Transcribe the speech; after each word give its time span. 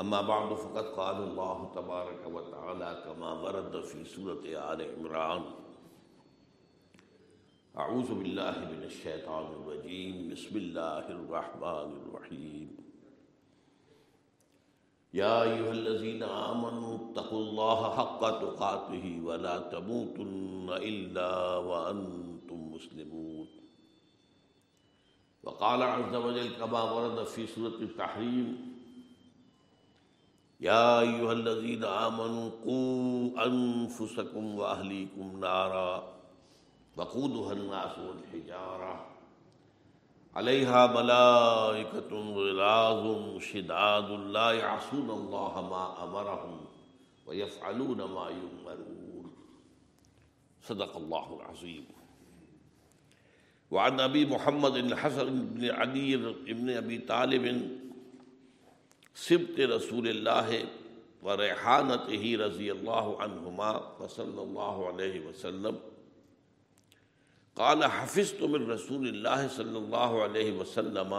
أما 0.00 0.20
بعد 0.20 0.54
فقد 0.54 0.84
قال 0.84 1.16
الله 1.16 1.70
تبارك 1.74 2.26
وتعالى 2.26 3.02
كما 3.04 3.32
ورد 3.32 3.80
في 3.80 4.04
سورة 4.04 4.42
آل 4.42 4.80
عمران. 4.82 5.42
أعوذ 7.78 8.14
بالله 8.14 8.58
من 8.74 8.82
الشيطان 8.82 9.46
الرجيم 9.52 10.28
بسم 10.34 10.56
الله 10.56 11.06
الرحمن 11.10 11.90
الرحيم 12.02 12.76
يا 15.14 15.42
أيها 15.42 15.72
الذين 15.72 16.22
آمنوا 16.22 16.98
اتقوا 16.98 17.42
الله 17.42 17.96
حق 17.96 18.20
تقاته 18.20 19.20
ولا 19.24 19.58
تموتن 19.58 20.70
إلا 20.70 21.56
وأنتم 21.56 22.58
مسلمون. 22.74 23.46
وقال 25.42 25.82
عز 25.82 26.14
وجل 26.14 26.56
كما 26.58 26.82
ورد 26.82 27.24
في 27.24 27.46
سورة 27.46 27.78
التحريم 27.78 28.73
يا 30.64 31.00
أيها 31.00 31.32
الذين 31.32 31.84
آمنوا 31.84 32.50
قوا 32.64 33.46
أنفسكم 33.46 34.54
وأهليكم 34.58 35.40
نارا 35.40 36.14
وقودها 36.96 37.52
الناس 37.52 37.98
والحجارة 37.98 39.06
عليها 40.34 40.86
ملائكة 40.86 42.10
غلاظ 42.12 43.38
شداد 43.38 44.10
لا 44.10 44.50
يعصون 44.52 45.10
الله 45.10 45.68
ما 45.70 46.04
أمرهم 46.04 46.60
ويفعلون 47.26 47.96
ما 47.98 48.28
يؤمرون 48.28 49.32
صدق 50.62 50.96
الله 50.96 51.40
العظيم 51.40 51.84
وعن 53.70 54.00
ابي 54.00 54.26
محمد 54.26 54.76
الحسن 54.76 55.46
بن 55.46 55.70
علي 55.70 56.16
بن 56.46 56.70
ابي 56.70 56.98
طالب 56.98 57.83
سبط 59.14 59.60
رسول 59.60 60.08
الله 60.08 60.66
وريحانته 61.22 62.24
رضي 62.36 62.68
الله 62.72 63.22
عنهما 63.22 63.70
وصلى 64.00 64.42
الله 64.42 64.76
عليه 64.92 65.20
وسلم۔ 65.30 65.74
قال، 67.56 67.84
حفظت 67.84 68.42
من 68.42 68.70
رسول 68.70 69.08
الله 69.08 69.48
صلى 69.48 69.78
الله 69.78 70.22
عليه 70.22 70.52
وسلم، 70.52 71.12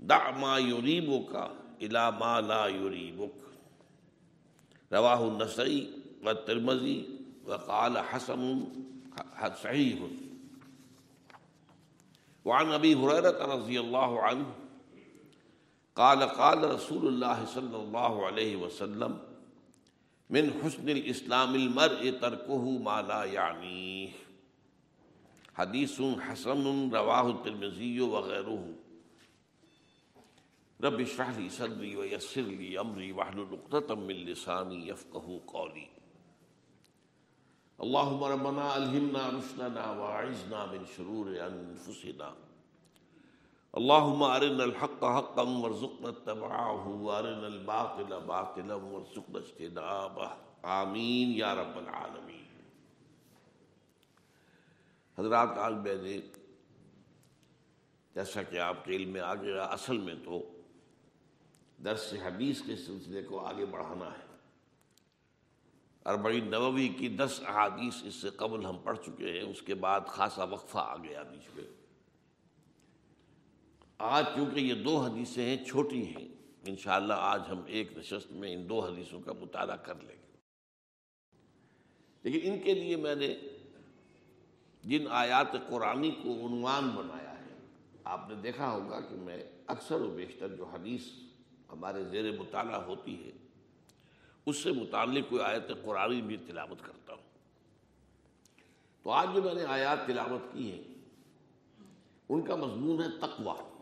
دع 0.00 0.30
ما 0.30 0.58
يريبك 0.58 1.50
الى 1.82 2.04
ما 2.10 2.40
لا 2.40 2.66
يريبك 2.66 3.38
رواه 4.92 5.28
النسائي 5.28 5.90
والترمذي 6.24 6.98
وقال 7.46 7.98
حسن 7.98 8.64
صحيح 9.62 9.98
وعن 12.44 12.66
ابي 12.72 12.94
هريره 12.94 13.38
رضي 13.44 13.80
الله 13.80 14.10
عنه 14.22 14.46
قال 15.96 16.22
قال 16.22 16.70
رسول 16.74 17.08
الله 17.08 17.44
صلى 17.44 17.76
الله 17.76 18.26
عليه 18.26 18.56
وسلم، 18.56 19.18
من 20.30 20.52
حسن 20.62 20.88
الاسلام 20.88 21.54
المرء 21.54 22.10
تركه 22.20 22.64
ما 22.78 23.02
لا 23.02 23.24
يعنيه 23.24 24.10
حديث 25.54 26.02
حسن 26.20 26.90
رواه 26.92 27.30
الترمذي 27.30 28.00
وغيره 28.00 28.64
رب 30.84 31.00
اشرح 31.00 31.28
لي 31.38 31.48
صدري 31.48 31.96
ويسر 31.96 32.42
لي 32.42 32.80
امري 32.80 33.12
واحلل 33.12 33.48
عقدة 33.52 33.94
من 33.94 34.14
لساني 34.14 34.88
يفقهوا 34.88 35.40
قولي 35.46 35.88
اللهم 37.80 38.24
ربنا 38.24 38.76
الهمنا 38.76 39.28
رشدنا 39.28 39.84
واعذنا 39.90 40.60
من 40.72 40.82
شرور 40.96 41.26
انفسنا۔ 41.46 42.34
اللهم 43.76 44.22
ارنا 44.22 44.62
الحق 44.62 45.04
حقا 45.04 45.42
وارزقنا 45.42 46.08
اتباعه 46.08 46.84
وارنا 46.84 47.46
الباطل 47.46 48.14
باطلا 48.26 48.74
وارزقنا 48.74 49.38
اجتنابه 49.38 50.28
آمین 50.62 51.32
یا 51.36 51.54
رب 51.54 51.76
العالمین۔ 51.76 52.60
حضرات، 55.18 55.48
آج 55.58 55.74
میں 55.74 55.94
نے 55.94 56.18
جیسا 58.14 58.42
کہ 58.42 58.58
آپ 58.58 58.84
کے 58.84 58.96
علم 58.96 59.10
میں 59.10 59.20
آ 59.20 59.34
گیا، 59.34 59.62
اصل 59.62 59.98
میں 59.98 60.14
تو 60.24 60.50
درس 61.84 62.14
حدیث 62.24 62.62
کے 62.62 62.76
سلسلے 62.76 63.22
کو 63.22 63.40
آگے 63.40 63.66
بڑھانا 63.66 64.06
ہے۔ 64.06 64.26
اربعین 66.06 66.50
نووی 66.50 66.88
کی 66.88 67.08
دس 67.08 67.40
احادیث 67.46 67.94
اس 68.04 68.14
سے 68.14 68.30
قبل 68.30 68.64
ہم 68.64 68.76
پڑھ 68.78 68.98
چکے 68.98 69.32
ہیں، 69.32 69.50
اس 69.50 69.62
کے 69.62 69.74
بعد 69.74 70.00
خاصا 70.06 70.44
وقفہ 70.44 70.78
آ 70.78 70.96
گیا 70.96 71.22
بیچ 71.22 71.48
میں۔ 71.54 71.85
آج 73.98 74.24
چونکہ 74.34 74.60
یہ 74.60 74.74
دو 74.74 74.96
حدیثیں 74.96 75.44
ہیں 75.44 75.64
چھوٹی 75.64 76.06
ہیں، 76.06 76.28
انشاءاللہ 76.66 77.14
آج 77.16 77.40
ہم 77.48 77.62
ایک 77.66 77.98
نشست 77.98 78.32
میں 78.32 78.54
ان 78.54 78.68
دو 78.68 78.80
حدیثوں 78.80 79.20
کا 79.20 79.32
مطالعہ 79.32 79.76
کر 79.76 79.94
لیں 79.94 80.16
گے۔ 80.16 80.36
لیکن 82.22 82.52
ان 82.52 82.58
کے 82.60 82.74
لیے 82.74 82.96
میں 82.96 83.14
نے 83.14 83.36
جن 84.84 85.06
آیات 85.10 85.52
قرآنی 85.68 86.10
کو 86.10 86.46
عنوان 86.46 86.88
بنایا 86.88 87.30
ہے، 87.30 87.54
آپ 88.04 88.28
نے 88.28 88.34
دیکھا 88.34 88.70
ہوگا 88.70 89.00
کہ 89.00 89.14
میں 89.14 89.44
اکثر 89.66 90.00
و 90.00 90.10
بیشتر 90.10 90.48
جو 90.48 90.64
حدیث 90.64 91.02
ہمارے 91.72 92.04
زیر 92.04 92.40
مطالعہ 92.40 92.82
ہوتی 92.82 93.26
ہے، 93.26 93.30
اس 94.46 94.56
سے 94.56 94.72
متعلق 94.72 95.28
کوئی 95.28 95.42
آیت 95.42 95.84
قرآنی 95.84 96.22
بھی 96.22 96.36
تلاوت 96.36 96.82
کرتا 96.82 97.12
ہوں۔ 97.12 97.22
تو 99.02 99.10
آج 99.10 99.28
جو 99.34 99.42
میں 99.42 99.54
نے 99.54 99.64
آیات 99.64 100.06
تلاوت 100.06 100.52
کی 100.52 100.72
ہیں، 100.72 100.82
ان 102.28 102.42
کا 102.42 102.56
مضمون 102.56 103.02
ہے 103.02 103.08
تقوی۔ 103.18 103.75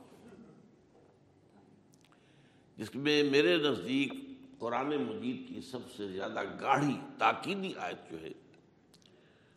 جس 2.77 2.95
میں 2.95 3.23
میرے 3.23 3.57
نزدیک 3.57 4.12
قرآن 4.59 4.87
مجید 4.87 5.49
کی 5.49 5.61
سب 5.61 5.79
سے 5.97 6.09
زیادہ 6.09 6.41
گاڑھی 6.61 6.97
تاکیدی 7.19 7.75
آیت 7.79 8.11
جو 8.11 8.21
ہے، 8.21 8.31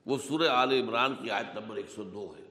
وہ 0.05 0.17
سورہ 0.27 0.47
آل 0.47 0.71
عمران 0.71 1.15
کی 1.21 1.31
آیت 1.31 1.57
نمبر 1.57 1.75
ایک 1.75 1.85
سو 1.95 2.03
دو 2.03 2.33
ہے۔ 2.37 2.43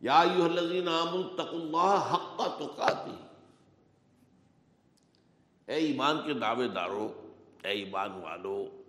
یا 0.00 0.20
الذین 0.20 0.88
آمنوا 0.88 1.42
اللہ 1.50 2.08
حق 2.12 2.58
تقاتی۔ 2.58 3.24
اے 5.66 5.74
ایمان 5.74 6.16
کے 6.26 6.34
دعوے 6.34 6.68
دارو، 6.68 7.32
اے 7.64 7.70
ایمان 7.70 8.10
والو، 8.10 8.82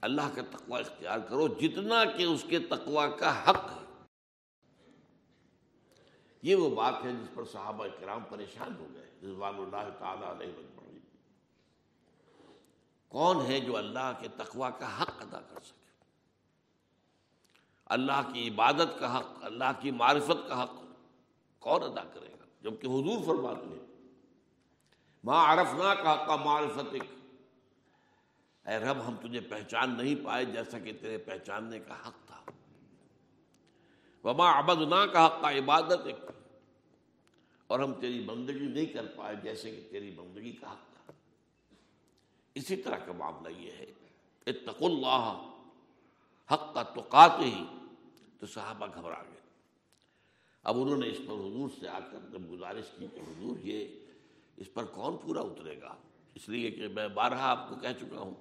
اللہ 0.00 0.22
کا 0.34 0.42
تقوی 0.50 0.80
اختیار 0.80 1.18
کرو، 1.18 1.48
جتنا 1.48 2.04
کہ 2.04 2.22
اس 2.22 2.44
کے 2.48 2.58
تقوی 2.58 3.18
کا 3.18 3.50
حق 3.50 3.70
ہے۔ 3.70 3.87
یہ 6.42 6.54
وہ 6.56 6.74
بات 6.74 6.94
ہے 7.04 7.12
جس 7.12 7.34
پر 7.34 7.44
صحابہ 7.44 7.86
کرام 8.00 8.24
پریشان 8.28 8.76
ہو 8.78 8.86
گئے، 8.94 9.10
رضوان 9.22 9.54
اللہ 9.56 9.98
تعالیٰ 9.98 10.30
علیہ 10.30 10.48
وسلم 10.48 10.78
کون 13.08 13.46
ہے 13.46 13.60
جو 13.60 13.76
اللہ 13.76 14.12
کے 14.20 14.28
تقوی 14.28 14.70
کا 14.78 15.02
حق 15.02 15.10
ادا 15.20 15.40
کر 15.40 15.60
سکے؟ 15.60 16.04
اللہ 17.86 18.32
کی 18.32 18.48
عبادت 18.48 19.00
کا 19.00 19.18
حق، 19.18 19.26
اللہ 19.40 19.70
کی 19.80 19.90
معرفت 19.90 20.48
کا 20.48 20.62
حق۔ 20.62 20.70
کون 21.58 21.82
ادا 21.82 22.04
کرے 22.14 22.32
گا؟ 22.40 22.44
جبکہ 22.60 22.86
حضور 22.86 23.24
فرماتے 23.26 23.66
ہیں 23.66 23.86
ماں 25.24 25.52
عرفنا 25.52 25.94
کا 25.94 26.14
حق 26.14 26.26
کا 26.26 26.36
معرفت 26.36 26.94
اے 28.68 28.78
رب، 28.78 29.06
ہم 29.06 29.16
تجھے 29.16 29.40
پہچان 29.40 29.96
نہیں 29.96 30.14
پائے 30.24 30.44
جیسا 30.44 30.78
کہ 30.78 30.92
تیرے 31.00 31.18
پہچاننے 31.18 31.80
کا 31.80 32.08
حق 32.08 32.26
تھا۔ 32.26 32.50
وما 34.24 34.58
عبدنا 34.58 35.06
کا 35.06 35.26
حق 35.26 35.40
کا 35.40 35.50
عبادت 35.50 36.06
ایک 36.06 36.16
اور 37.68 37.80
ہم 37.80 37.92
تیری 37.94 38.20
بندگی 38.20 38.68
نہیں 38.68 38.86
کر 38.86 39.06
پائے 39.16 39.36
جیسے 39.42 39.70
کہ 39.70 39.88
تیری 39.90 40.10
بندگی 40.10 40.52
کا 40.52 40.72
حق 40.72 40.94
تھا۔ 40.94 41.12
اسی 42.54 42.76
طرح 42.76 42.96
کا 42.96 43.12
معاملہ 43.12 43.52
یہ 43.58 43.72
ہے۔ 43.72 43.86
اتق 44.46 44.82
اللہ 44.82 45.54
حق 46.52 46.74
کا 46.74 46.82
توقات 46.82 47.30
ہی 47.38 47.64
تو 48.38 48.46
صحابہ 48.46 48.86
گھبرا 48.94 49.22
گئے۔ 49.22 49.40
اب 50.62 50.80
انہوں 50.80 50.96
نے 50.96 51.08
اس 51.08 51.18
پر 51.18 51.32
حضور 51.32 51.68
سے 51.80 51.88
آ 51.88 51.98
کر 51.98 52.18
جب 52.32 52.50
گزارش 52.50 52.84
کی 52.98 53.06
کہ 53.14 53.20
حضور 53.20 53.58
یہ 53.58 53.86
اس 54.56 54.74
پر 54.74 54.84
کون 54.84 55.16
پورا 55.16 55.40
اترے 55.40 55.80
گا؟ 55.80 55.94
اس 56.34 56.48
لیے 56.48 56.70
کہ 56.70 56.88
میں 56.88 57.08
بارہ 57.08 57.34
آپ 57.34 57.68
کو 57.68 57.74
کہہ 57.74 57.88
چکا 58.00 58.20
ہوں 58.20 58.34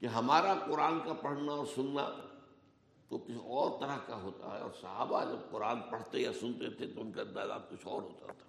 کہ 0.00 0.06
ہمارا 0.06 0.54
قرآن 0.54 1.00
کا 1.04 1.12
پڑھنا 1.12 1.52
اور 1.52 1.66
سننا 1.66 2.27
تو 3.08 3.18
کسی 3.18 3.34
اور 3.34 3.80
طرح 3.80 3.96
کا 4.06 4.14
ہوتا 4.14 4.56
ہے۔ 4.56 4.60
اور 4.60 4.70
صحابہ 4.80 5.24
جب 5.24 5.50
قرآن 5.50 5.80
پڑھتے 5.90 6.18
یا 6.18 6.32
سنتے 6.32 6.70
تھے 6.70 6.86
تو 6.86 7.00
ان 7.00 7.12
کا 7.12 7.22
اندازہ 7.22 7.52
کچھ 7.70 7.86
اور 7.86 8.02
ہوتا 8.02 8.32
تھا۔ 8.32 8.48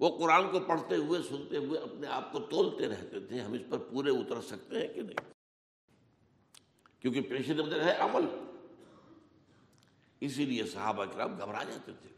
وہ 0.00 0.18
قرآن 0.18 0.50
کو 0.50 0.60
پڑھتے 0.60 0.96
ہوئے، 0.96 1.22
سنتے 1.22 1.56
ہوئے 1.56 1.80
اپنے 1.80 2.06
آپ 2.06 2.32
کو 2.32 2.40
تولتے 2.40 2.88
رہتے 2.88 3.20
تھے۔ 3.20 3.40
ہم 3.40 3.52
اس 3.52 3.60
پر 3.70 3.78
پورے 3.78 4.10
اتر 4.10 4.40
سکتے 4.40 4.80
ہیں 4.80 4.94
کہ 4.94 5.02
نہیں؟ 5.02 5.32
کیونکہ 7.00 7.20
پیش 7.20 7.50
نظر 7.50 7.82
ہے 7.82 7.96
عمل۔ 7.96 8.24
اسی 10.20 10.44
لیے 10.44 10.64
صحابہ 10.64 11.04
کرام 11.04 11.38
گھبرا 11.38 11.62
جاتے 11.62 11.92
تھے 12.00 12.08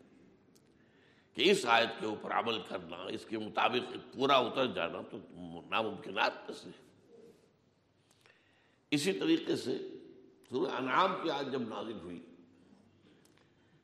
کہ 1.35 1.51
اس 1.51 1.67
آیت 1.67 1.89
کے 2.01 2.07
اوپر 2.07 2.31
عمل 2.31 2.63
کرنا، 2.69 2.97
اس 2.97 3.25
کے 3.25 3.39
مطابق 3.39 4.15
پورا 4.15 4.37
اتر 4.37 4.67
جانا 4.67 4.99
تو 5.11 5.19
ناممکنات 5.71 6.33
سے 6.57 6.71
اسی 8.91 9.13
طریقے 9.13 9.57
سے 9.57 9.79
سورہ 10.51 10.71
انعام 10.71 11.13
کی 11.23 11.31
آج 11.31 11.53
جب 11.53 11.63
نازل 11.63 11.99
ہوئی۔ 12.03 12.23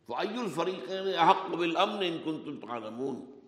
فعی 0.06 0.38
الفریقین 0.38 1.18
احق 1.18 1.50
بالامن 1.50 2.02
ان 2.02 2.18
کنتم 2.24 2.66
تعلمون۔ 2.66 3.40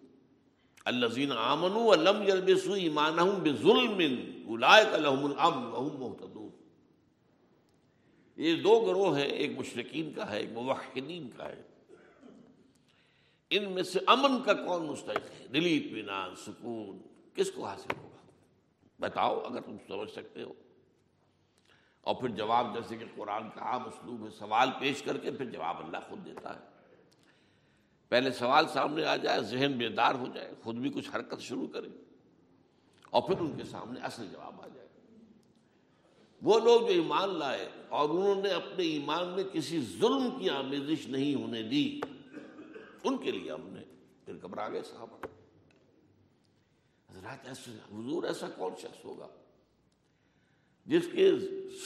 الذین 0.84 1.32
آمنوا 1.32 1.82
ولم 1.82 2.22
يلبسوا 2.22 2.76
ایمانهم 2.76 3.42
بظلم 3.42 4.20
اولئک 4.46 4.94
لهم 4.94 5.24
الامن 5.24 5.66
وهم 5.66 5.96
مهتدون۔ 5.98 6.50
یہ 8.36 8.56
دو 8.56 8.80
گروہ 8.80 9.18
ہیں، 9.18 9.26
ایک 9.26 9.58
مشرقین 9.58 10.12
کا 10.12 10.30
ہے، 10.30 10.40
ایک 10.40 10.48
موحدین 10.52 11.30
کا 11.36 11.48
ہے۔ 11.48 11.62
ان 13.50 13.72
میں 13.72 13.82
سے 13.82 13.98
امن 14.06 14.42
کا 14.42 14.52
کون 14.52 14.86
مستحق 14.86 15.40
ہے؟ 15.40 15.46
دلی 15.46 15.76
اطمینان، 15.76 16.36
سکون، 16.36 16.98
کس 17.34 17.50
کو 17.50 17.64
حاصل 17.64 17.96
ہوگا؟ 18.02 18.30
بتاؤ، 19.00 19.40
اگر 19.40 19.60
تم 19.60 19.76
سمجھ 19.88 20.10
سکتے 20.10 20.42
ہو۔ 20.42 20.52
اور 22.08 22.16
پھر 22.16 22.28
جواب 22.28 22.74
جیسے 22.74 22.96
کہ 22.96 23.04
قرآن 23.14 23.50
کا 23.50 23.60
عام 23.60 23.82
اسلوب 23.82 24.24
ہے، 24.24 24.30
سوال 24.30 24.68
پیش 24.78 25.02
کر 25.02 25.16
کے 25.18 25.30
پھر 25.30 25.44
جواب 25.44 25.78
اللہ 25.78 25.96
خود 26.08 26.24
دیتا 26.26 26.54
ہے۔ 26.54 26.60
پہلے 28.08 28.30
سوال 28.32 28.68
سامنے 28.68 29.04
آ 29.04 29.16
جائے، 29.16 29.40
ذہن 29.40 29.72
بیدار 29.72 30.14
ہو 30.14 30.26
جائے، 30.34 30.52
خود 30.62 30.76
بھی 30.76 30.90
کچھ 30.90 31.10
حرکت 31.14 31.40
شروع 31.40 31.66
کرے 31.66 31.88
اور 33.10 33.22
پھر 33.22 33.40
ان 33.40 33.56
کے 33.56 33.64
سامنے 33.64 34.00
اصل 34.00 34.28
جواب 34.28 34.60
آ 34.60 34.66
جائے۔ 34.74 34.88
وہ 36.42 36.58
لوگ 36.60 36.80
جو 36.80 36.86
ایمان 36.86 37.34
لائے 37.34 37.68
اور 37.88 38.08
انہوں 38.08 38.42
نے 38.42 38.50
اپنے 38.50 38.84
ایمان 38.84 39.28
میں 39.28 39.44
کسی 39.44 39.80
ظلم 39.80 40.38
کی 40.38 40.50
آمیزش 40.50 41.08
نہیں 41.08 41.34
ہونے 41.34 41.62
دی، 41.62 42.00
ان 43.04 43.18
کے 43.18 43.30
لیے 43.30 43.52
ہم 43.52 43.68
نے 43.68 43.84
پھر 44.24 44.34
گھبرا 44.42 44.68
گئے 44.68 44.82
صاحب 44.82 45.26
حضرات 47.10 47.48
ایسے 47.48 47.70
حضور 47.70 48.24
ایسا 48.24 48.48
کون 48.48 48.72
شخص 48.78 49.04
ہوگا؟ 49.04 49.28
جس 50.88 51.08
کے 51.12 51.32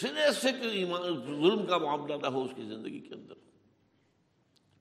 سرے 0.01 0.33
سے 0.33 0.49
ظلم 1.27 1.67
کا 1.67 1.79
معاملہ 1.79 2.15
نہ 2.23 2.27
ہو 2.27 2.45
اس 2.45 2.51
کی 2.57 2.63
زندگی 2.63 3.01
کے 3.01 3.15
اندر۔ 3.15 3.35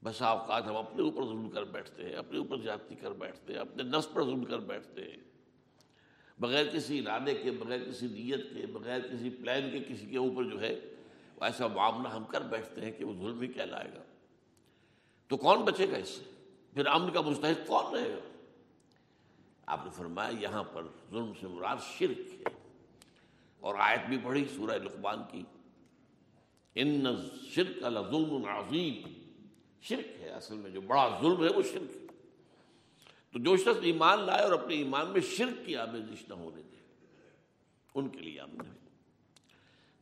بسا 0.04 0.28
اوقات 0.28 0.68
ہم 0.68 0.76
اپنے 0.76 1.04
اوپر 1.04 1.24
ظلم 1.24 1.50
کر 1.50 1.64
بیٹھتے 1.64 2.04
ہیں، 2.04 2.16
اپنے 2.16 2.38
اوپر 2.38 2.58
زیادتی 2.58 2.96
کر 2.96 3.12
بیٹھتے 3.12 3.54
ہیں، 3.54 3.60
اپنے 3.60 3.84
نس 3.84 4.14
پر 4.14 4.24
ظلم 4.24 4.46
کر 4.46 4.60
بیٹھتے 4.60 5.02
ہیں۔ 5.04 5.18
بغیر 6.40 6.66
کسی 6.66 7.00
ارادے 7.00 7.34
کے، 7.34 7.52
بغیر 7.52 7.80
کسی 7.90 8.08
نیت 8.08 8.54
کے، 8.54 8.68
بغیر 8.68 9.00
کسی 9.00 9.30
پلان 9.30 9.72
کے، 9.72 9.80
کسی 9.80 10.06
کے 10.06 10.18
اوپر 10.18 10.44
جو 10.44 10.62
ہے، 10.62 10.80
ایسا 11.42 11.68
معاملہ 11.68 12.08
ہم 12.08 12.24
کر 12.24 12.42
بیٹھتے 12.42 12.82
ہیں 12.82 12.92
کہ 12.92 13.06
وہ 13.06 13.14
ظلم 13.14 13.42
ہی 13.42 13.48
کہلائے 13.48 13.90
گا۔ 13.96 14.04
تو 15.28 15.38
کون 15.38 15.62
بچے 15.62 15.92
گا 15.92 15.98
اس 15.98 16.10
سے؟ 16.10 16.24
پھر 16.74 16.86
امن 16.86 17.12
کا 17.12 17.22
مستحق 17.22 17.68
کون 17.68 17.96
رہے 17.96 18.10
گا؟ 18.10 18.30
آپ 19.66 19.86
نے 19.86 19.92
فرمایا 19.92 20.32
یہاں 20.40 20.64
پر 20.64 20.84
ظلم 21.10 21.32
سے 21.40 21.48
مراد 21.48 21.78
شرک 21.98 22.20
ہے۔ 22.20 22.61
اور 23.62 23.76
آیت 23.80 24.00
بھی 24.08 24.18
پڑھی 24.24 24.46
سورہ 24.56 24.72
لقمان 24.72 25.18
کی۔ 25.32 25.44
ان 26.76 27.04
شرک 27.50 27.84
ظلم 28.12 28.46
عظیم۔ 28.46 29.02
شرک 29.82 30.22
ہے، 30.22 30.30
اصل 30.30 30.56
میں 30.56 30.70
جو 30.70 30.82
بڑا 30.82 31.20
ظلم 31.22 31.44
ہے 31.44 31.50
وہ 31.56 31.62
شرک 31.62 31.96
ہے۔ 31.96 32.02
تو 33.32 33.40
جو 33.40 33.58
شخص 33.58 33.80
ایمان 33.82 34.20
لائے 34.20 34.44
اور 34.44 34.52
اپنے 34.52 34.76
ایمان 34.76 35.10
میں 35.10 35.22
شرک 35.22 35.66
کی 35.66 35.76
آمیزش 35.76 36.30
نہ 36.30 36.34
ہونے 36.34 36.62
دے، 36.62 36.78
ان 37.96 38.10
کے 38.10 38.20
لیے 38.20 38.40
امن 38.40 38.66
ہے۔ 38.66 38.78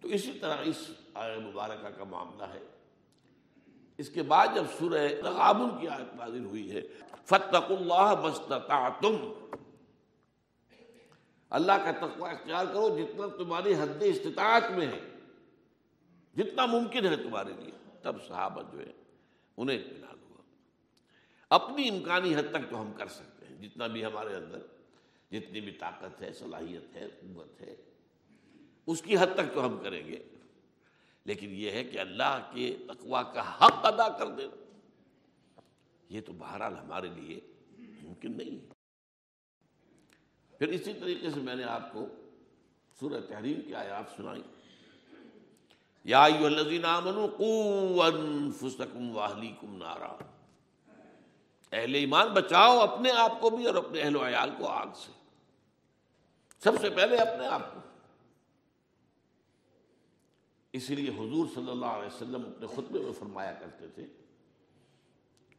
تو 0.01 0.07
اسی 0.07 0.31
طرح 0.41 0.57
اس 0.63 0.91
آئے 1.13 1.38
مبارکہ 1.38 1.89
کا 1.89 2.03
معاملہ 2.03 2.44
ہے۔ 2.44 2.59
اس 3.97 4.09
کے 4.09 4.23
بعد 4.23 4.47
جب 4.56 4.63
سورہ 4.79 5.07
تغابن 5.21 5.81
کی 5.81 5.88
آیت 5.88 6.15
نازل 6.15 6.45
ہوئی 6.45 6.71
ہے 6.71 6.81
فتق 7.25 7.71
اللہ 7.71 8.13
مستطعتم 8.23 9.33
اللہ 11.50 11.72
کا 11.72 11.92
تقوی 11.92 12.30
اختیار 12.30 12.66
کرو 12.66 13.00
جتنا 13.00 13.38
تمہاری 13.38 13.74
حد 13.74 14.01
استطاعت 14.01 14.72
میں 14.72 14.88
ہے۔ 14.88 15.00
جتنا 16.38 16.66
ممکن 16.66 17.06
ہے 17.06 17.16
تمہارے 17.16 17.54
لیے۔ 17.60 17.72
تب 18.01 18.16
صحابہ 18.28 18.62
جو 18.72 18.80
ہے 18.80 18.92
انہیں 19.57 19.80
اطمینان 19.80 20.19
ہوا 20.30 20.42
اپنی 21.50 21.90
امکانی 21.90 22.36
حد 22.36 22.51
تک 22.51 22.69
تو 22.69 22.81
ہم 22.81 22.94
کر 22.94 23.07
سکتے 23.07 23.46
ہیں، 23.46 23.62
جتنا 23.62 23.88
بھی 23.88 24.06
ہمارے 24.06 24.36
اندر، 24.36 24.60
جتنی 25.31 25.62
بھی 25.62 25.72
طاقت 25.72 26.22
ہے، 26.22 26.34
صلاحیت 26.34 26.96
ہے، 26.96 27.07
قوت 27.22 27.62
ہے، 27.62 27.75
اس 28.86 29.02
کی 29.02 29.18
حد 29.18 29.36
تک 29.36 29.54
تو 29.54 29.66
ہم 29.66 29.78
کریں 29.84 30.07
گے۔ 30.07 30.24
لیکن 31.25 31.50
یہ 31.52 31.72
ہے 31.72 31.84
کہ 31.84 32.00
اللہ 32.00 32.50
کے 32.54 32.78
تقوا 32.88 33.24
کا 33.24 33.56
حق 33.56 33.86
ادا 33.86 34.10
کر 34.10 34.28
دینا۔ 34.28 34.56
یہ 36.10 36.22
تو 36.25 36.31
بہرحال 36.38 36.74
ہمارے 36.74 37.07
لیے 37.07 37.40
ممکن 37.78 38.38
نہیں 38.38 38.52
ہے۔ 38.52 38.79
پھر 40.59 40.67
اسی 40.67 40.94
طریقے 40.94 41.29
سے 41.29 41.39
میں 41.39 41.56
نے 41.56 41.63
آپ 41.63 41.94
کو 41.94 42.06
سورہ 43.00 43.21
تحریم 43.29 43.61
کی 43.61 43.75
آیات 43.75 44.17
سنائی۔ 44.17 44.41
یا 46.03 46.27
نارا۔ 49.63 50.15
اہل 51.71 51.95
ایمان 51.95 52.27
بچاؤ 52.27 52.79
اپنے 52.79 53.11
آپ 53.11 53.41
کو 53.41 53.50
بھی 53.50 53.65
اور 53.65 53.75
اپنے 53.75 54.01
اہل 54.01 54.15
و 54.15 54.27
عیال 54.27 54.50
کو 54.57 54.67
آگ 54.67 54.88
سے۔ 54.95 55.11
سب 56.63 56.71
سے 56.81 56.89
پہلے 56.89 57.15
اپنے 57.15 57.47
آپ 57.47 57.73
کو۔ 57.73 57.79
اسی 60.73 60.95
لیے 60.95 61.09
حضور 61.09 61.47
صلی 61.56 61.71
اللہ 61.71 61.85
علیہ 61.85 62.15
وسلم 62.15 62.41
اپنے 62.45 62.67
خطبے 62.67 63.00
میں 63.00 63.13
فرمایا 63.19 63.53
کرتے 63.53 63.88
تھے 63.88 64.03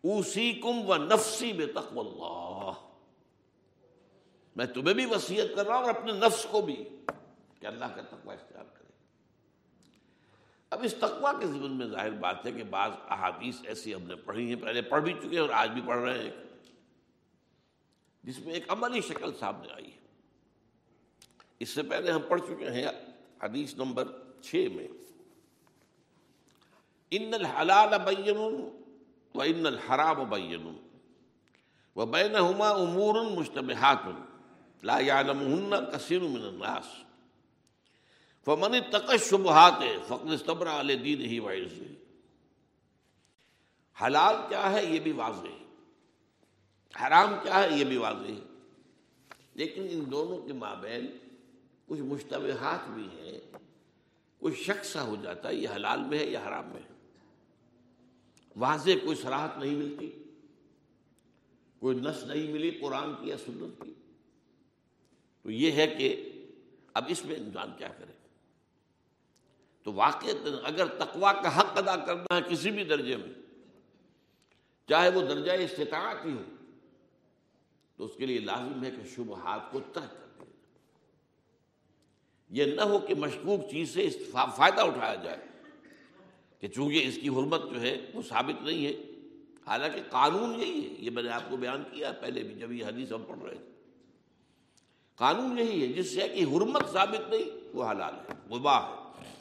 اوسی 0.04 0.52
کم 0.52 0.90
و 0.90 0.96
نفسی 0.96 1.52
بے 1.52 1.66
تقو 1.66 2.00
اللہ۔ 2.00 2.89
میں 4.56 4.66
تمہیں 4.66 4.94
بھی 4.94 5.06
وسیعت 5.06 5.54
کر 5.56 5.66
رہا 5.66 5.76
ہوں 5.76 5.84
اور 5.84 5.90
اپنے 5.90 6.12
نفس 6.12 6.46
کو 6.50 6.60
بھی، 6.60 6.76
کہ 7.60 7.66
اللہ 7.66 7.94
کا 7.94 8.02
تقوی 8.02 8.34
اختیار 8.34 8.64
کرے۔ 8.64 8.88
اب 10.70 10.82
اس 10.82 10.94
تقوی 10.94 11.32
کے 11.40 11.46
ضمن 11.46 11.72
میں 11.72 11.86
ظاہر 11.86 12.12
بات 12.20 12.46
ہے 12.46 12.52
کہ 12.52 12.64
بعض 12.64 12.90
احادیث 13.08 13.56
ایسی 13.64 13.94
ہم 13.94 14.02
نے 14.02 14.14
پڑھی 14.16 14.48
ہیں، 14.48 14.60
پہلے 14.62 14.82
پڑھ 14.82 15.02
بھی 15.02 15.12
چکے 15.12 15.28
ہیں 15.28 15.38
اور 15.38 15.50
آج 15.54 15.70
بھی 15.70 15.82
پڑھ 15.86 16.00
رہے 16.00 16.22
ہیں، 16.22 16.30
جس 18.24 18.38
میں 18.38 18.54
ایک 18.54 18.64
عملی 18.68 19.00
شکل 19.00 19.34
سامنے 19.38 19.72
آئی 19.72 19.86
ہے۔ 19.86 19.98
اس 21.58 21.68
سے 21.68 21.82
پہلے 21.82 22.12
ہم 22.12 22.20
پڑھ 22.28 22.40
چکے 22.40 22.70
ہیں 22.70 22.86
حدیث 23.42 23.74
نمبر 23.74 24.08
چھ 24.42 24.66
میں، 24.74 24.86
ان 27.12 27.34
الحلال 27.34 27.98
بین 28.04 28.36
و 29.34 29.40
ان 29.42 29.66
الحرام 29.66 30.28
بین 30.30 30.66
و 31.96 32.06
بین 32.06 32.36
امور 32.36 33.14
مشتبہات 33.30 34.04
لا 34.82 34.98
يعلمهن 34.98 35.90
كثير 35.92 36.20
من 36.20 36.44
الناس. 36.44 36.84
فمن 38.44 38.74
اتقى 38.74 39.14
الشبهات 39.14 40.08
فقد 40.08 40.32
استبرأ 40.32 40.82
لدينه 40.82 41.44
وعرضه 41.44 41.94
حلال 44.02 44.34
کیا 44.48 44.72
ہے؟ 44.72 44.84
یہ 44.84 45.00
بھی 45.00 45.12
واضح 45.12 45.48
ہے. 45.48 45.64
حرام 47.06 47.34
کیا 47.42 47.62
ہے؟ 47.62 47.78
یہ 47.78 47.84
بھی 47.84 47.96
واضح 47.96 48.28
ہے. 48.28 48.40
لیکن 49.54 49.86
ان 49.90 50.10
دونوں 50.10 50.38
کے 50.38 50.52
مابین 50.52 51.06
کچھ 51.86 52.00
مشتبہات 52.00 52.88
بھی 52.88 53.02
ہیں. 53.02 53.40
کوئی 54.38 54.54
شک 54.54 54.84
سا 54.84 55.02
ہو 55.02 55.16
جاتا 55.22 55.48
ہے، 55.48 55.54
یہ 55.54 55.68
حلال 55.74 56.00
میں 56.02 56.18
ہے 56.18 56.24
یا 56.24 56.40
حرام 56.48 56.68
میں 56.68 56.82
ہے. 56.82 56.94
واضح 58.56 58.90
کوئی 59.04 59.16
سراحت 59.16 59.58
نہیں 59.58 59.74
ملتی. 59.74 60.10
کوئی 61.78 61.96
نس 61.96 62.24
نہیں 62.24 62.52
ملی 62.52 62.70
قرآن 62.70 63.14
کی 63.14 63.28
یا 63.28 63.38
سنت 63.38 63.84
کی. 63.84 63.92
تو 65.44 65.50
یہ 65.50 65.72
ہے 65.72 65.86
کہ 65.88 66.08
اب 66.94 67.04
اس 67.08 67.24
میں 67.24 67.36
انسان 67.36 67.70
کیا 67.78 67.88
کرے؟ 67.88 68.12
تو 69.86 69.92
واقع 69.92 70.26
اگر 70.62 70.86
تقوا 70.98 71.32
کا 71.32 71.58
حق 71.58 71.78
ادا 71.78 71.96
کرنا 71.96 72.36
ہے 72.36 72.40
کسی 72.48 72.70
بھی 72.70 72.84
درجے 72.84 73.16
میں، 73.16 73.32
چاہے 74.88 75.08
وہ 75.08 75.22
درجہ 75.22 75.52
استطاعت 75.62 76.24
ہی 76.26 76.32
ہو، 76.32 76.42
تو 77.98 78.04
اس 78.04 78.14
کے 78.18 78.26
لیے 78.26 78.38
لازم 78.38 78.84
ہے 78.84 78.90
کہ 78.90 79.08
شبہات 79.14 79.70
کو 79.72 79.80
ترک 79.92 80.10
کر 80.10 80.26
دیا 80.40 80.54
یہ 82.50 82.74
نہ 82.74 82.82
ہو 82.82 82.98
کہ 82.98 83.14
مشکوک 83.14 83.70
چیز 83.70 83.94
سے 83.94 84.08
فائدہ 84.56 84.80
اٹھایا 84.80 85.14
جائے 85.14 85.36
کہ 86.62 86.68
چونکہ 86.68 87.08
اس 87.08 87.18
کی 87.22 87.28
حرمت 87.28 87.62
جو 87.70 87.80
ہے 87.80 87.96
وہ 88.14 88.22
ثابت 88.28 88.62
نہیں 88.62 88.86
ہے۔ 88.86 88.92
حالانکہ 89.66 90.02
قانون 90.10 90.60
یہی 90.60 90.80
ہے، 90.84 90.94
یہ 90.98 91.10
میں 91.10 91.22
نے 91.22 91.30
آپ 91.30 91.50
کو 91.50 91.56
بیان 91.56 91.82
کیا 91.92 92.12
پہلے 92.12 92.42
بھی 92.42 92.54
جب 92.54 92.72
یہ 92.72 92.84
حدیث 92.84 93.12
ہم 93.12 93.24
پڑھ 93.28 93.42
رہے 93.42 93.54
تھے۔ 93.54 93.69
قانون 95.20 95.58
یہی 95.58 95.82
ہے، 95.82 95.92
جس 95.92 96.14
سے 96.14 96.28
کہ 96.28 96.44
حرمت 96.44 96.92
ثابت 96.92 97.30
نہیں، 97.30 97.76
وہ 97.76 97.90
حلال 97.90 98.14
ہے، 98.14 98.56
مباح 98.56 98.82
ہے۔ 98.82 99.34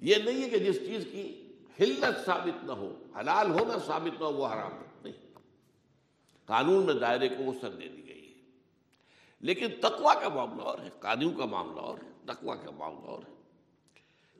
یہ 0.00 0.14
نہیں 0.14 0.42
ہے 0.42 0.50
کہ 0.50 0.58
جس 0.58 0.76
چیز 0.76 1.04
کی 1.12 1.46
حلت 1.80 2.24
ثابت 2.24 2.64
نہ 2.64 2.72
ہو، 2.72 2.94
حلال 3.20 3.50
ہونا 3.50 3.78
ثابت 3.86 4.20
نہ 4.20 4.24
ہو، 4.24 4.32
وہ 4.32 4.46
حرام 4.46 4.72
ہے۔ 4.72 4.86
نہیں۔ 5.04 5.38
قانون 6.46 6.86
میں 6.86 6.94
دائرے 6.94 7.28
کو 7.28 7.44
وسعت 7.44 7.72
دے 7.72 7.88
دی 7.88 8.08
گئی 8.08 8.28
ہے۔ 8.28 8.50
لیکن 9.40 9.66
تقوا 9.80 10.14
کا 10.14 10.28
معاملہ 10.28 10.62
اور 10.62 10.78
ہے، 10.78 10.90
قانون 11.00 11.36
کا 11.38 11.44
معاملہ 11.44 11.80
اور 11.80 11.98
ہے 12.02 12.10
تقوا 12.26 12.56
کا 12.56 12.70
معاملہ 12.70 13.06
اور 13.06 13.22
ہے۔ 13.28 13.34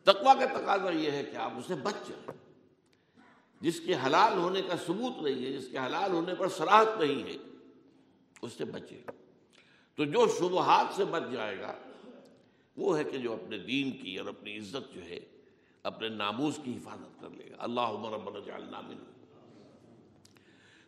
تقوا 0.02 0.34
کا 0.34 0.58
تقاضا 0.58 0.90
یہ 0.90 1.10
ہے 1.10 1.24
کہ 1.24 1.36
آپ 1.36 1.52
اسے 1.56 1.74
بچ 1.74 2.08
جائیں۔ 2.08 2.54
جس 3.60 3.80
کے 3.80 3.94
حلال 3.94 4.38
ہونے 4.38 4.62
کا 4.62 4.76
ثبوت 4.86 5.22
نہیں 5.22 5.46
ہے، 5.46 5.52
جس 5.52 5.68
کے 5.70 5.78
حلال 5.78 6.12
ہونے 6.12 6.34
پر 6.34 6.48
سراہت 6.48 6.88
نہیں 7.00 7.22
ہے، 7.22 7.36
اس 8.42 8.52
سے 8.52 8.64
بچے 8.64 9.02
تو 10.00 10.04
جو 10.04 10.26
شبہات 10.38 10.96
سے 10.96 11.04
بچ 11.04 11.22
جائے 11.32 11.60
گا، 11.60 11.74
وہ 12.76 12.98
ہے 12.98 13.04
کہ 13.04 13.18
جو 13.18 13.32
اپنے 13.32 13.58
دین 13.58 13.90
کی 13.90 14.16
اور 14.16 14.26
اپنی 14.26 14.58
عزت 14.58 14.94
جو 14.94 15.04
ہے، 15.04 15.20
اپنے 15.82 16.08
ناموز 16.08 16.58
کی 16.64 16.76
حفاظت 16.76 17.20
کر 17.20 17.30
لے 17.30 17.50
گا۔ 17.50 17.56
اللہ 17.58 17.80
عمر 17.80 18.40
جعلنا 18.40 18.80
منہ 18.80 18.98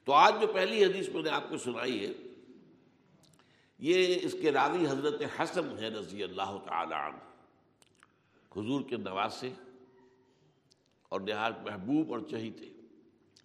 تو 0.05 0.13
آج 0.13 0.35
جو 0.41 0.47
پہلی 0.47 0.85
حدیث 0.85 1.09
میں 1.09 1.23
نے 1.23 1.31
آپ 1.31 1.49
کو 1.49 1.59
سنائی 1.59 2.07
ہے، 2.07 2.13
یہ 3.79 4.17
اس 4.23 4.37
کے 4.41 4.53
راوی 4.53 4.87
حضرت 4.87 5.41
حسن 5.41 5.79
ہے 5.79 5.89
رضی 5.89 6.23
اللہ 6.23 6.59
تعالی 6.65 6.95
عنہ۔ 6.95 8.61
حضور 8.61 8.83
کے 8.83 8.97
نواسے 8.97 9.51
اور 11.09 11.21
نہایت 11.21 11.55
محبوب 11.63 12.13
اور 12.13 12.21
چہیتے، 12.31 12.67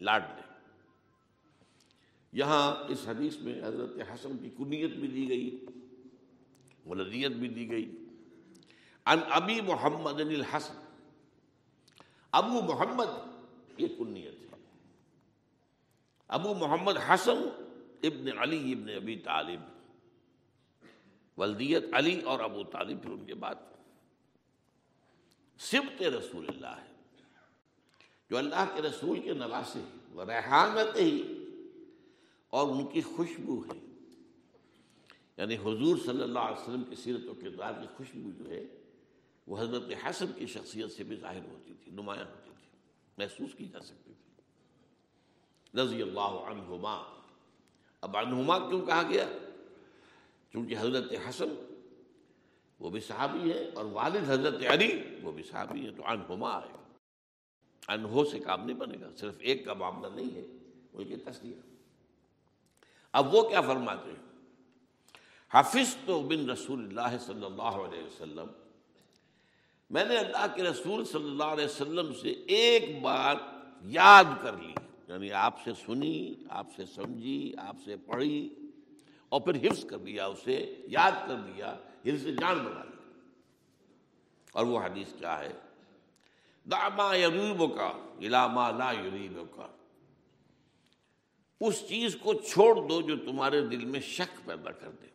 لاڈلے۔ 0.02 0.47
یہاں 2.38 2.91
اس 2.91 3.08
حدیث 3.08 3.38
میں 3.38 3.63
حضرت 3.63 3.89
حسن 4.13 4.38
کی 4.38 4.50
کنیت 4.58 4.91
بھی 4.91 5.08
دی 5.08 5.29
گئی 5.29 5.65
ولدیت 6.86 7.32
بھی 7.32 7.48
دی 7.48 7.72
گئی۔ 7.72 8.06
ان 9.06 9.20
ابی 9.29 9.62
محمد 9.62 10.22
الحسن، 10.22 10.74
ابو 12.32 12.62
محمد 12.62 13.06
یہ 13.77 13.88
کنیت 13.98 14.41
ہے۔ 14.41 14.58
ابو 16.27 16.53
محمد 16.53 16.98
حسن 17.10 17.65
ابن 18.03 18.38
علی 18.38 18.74
ابن 18.74 18.89
ابی 18.89 19.15
طالب۔ 19.15 19.60
ولدیت 21.39 21.84
علی 21.94 22.22
اور 22.22 22.39
ابو 22.39 22.63
طالب 22.63 23.03
پھر 23.03 23.12
ان 23.12 23.25
کے 23.25 23.36
بعد۔ 23.36 23.56
سبت 25.60 26.01
رسول 26.01 26.46
اللہ 26.48 26.82
ہے۔ 26.82 26.94
جو 28.29 28.38
اللہ 28.38 28.75
کے 28.75 28.82
رسول 28.82 29.20
کے 29.20 29.34
نواسے 29.34 29.79
ریحانت 30.15 30.98
ہی۔ 30.98 31.37
اور 32.50 32.70
ان 32.70 32.88
کی 32.88 33.01
خوشبو 33.01 33.62
ہے۔ 33.62 33.80
یعنی 35.38 35.56
حضور 35.56 35.98
صلی 36.06 36.24
اللہ 36.24 36.39
علیہ 36.39 36.62
وسلم 36.62 36.84
کی 36.84 36.96
سیرت 36.96 37.25
و 37.25 37.34
کردار 37.34 37.74
کی 37.74 37.88
خوشبو 37.96 38.32
جو 38.32 38.50
ہے، 38.50 38.63
وہ 39.48 39.60
حضرت 39.60 39.84
حسن 40.06 40.25
کی 40.36 40.46
شخصیت 40.46 40.92
سے 40.92 41.04
بھی 41.04 41.16
ظاہر 41.16 41.42
ہوتی 41.51 41.74
تھی، 41.84 41.92
نمایاں 41.92 42.25
ہوتی 42.25 42.51
تھی، 42.58 42.77
محسوس 43.18 43.50
کی 43.58 43.66
جا 43.66 43.80
سکتی 43.80 44.13
تھی۔ 44.13 44.44
رضی 45.82 46.01
اللہ 46.01 46.20
عنہما۔ 46.20 47.20
اب 48.01 48.18
عنہما 48.18 48.60
کیوں 48.60 48.86
کہا 48.86 49.04
گیا؟ 49.10 49.30
چونکہ 50.54 50.75
حضرت 50.80 51.13
حسن 51.30 51.77
وہ 52.80 52.89
بھی 52.89 53.00
صحابی 53.00 53.51
ہے 53.51 53.70
اور 53.75 53.86
والد 53.86 54.30
حضرت 54.30 54.66
علی 54.66 55.04
وہ 55.22 55.32
بھی 55.32 55.44
صحابی 55.44 55.86
ہے 55.86 55.92
تو 55.92 56.06
انہما 56.06 56.50
آئے 56.50 56.70
گا 56.70 56.94
انہو 57.94 58.25
سے 58.25 58.39
کام 58.39 58.66
نہیں 58.66 58.77
بنے 58.77 58.98
گا، 59.01 59.10
صرف 59.18 59.36
ایک 59.39 59.66
کا 59.66 59.74
معاملہ 59.74 60.08
نہیں 60.16 60.36
ہے 60.36 60.46
بلکہ 60.92 61.16
تصدیق 61.25 61.77
اب 63.18 63.36
وہ 63.36 63.50
کیا 63.50 63.62
فرماتے 63.62 64.10
ہیں؟ 64.10 64.26
حافظ 65.54 65.96
تو 66.06 66.22
بن 66.22 66.50
رسول 66.50 66.80
اللہ 66.80 67.18
صلی 67.18 67.46
اللہ 67.46 67.62
علیہ 67.62 68.04
وسلم۔ 68.04 68.48
میں 69.90 70.06
نے 70.06 70.18
اللہ 70.18 70.46
کے 70.56 70.64
رسول 70.64 71.06
صلی 71.06 71.24
اللہ 71.24 71.44
علیہ 71.44 71.66
وسلم 71.66 72.14
سے 72.14 72.30
ایک 72.30 73.02
بات 73.02 73.38
یاد 73.82 74.24
کر 74.42 74.58
لی 74.58 74.74
یعنی 75.08 75.32
آپ 75.32 75.64
سے 75.64 75.72
سنی، 75.86 76.34
آپ 76.50 76.68
سے 76.76 76.86
سمجھی، 76.86 77.54
آپ 77.58 77.76
سے 77.86 77.96
پڑھی 77.98 78.50
اور 79.30 79.42
پھر 79.42 79.68
حفظ 79.68 79.86
کر 79.86 79.98
لیا 80.00 80.26
اسے 80.26 80.76
یاد 80.88 81.12
کر 81.28 81.36
لیا 81.38 81.76
حفظ 82.06 82.24
جان 82.24 82.58
بنا 82.58 82.84
لیا۔ 82.84 83.12
اور 84.52 84.66
وہ 84.66 84.80
حدیث 84.80 85.08
کیا 85.20 85.40
ہے؟ 85.40 85.54
داما 86.72 87.16
یریب 87.16 87.76
کا 87.76 87.92
علاما 88.22 88.72
لا 88.72 88.92
یریب 88.92 89.56
کا 89.56 89.68
اس 91.60 91.88
چیز 91.88 92.18
کو 92.24 92.34
چھوڑ 92.34 92.88
دو 92.88 93.02
جو 93.02 93.18
تمہارے 93.18 93.62
دل 93.62 93.86
میں 93.86 94.00
شک 94.00 94.46
پیدا 94.46 94.72
کر 94.72 94.90
دے۔ 94.92 95.08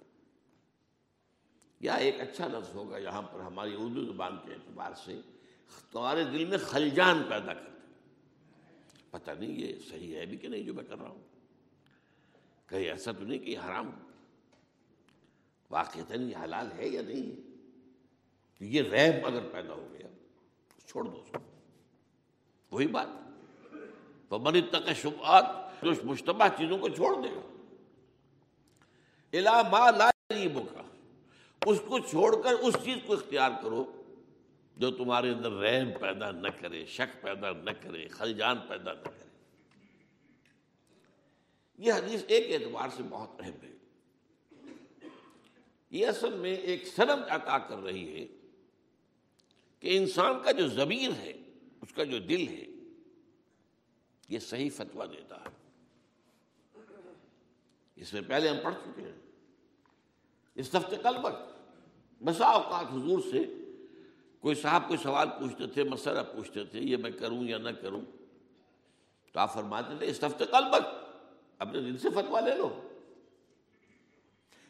یا 1.80 1.94
ایک 1.94 2.20
اچھا 2.20 2.46
لفظ 2.46 2.75
ہوگا 2.75 2.99
یہاں 2.99 3.22
پر 3.22 3.40
ہماری 3.40 3.75
اردو 3.75 4.04
زبان 4.04 4.37
کے 4.44 4.52
اعتبار 4.52 4.92
سے، 5.04 5.20
تمہارے 5.90 6.25
دل 6.25 6.44
میں 6.44 6.58
خلجان 6.58 7.22
پیدا 7.28 7.54
کر 7.54 7.70
دے۔ 7.72 7.78
پتہ 9.11 9.30
نہیں 9.30 9.50
یہ 9.50 9.75
صحیح 9.90 10.16
ہے 10.16 10.26
بھی 10.26 10.37
کہ 10.37 10.49
نہیں 10.49 10.62
جو 10.62 10.75
میں 10.75 10.84
کر 10.84 10.99
رہا 10.99 11.08
ہوں۔ 11.08 11.22
کہیں 12.66 12.84
ایسا 12.84 13.12
تو 13.12 13.25
نہیں 13.25 13.38
کہ 13.38 13.58
حرام 13.58 13.90
واقع 15.70 15.99
یہ 16.08 16.37
حلال 16.44 16.68
ہے 16.76 16.88
یا 16.88 17.02
نہیں؟ 17.02 17.40
ہے 17.40 18.66
یہ 18.66 18.82
ریب 18.82 19.26
اگر 19.26 19.40
پیدا 19.52 19.72
ہو 19.72 19.88
گیا، 19.92 20.06
چھوڑ 20.87 21.04
دو 21.04 21.22
اس 21.25 21.30
کو۔ 21.32 21.38
وہی 22.70 22.87
بات۔ 22.87 23.06
تو 24.28 24.38
من 24.38 24.61
تک 24.70 24.90
شبہات 25.02 25.62
جو 25.82 25.90
مشتبہ 26.04 26.48
چیزوں 26.58 26.78
کو 26.78 26.88
چھوڑ 26.88 27.22
دے۔ 27.22 27.34
گا 27.34 27.40
الا 29.32 29.62
ما 29.62 29.90
لا 29.90 30.10
کا 30.28 30.82
اس 31.66 31.80
کو 31.88 31.98
چھوڑ 31.98 32.42
کر 32.42 32.52
اس 32.52 32.74
چیز 32.84 32.96
کو 33.06 33.12
اختیار 33.12 33.50
کرو 33.62 34.02
جو 34.76 34.90
تمہارے 34.90 35.30
اندر 35.30 35.52
رحم 35.52 35.90
پیدا 36.00 36.30
نہ 36.30 36.48
کرے، 36.48 36.86
شک 36.86 37.22
پیدا 37.22 37.52
نہ 37.52 37.70
کرے، 37.70 38.08
خلجان 38.08 38.58
پیدا 38.68 38.92
نہ 38.92 39.02
کرے۔ 39.04 39.28
یہ 41.78 41.92
حدیث 41.92 42.24
ایک 42.28 42.62
اعتبار 42.62 42.88
سے 42.96 43.02
بہت 43.10 43.40
اہم 43.40 43.52
ہے۔ 43.62 43.72
یہ 45.90 46.06
اصل 46.06 46.34
میں 46.34 46.54
ایک 46.54 46.86
سنم 46.86 47.20
عطا 47.28 47.58
کر 47.58 47.76
رہی 47.76 48.20
ہے 48.20 48.26
کہ 49.80 49.96
انسان 49.96 50.42
کا 50.42 50.50
جو 50.50 50.68
ضمیر 50.68 51.10
ہے، 51.18 51.32
اس 51.80 51.92
کا 51.92 52.04
جو 52.04 52.18
دل 52.18 52.48
ہے، 52.48 52.64
یہ 54.28 54.38
صحیح 54.38 54.70
فتویٰ 54.76 55.12
دیتا 55.12 55.36
ہے۔ 55.36 55.62
اس 57.96 58.12
میں 58.12 58.22
پہلے 58.28 58.49
ہم 58.49 58.56
پڑھ 58.62 58.75
چکے 58.75 59.02
ہیں۔ 59.02 59.18
اس 60.54 60.75
ہفتے 60.75 60.96
کل 61.02 61.16
بسا 62.25 62.46
اوقات 62.46 62.84
حضور 62.92 63.18
سے 63.30 63.44
کوئی 64.40 64.54
صاحب 64.54 64.88
کوئی 64.88 64.99
سوال 65.02 65.28
پوچھتے 65.28 65.66
تھے، 65.66 65.84
مسئلہ 65.84 66.20
پوچھتے 66.20 66.64
تھے، 66.64 66.80
یہ 66.80 66.96
میں 66.96 67.11
کروں 67.11 67.44
یا 67.44 67.58
نہ 67.58 67.70
کروں۔ 67.70 68.00
تو 69.32 69.40
آپ 69.40 69.54
فرماتے 69.54 69.96
تھے، 69.99 70.06
اس 70.06 70.25
ہفتے 70.25 70.44
کل 70.46 70.64
اپنے 71.58 71.80
دل 71.80 71.99
سے 71.99 72.11
فتوا 72.11 72.40
لے 72.40 72.56
لو۔ 72.56 72.88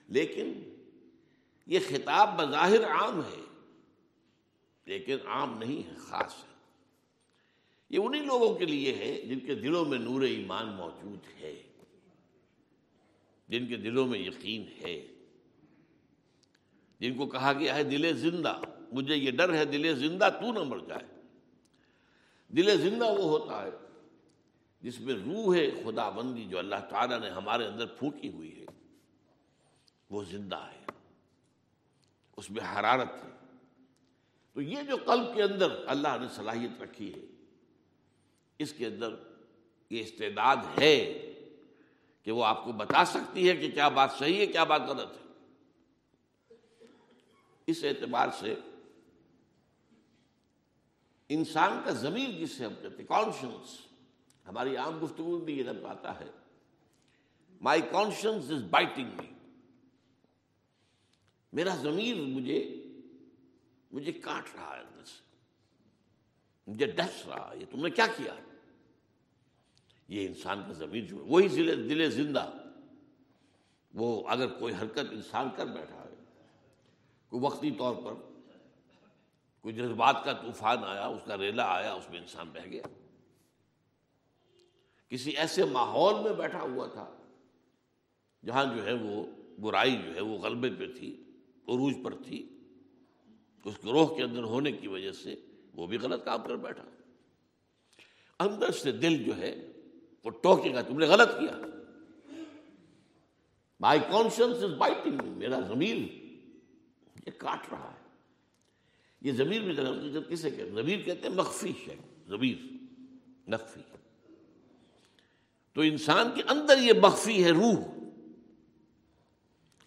لیکن 0.09 0.75
یہ 1.67 1.79
خطاب 1.89 2.37
بظاہر 2.37 2.85
عام 2.85 3.21
ہے، 3.21 3.45
لیکن 4.87 5.17
عام 5.27 5.59
نہیں 5.59 5.91
ہے، 5.91 5.95
خاص 5.97 6.35
ہے۔ 6.35 6.53
یہ 7.91 7.99
انہی 8.03 8.21
لوگوں 8.21 8.55
کے 8.55 8.65
لیے 8.65 8.95
ہے 8.95 9.21
جن 9.21 9.41
کے 9.41 9.55
دلوں 9.55 9.85
میں 9.85 9.99
نور 9.99 10.23
ایمان 10.23 10.67
موجود 10.67 11.43
ہے۔ 11.43 11.63
جن 13.53 13.67
کے 13.67 13.77
دلوں 13.77 14.07
میں 14.07 14.19
یقین 14.19 14.65
ہے۔ 14.83 15.07
جن 17.01 17.15
کو 17.15 17.27
کہا 17.27 17.53
گیا 17.53 17.75
ہے 17.75 17.85
دل 17.85 18.17
زندہ، 18.17 18.61
مجھے 18.93 19.17
یہ 19.17 19.31
ڈر 19.31 19.55
ہے 19.55 19.65
دل 19.65 19.95
زندہ 19.95 20.29
تو 20.41 20.53
نہ 20.53 20.59
مر 20.59 20.79
جائے۔ 20.79 21.21
دل 22.49 22.81
زندہ 22.81 23.05
وہ 23.05 23.39
ہوتا 23.39 23.63
ہے 23.63 23.71
جس 24.81 25.01
میں 25.01 25.15
روح 25.15 25.57
ہے 25.57 25.71
خدا 25.71 26.11
بندی 26.11 26.45
جو 26.45 26.59
اللہ 26.59 26.77
تعالیٰ 26.91 27.21
نے 27.21 27.31
ہمارے 27.31 27.67
اندر 27.67 27.87
پھونکی 27.87 28.29
ہوئی 28.29 28.61
ہے، 28.61 28.67
وہ 30.11 30.25
زندہ 30.25 30.57
ہے۔ 30.57 30.85
اس 32.37 32.51
میں 32.51 32.63
حرارت 32.63 33.25
ہے۔ 33.25 33.31
تو 34.53 34.63
یہ 34.63 34.83
جو 34.83 34.97
قلب 34.97 35.35
کے 35.35 35.43
اندر 35.43 35.85
اللہ 35.87 36.17
نے 36.21 36.27
صلاحیت 36.35 36.83
رکھی 36.83 37.15
ہے، 37.15 37.27
اس 38.59 38.73
کے 38.73 38.87
اندر 38.87 39.15
یہ 39.91 40.01
استعداد 40.01 40.57
ہے۔ 40.79 41.29
کہ 42.23 42.33
وہ 42.33 42.45
آپ 42.45 42.65
کو 42.65 42.73
بتا 42.73 43.05
سکتی 43.05 43.49
ہے 43.49 43.57
کہ 43.57 43.71
کیا 43.71 43.89
بات 43.89 44.13
صحیح 44.19 44.39
ہے، 44.39 44.47
کیا 44.47 44.65
بات 44.65 44.81
غلط 44.81 45.11
ہے۔ 45.13 45.21
اس 47.67 47.85
اعتبار 47.85 48.29
سے 48.39 48.55
انسان 51.29 51.81
کا 51.85 51.91
ضمیر 51.91 52.31
جس 52.31 52.51
سے 52.51 52.65
ہم 52.67 52.75
کہتے 52.83 53.05
کانشنس 53.05 53.81
ہماری 54.47 54.77
عام 54.77 55.05
گفتگو 55.05 55.39
بھی 55.39 55.59
یہ 55.59 55.65
لفظ 55.65 55.85
آتا 55.85 56.21
ہے 56.21 56.31
مائی 57.61 57.83
کانشنس 57.91 58.51
از 58.51 58.63
بائٹنگ 58.71 59.11
می 59.17 59.27
میرا 61.53 61.75
ضمیر 61.77 62.17
مجھے 62.17 62.61
مجھے 63.91 64.13
کاٹ 64.13 64.55
رہا 64.57 64.77
ہے 64.77 64.81
اندر 64.81 65.05
سے، 65.05 65.21
مجھے 66.67 66.87
ڈس 66.87 67.27
رہا 67.27 67.53
یہ 67.61 67.67
تم 67.71 67.83
نے 67.83 67.91
کیا 67.91 68.07
کیا؟ 68.07 68.35
یہ 70.13 70.27
انسان 70.27 70.63
کا 70.67 70.73
ضمیر 70.73 71.05
جو 71.05 71.17
ہے 71.17 71.23
وہی 71.23 71.49
دل 71.49 72.11
زندہ۔ 72.11 72.51
وہ 73.95 74.29
اگر 74.29 74.47
کوئی 74.47 74.75
حرکت 74.75 74.99
انسان 74.99 75.49
کر 75.57 75.67
بیٹھا 75.67 76.05
ہے، 76.05 76.15
کوئی 77.29 77.43
وقتی 77.43 77.71
طور 77.71 77.97
پر 77.97 78.15
کوئی 79.61 79.75
جذبات 79.75 80.25
کا 80.25 80.33
طوفان 80.33 80.85
آیا، 80.85 81.07
اس 81.07 81.21
کا 81.27 81.37
ریلا 81.37 81.65
آیا، 81.65 81.93
اس 81.93 82.11
میں 82.11 82.19
انسان 82.19 82.49
بہ 82.49 82.67
گیا۔ 82.67 82.83
کسی 85.09 85.31
ایسے 85.31 85.65
ماحول 85.65 86.23
میں 86.23 86.33
بیٹھا 86.33 86.61
ہوا 86.61 86.87
تھا، 86.87 87.17
جہاں 88.47 88.65
جو 88.77 88.87
ہے 88.87 88.93
وہ 88.93 89.27
برائی 89.59 89.97
جو 89.97 90.15
ہے 90.15 90.21
وہ 90.21 90.39
غلبے 90.39 90.71
پہ 90.79 90.87
تھی، 90.93 91.23
عروج 91.69 91.95
پر 92.05 92.15
تھی، 92.15 92.59
اس 93.65 93.75
گروہ 93.85 94.07
کے 94.07 94.23
اندر 94.23 94.43
ہونے 94.43 94.73
کی 94.73 94.89
وجہ 94.89 95.13
سے 95.13 95.35
وہ 95.75 95.87
بھی 95.87 95.99
غلط 95.99 96.25
کام 96.25 96.43
کر 96.43 96.57
بیٹھا۔ 96.57 96.85
اندر 98.39 98.71
سے 98.71 98.93
دل 98.93 99.25
جو 99.25 99.37
ہے 99.37 99.72
وہ 100.25 100.31
ٹوکے 100.31 100.75
گا 100.75 100.83
تم 100.83 100.99
نے 100.99 101.07
غلط 101.07 101.29
کیا۔ 101.29 101.57
مائی 103.81 104.01
کانشنس 104.01 104.57
از 104.57 104.75
بائٹنگ 104.79 105.19
میرا 105.25 105.61
زمیر 105.61 105.97
یہ 107.27 107.31
کاٹ 107.39 107.59
رہا 107.73 107.91
ہے۔ 107.91 108.03
یہ 109.21 109.33
زمیر 109.33 109.63
میں 109.63 109.75
کسے 110.29 110.51
کہتے 110.51 110.63
ہیں 110.63 110.71
زمیر 110.71 111.03
کہتے 111.03 111.29
ہیں 111.29 111.35
مخفی 111.35 111.73
ہے 111.89 111.97
زمیر 112.27 112.57
مخفی۔ 113.47 113.81
تو 115.73 115.81
انسان 115.81 116.31
کے 116.35 116.43
اندر 116.49 116.79
یہ 116.79 116.93
مخفی 117.03 117.45
ہے 117.45 117.51
روح۔ 117.51 117.85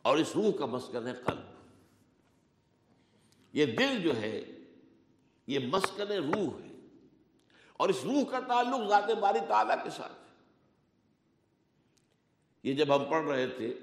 اور 0.01 0.17
اس 0.17 0.31
روح 0.35 0.51
کا 0.59 0.65
مسکن 0.65 1.07
ہے 1.07 1.13
قلب۔ 1.13 1.55
یہ 3.53 3.65
دل 3.65 4.01
جو 4.01 4.15
ہے، 4.15 4.45
یہ 5.47 5.59
مسکن 5.59 6.11
روح 6.11 6.59
ہے۔ 6.59 6.75
اور 7.73 7.89
اس 7.89 7.99
روح 8.03 8.23
کا 8.31 8.39
تعلق 8.39 8.89
ذات 8.89 9.09
باری 9.19 9.39
تعالیٰ 9.47 9.83
کے 9.83 9.89
ساتھ۔ 9.89 10.24
یہ 12.65 12.73
جب 12.73 12.95
ہم 12.95 13.03
پڑھ 13.09 13.25
رہے 13.25 13.47
تھے، 13.47 13.73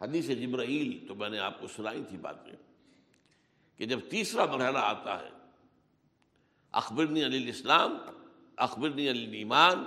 حدیث 0.00 0.28
جبرائیل 0.28 1.08
تو 1.08 1.14
میں 1.14 1.28
نے 1.28 1.38
آپ 1.38 1.60
کو 1.60 1.66
سنائی 1.66 2.02
تھی 2.08 2.16
باتیں 2.16 2.52
کہ 3.76 3.86
جب 3.86 4.00
تیسرا 4.10 4.44
مرحلہ 4.44 4.78
آتا 4.78 5.18
ہے، 5.20 5.30
اخبرنی 6.72 7.24
علی 7.24 7.42
الاسلام، 7.42 7.96
اخبرنی 8.56 9.10
علی 9.10 9.36
ایمان 9.36 9.84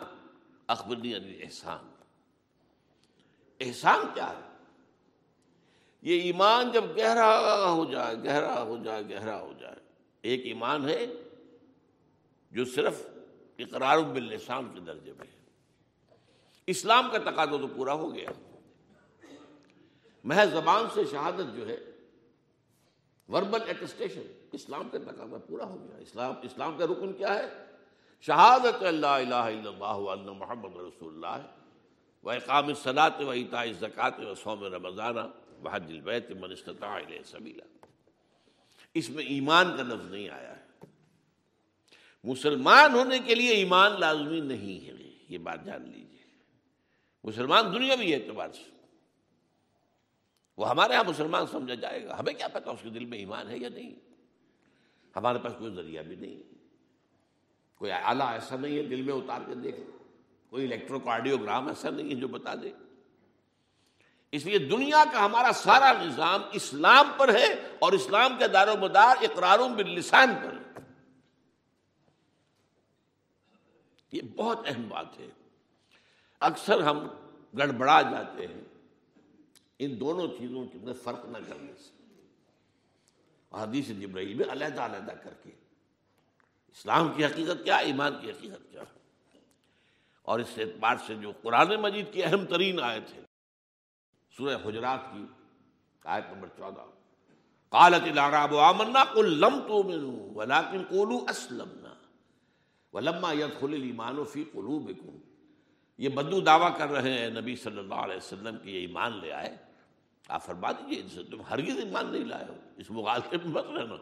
اخبرنی 0.67 1.15
علی 1.15 1.43
احسان 1.43 1.89
احسان 3.59 3.99
کیا 4.13 4.29
ہے؟ 4.29 4.49
یہ 6.01 6.21
ایمان 6.21 6.71
جب 6.71 6.83
گہرا 6.97 7.69
ہو 7.71 7.91
جائے، 7.91 8.15
گہرا 8.15 8.61
ہو 8.61 8.77
جائے، 8.83 9.03
گہرا 9.09 9.41
ہو 9.41 9.53
جائے۔ 9.59 9.75
ایک 10.21 10.45
ایمان 10.45 10.89
ہے 10.89 11.05
جو 12.51 12.65
صرف 12.65 13.01
اقرار 13.59 13.99
باللسان 13.99 14.71
کے 14.73 14.79
درجے 14.79 15.13
میں 15.17 15.27
ہے۔ 15.27 15.42
اسلام 16.67 17.09
کا 17.11 17.17
تقاضا 17.17 17.57
تو 17.57 17.67
پورا 17.67 17.93
ہو 17.93 18.15
گیا۔ 18.15 18.29
محض 20.23 20.51
زبان 20.51 20.83
سے 20.93 21.01
شہادت 21.11 21.55
جو 21.55 21.67
ہے 21.67 21.77
وربل 23.27 23.59
ایٹسٹیشن 23.67 24.21
اسلام 24.51 24.89
کا 24.89 24.97
تقاضا 24.97 25.37
پورا 25.47 25.65
ہو 25.65 25.87
گیا۔ 25.87 25.97
اسلام 25.97 26.33
اسلام 26.41 26.77
کا 26.77 26.85
رکن 26.85 27.13
کیا 27.13 27.33
ہے؟ 27.35 27.49
شہادت 28.21 28.83
اللہ 28.83 29.07
الہ 29.07 29.35
الا 29.35 29.69
اللہ 30.11 30.31
محمد 30.31 30.75
رسول 30.75 31.13
اللہ 31.13 31.47
و 32.23 32.29
اقام 32.29 32.73
صلاط 32.73 33.21
و 33.21 33.29
اطاع 33.29 33.65
زکات 33.79 34.19
و 34.19 34.35
سوم 34.35 34.63
رمضانہ 34.63 35.19
بحج 35.61 35.91
البیت 35.91 36.31
من 36.31 36.51
استطاع 36.51 36.89
الیہ 36.89 37.19
سبیلا۔ 37.25 37.85
اس 38.93 39.09
میں 39.09 39.23
ایمان 39.23 39.77
کا 39.77 39.83
لفظ 39.83 40.05
نہیں 40.05 40.29
آیا 40.29 40.57
ہے۔ 40.57 40.63
مسلمان 42.23 42.93
ہونے 42.93 43.19
کے 43.19 43.35
لیے 43.35 43.51
ایمان 43.51 43.99
لازمی 43.99 44.39
نہیں 44.39 44.87
ہے۔ 44.87 44.93
یہ 45.29 45.37
بات 45.37 45.65
جان 45.65 45.81
لیجیے 45.81 46.12
مسلمان 47.23 47.73
دنیا 47.73 47.95
بھی 47.95 48.15
اعتبار 48.15 48.49
سے۔ 48.49 48.69
وہ 50.57 50.69
ہمارے 50.69 50.93
یہاں 50.93 51.03
مسلمان 51.07 51.47
سمجھا 51.47 51.75
جائے 51.75 52.05
گا۔ 52.05 52.19
ہمیں 52.19 52.33
کیا 52.33 52.47
پتا 52.47 52.71
اس 52.71 52.79
کے 52.83 52.89
دل 52.89 53.05
میں 53.05 53.17
ایمان 53.17 53.49
ہے 53.49 53.57
یا 53.57 53.69
نہیں؟ 53.69 53.95
ہمارے 55.15 55.39
پاس 55.39 55.53
کوئی 55.59 55.73
ذریعہ 55.73 56.03
بھی 56.03 56.15
نہیں۔ 56.15 56.53
کوئی 57.75 57.91
آلہ 57.91 58.23
ایسا 58.23 58.55
نہیں 58.55 58.77
ہے 58.77 58.83
دل 58.83 59.01
میں 59.01 59.13
اتار 59.13 59.41
کے 59.47 59.55
دیکھ۔ 59.55 59.77
کوئی 60.49 60.65
الیکٹرو 60.65 60.99
کارڈیوگرام 60.99 61.67
ایسا 61.67 61.89
نہیں 61.89 62.09
ہے 62.09 62.15
جو 62.15 62.27
بتا 62.27 62.55
دے۔ 62.55 62.71
اس 64.31 64.45
لیے 64.45 64.57
دنیا 64.57 65.03
کا 65.13 65.25
ہمارا 65.25 65.51
سارا 65.53 66.03
نظام 66.03 66.41
اسلام 66.51 67.11
پر 67.17 67.35
ہے 67.35 67.53
اور 67.79 67.93
اسلام 67.93 68.37
کے 68.39 68.47
دار 68.47 68.67
و 68.67 68.77
مدار 68.81 69.15
اقرار 69.21 69.59
باللسان 69.59 70.29
پر 70.43 70.53
ہے۔ 70.53 70.81
یہ 74.11 74.21
بہت 74.35 74.59
اہم 74.65 74.89
بات 74.89 75.19
ہے۔ 75.19 75.27
اکثر 76.43 76.81
ہم 76.81 77.07
گڑبڑا 77.57 78.01
جاتے 78.01 78.47
ہیں 78.47 78.61
ان 79.79 79.99
دونوں 79.99 80.27
چیزوں 80.27 80.65
کے 80.65 80.93
فرق 81.03 81.25
نہ 81.25 81.37
کرنے 81.47 81.73
سے۔ 81.73 82.03
حدیث 83.53 83.87
جبرائیل 83.87 84.33
میں 84.33 84.45
علیحدہ 84.51 84.81
علیحدہ 84.81 85.11
کر 85.11 85.33
کے۔ 85.43 85.49
اسلام 86.71 87.13
کی 87.15 87.25
حقیقت 87.25 87.63
کیا، 87.63 87.75
ایمان 87.75 88.13
کی 88.21 88.31
حقیقت 88.31 88.71
کیا؟ 88.71 88.83
اور 90.21 90.39
اس 90.39 90.51
اعتبار 90.57 90.95
سے 91.07 91.15
جو 91.15 91.31
قرآن 91.41 91.81
مجید 91.81 92.13
کی 92.13 92.23
اہم 92.23 92.45
ترین 92.45 92.79
آیت 92.79 93.13
ہے، 93.13 93.21
سورہ 94.37 94.57
حجرات 94.65 94.99
کی 95.13 95.25
آیت 96.03 96.33
نمبر 96.33 96.47
چودہ۔ 96.47 96.85
قالت 97.69 98.03
العراب 98.03 98.57
آمنا 98.57 99.03
قل 99.03 99.39
لم 99.39 99.59
تؤمنوا 99.67 100.33
ولكن 100.33 100.83
قولوا 100.89 101.29
اسلمنا 101.29 101.93
ولما 102.93 103.33
يدخل 103.33 103.73
الايمان 103.73 104.25
في 104.25 104.43
قلوبكم۔ 104.43 105.32
یہ 105.99 106.09
بدو 106.09 106.39
دعویٰ 106.41 106.77
کر 106.77 106.89
رہے 106.89 107.11
ہیں 107.11 107.29
نبی 107.29 107.55
صلی 107.55 107.79
اللہ 107.79 108.01
علیہ 108.05 108.17
وسلم 108.17 108.57
کی 108.63 108.75
یہ 108.75 108.79
ایمان 108.79 109.19
لے 109.19 109.31
آئے، 109.33 109.55
آپ 110.29 110.45
فرما 110.45 110.71
دیجیے 110.71 111.01
ان 111.01 111.09
سے 111.09 111.23
تم 111.23 111.41
ہرگز 111.49 111.79
ایمان 111.79 112.11
نہیں 112.11 112.25
لائے 112.25 112.45
ہو، 112.49 112.55
اس 112.77 112.89
مغالطے 112.91 113.37
میں 113.37 113.51
مت۔ 113.51 113.65
رہنا 113.67 113.95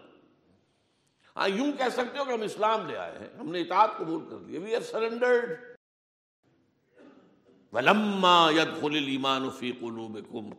ہاں 1.36 1.48
یوں 1.48 1.72
کہہ 1.78 1.90
سکتے 1.94 2.20
ہو 2.20 2.26
کہ 2.26 2.32
ہم 2.32 2.42
اسلام 2.42 2.88
لے 2.88 2.98
آئے 2.98 3.18
ہیں، 3.20 3.28
ہم 3.40 3.52
نے 3.52 3.62
اطاعت 3.62 3.98
قبول 3.98 4.26
کر 4.30 4.40
لیا 4.40 4.60
وی 4.60 4.76
آر 4.76 4.82
سرنڈرڈ 4.82 5.60
ولما 7.74 8.36
يدخل 8.52 8.96
الايمان 8.98 9.50
في 9.60 9.72
قلوبكم، 9.80 10.50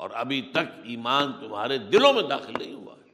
اور 0.00 0.10
ابھی 0.14 0.40
تک 0.52 0.78
ایمان 0.84 1.32
تمہارے 1.40 1.78
دلوں 1.92 2.12
میں 2.12 2.22
داخل 2.28 2.52
نہیں 2.58 2.74
ہوا۔ 2.74 2.94
ہے 2.94 3.08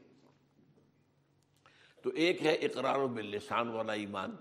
تو 2.05 2.11
ایک 2.15 2.43
ہے 2.43 2.53
اقرار 2.55 3.07
باللسان 3.07 3.69
والا 3.69 3.93
ایمان، 3.93 4.37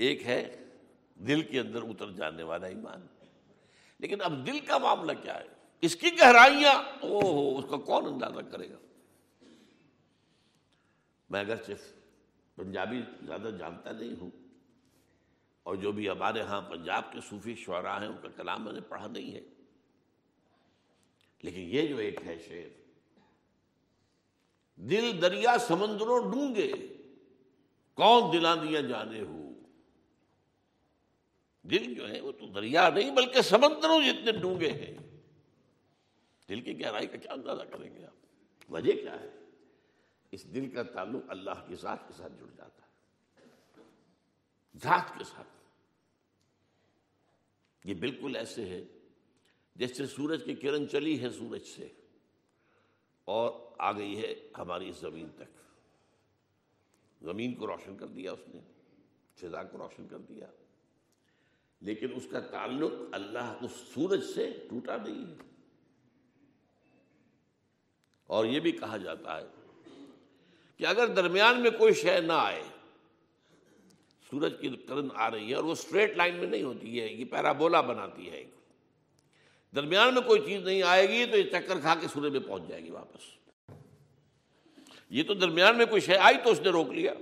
ایک 0.00 0.26
ہے 0.26 0.40
دل 1.26 1.42
کے 1.42 1.60
اندر 1.60 1.82
اتر 1.82 2.10
جانے 2.10 2.42
والا 2.42 2.66
ایمان۔ 2.66 3.06
لیکن 3.98 4.20
اب 4.20 4.46
دل 4.46 4.60
کا 4.60 4.78
معاملہ 4.78 5.12
کیا 5.22 5.40
ہے؟ 5.40 5.46
اس 5.80 5.96
کی 5.96 6.10
گہرائیاں 6.18 6.74
او 7.00 7.20
ہو، 7.20 7.58
اس 7.58 7.64
کا 7.70 7.76
کون 7.76 8.06
اندازہ 8.06 8.40
کرے 8.40 8.70
گا؟ 8.70 8.76
میں 11.30 11.40
اگر 11.40 11.56
صرف 11.66 11.92
پنجابی 12.56 13.00
زیادہ 13.26 13.48
جانتا 13.58 13.92
نہیں 13.92 14.14
ہوں، 14.20 14.30
اور 15.62 15.76
جو 15.76 15.92
بھی 15.92 16.08
ہمارے 16.10 16.40
ہاں 16.40 16.60
پنجاب 16.62 17.12
کے 17.12 17.18
صوفی 17.28 17.54
شعراء 17.54 17.98
ہیں، 18.00 18.08
ان 18.08 18.16
کا 18.22 18.28
کلام 18.28 18.64
میں 18.64 18.72
نے 18.72 18.80
پڑھا 18.80 19.06
نہیں 19.06 19.34
ہے۔ 19.34 19.40
لیکن 21.42 21.60
یہ 21.60 21.86
جو 21.86 21.96
ایک 21.96 22.26
ہے 22.26 22.38
شعر، 22.38 22.68
دل 24.76 25.22
دریا 25.22 25.58
سمندروں 25.58 26.32
ڈونگے، 26.32 26.72
کون 27.94 28.32
دلا 28.32 28.54
دیا 28.54 28.80
جانے 28.80 29.20
ہو 29.20 29.49
دل 31.62 31.94
جو 31.94 32.10
ہے 32.10 32.20
وہ 32.20 32.32
تو 32.32 32.46
دریا 32.46 32.90
نہیں 32.90 33.10
بلکہ 33.10 33.42
سمندروں 33.42 34.00
جتنے 34.00 34.32
ڈونگے 34.32 34.70
ہیں۔ 34.70 34.98
دل 36.48 36.60
کی 36.60 36.80
گہرائی 36.80 37.06
کا 37.06 37.16
کیا 37.16 37.32
اندازہ 37.32 37.62
کریں 37.62 37.94
گے 37.94 38.04
آپ؟ 38.04 38.16
وجہ 38.72 38.92
کیا 38.92 39.20
ہے؟ 39.20 39.28
اس 40.32 40.54
دل 40.54 40.70
کا 40.70 40.82
تعلق 40.82 41.22
اللہ 41.28 41.66
کی 41.68 41.74
ذات 41.74 42.08
کے 42.08 42.14
ساتھ 42.14 42.32
جڑ 42.32 42.46
جاتا 42.56 42.86
ہے۔ 42.86 42.90
ذات 44.76 45.18
کے 45.18 45.24
ساتھ۔ 45.24 45.48
یہ 47.84 47.94
بالکل 47.94 48.36
ایسے 48.36 48.64
ہے 48.64 48.84
جیسے 49.76 50.06
سورج 50.06 50.42
کی 50.44 50.54
کرن 50.54 50.88
چلی 50.88 51.20
ہے 51.20 51.30
سورج 51.30 51.62
سے 51.62 51.88
اور 53.24 53.74
آ 53.78 53.92
گئی 53.92 54.22
ہے 54.22 54.34
ہماری 54.58 54.92
زمین 54.92 55.28
تک۔ 55.36 55.60
زمین 57.22 57.54
کو 57.54 57.66
روشن 57.66 57.96
کر 57.96 58.06
دیا 58.06 58.32
اس 58.32 58.48
نے، 58.48 58.60
فضا 59.34 59.62
کو 59.62 59.78
روشن 59.78 60.08
کر 60.08 60.18
دیا۔ 60.18 60.46
لیکن 61.80 62.06
اس 62.14 62.26
کا 62.30 62.40
تعلق 62.40 62.92
اللہ 63.12 63.56
اس 63.62 63.70
سورج 63.94 64.24
سے 64.24 64.50
ٹوٹا 64.70 64.96
نہیں 64.96 65.26
ہے۔ 65.26 65.34
اور 68.26 68.44
یہ 68.44 68.60
بھی 68.60 68.72
کہا 68.72 68.96
جاتا 68.96 69.40
ہے 69.40 69.46
کہ 70.76 70.86
اگر 70.86 71.06
درمیان 71.06 71.60
میں 71.60 71.70
کوئی 71.70 71.94
شے 71.94 72.20
نہ 72.20 72.32
آئے، 72.32 72.62
سورج 74.30 74.54
کی 74.60 74.68
کرن 74.68 75.08
آ 75.14 75.30
رہی 75.30 75.50
ہے 75.50 75.54
اور 75.54 75.64
وہ 75.64 75.72
اسٹریٹ 75.72 76.16
لائن 76.16 76.34
میں 76.34 76.46
نہیں 76.46 76.62
ہوتی 76.62 77.00
ہے، 77.00 77.06
یہ 77.06 77.24
پیرابولا 77.24 77.80
بناتی 77.80 78.30
ہے۔ 78.30 78.44
درمیان 79.74 80.14
میں 80.14 80.22
کوئی 80.22 80.40
چیز 80.46 80.62
نہیں 80.62 80.82
آئے 80.82 81.08
گی 81.08 81.26
تو 81.26 81.38
یہ 81.38 81.42
چکر 81.42 81.80
کھا 81.80 81.94
کے 82.00 82.08
سورج 82.08 82.32
میں 82.32 82.40
پہنچ 82.40 82.62
جائے 82.68 82.84
گی 82.84 82.90
واپس۔ 82.90 83.50
یہ 85.10 85.22
تو 85.22 85.34
درمیان 85.34 85.78
میں 85.78 85.86
کوئی 85.86 86.00
شے 86.00 86.16
آئی 86.16 86.36
تو 86.44 86.50
اس 86.50 86.60
نے 86.60 86.70
روک 86.70 86.88
لیا۔ 86.88 87.14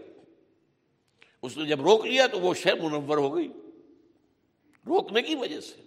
اس 1.43 1.57
نے 1.57 1.67
جب 1.67 1.81
روک 1.81 2.07
لیا 2.07 2.27
تو 2.27 2.41
وہ 2.41 2.55
شے 2.55 2.75
منور 2.75 3.17
ہو 3.17 3.37
گئی۔ 3.37 3.49
روکنے 4.89 5.23
کی 5.23 5.35
وجہ 5.35 5.61
سے۔ 5.61 5.83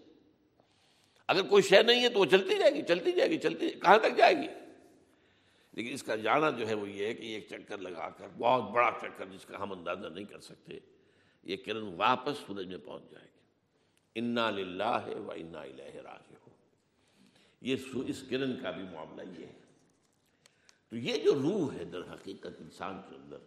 اگر 1.27 1.41
کوئی 1.41 1.63
شے 1.63 1.83
نہیں 1.83 2.03
ہے 2.03 2.09
تو 2.09 2.19
وہ 2.19 2.25
چلتی 2.25 2.57
جائے 2.57 2.73
گی، 2.73 2.81
چلتی 2.81 3.11
جائے 3.11 3.29
گی، 3.29 3.37
چلتی 3.37 3.69
کہاں 3.69 3.97
تک 3.97 4.17
جائے 4.17 4.35
گی؟ 4.35 4.47
لیکن 5.71 5.93
اس 5.93 6.03
کا 6.03 6.15
جانا 6.15 6.49
جو 6.49 6.67
ہے 6.67 6.73
وہ 6.73 6.89
یہ 6.89 7.05
ہے 7.05 7.13
کہ 7.13 7.25
ایک 7.25 7.47
چکر 7.49 7.77
لگا 7.77 8.09
کر، 8.09 8.27
بہت 8.37 8.71
بڑا 8.71 8.91
چکر 9.01 9.25
جس 9.25 9.45
کا 9.45 9.63
ہم 9.63 9.71
اندازہ 9.71 10.07
نہیں 10.07 10.25
کر 10.25 10.39
سکتے، 10.39 10.79
یہ 11.43 11.55
کرن 11.65 11.93
واپس 11.95 12.37
سورج 12.47 12.67
میں 12.67 12.77
پہنچ 12.77 13.11
جائے 13.11 13.25
گی۔ 13.25 13.39
انا 14.15 14.49
للہ 14.49 14.99
ہے 15.05 15.15
و 15.15 15.31
انا 15.31 15.61
الہ 15.61 15.95
راج 15.95 16.33
ہو 16.33 16.49
یہ 17.61 17.75
اس 17.93 18.23
کرن 18.29 18.59
کا 18.61 18.71
بھی 18.71 18.83
معاملہ 18.83 19.39
یہ 19.39 19.45
ہے۔ 19.45 19.59
تو 20.89 20.95
یہ 20.97 21.17
جو 21.17 21.33
روح 21.33 21.73
ہے 21.73 21.83
در 21.83 22.01
حقیقت 22.13 22.61
انسان 22.61 23.01
کے 23.09 23.15
اندر، 23.15 23.37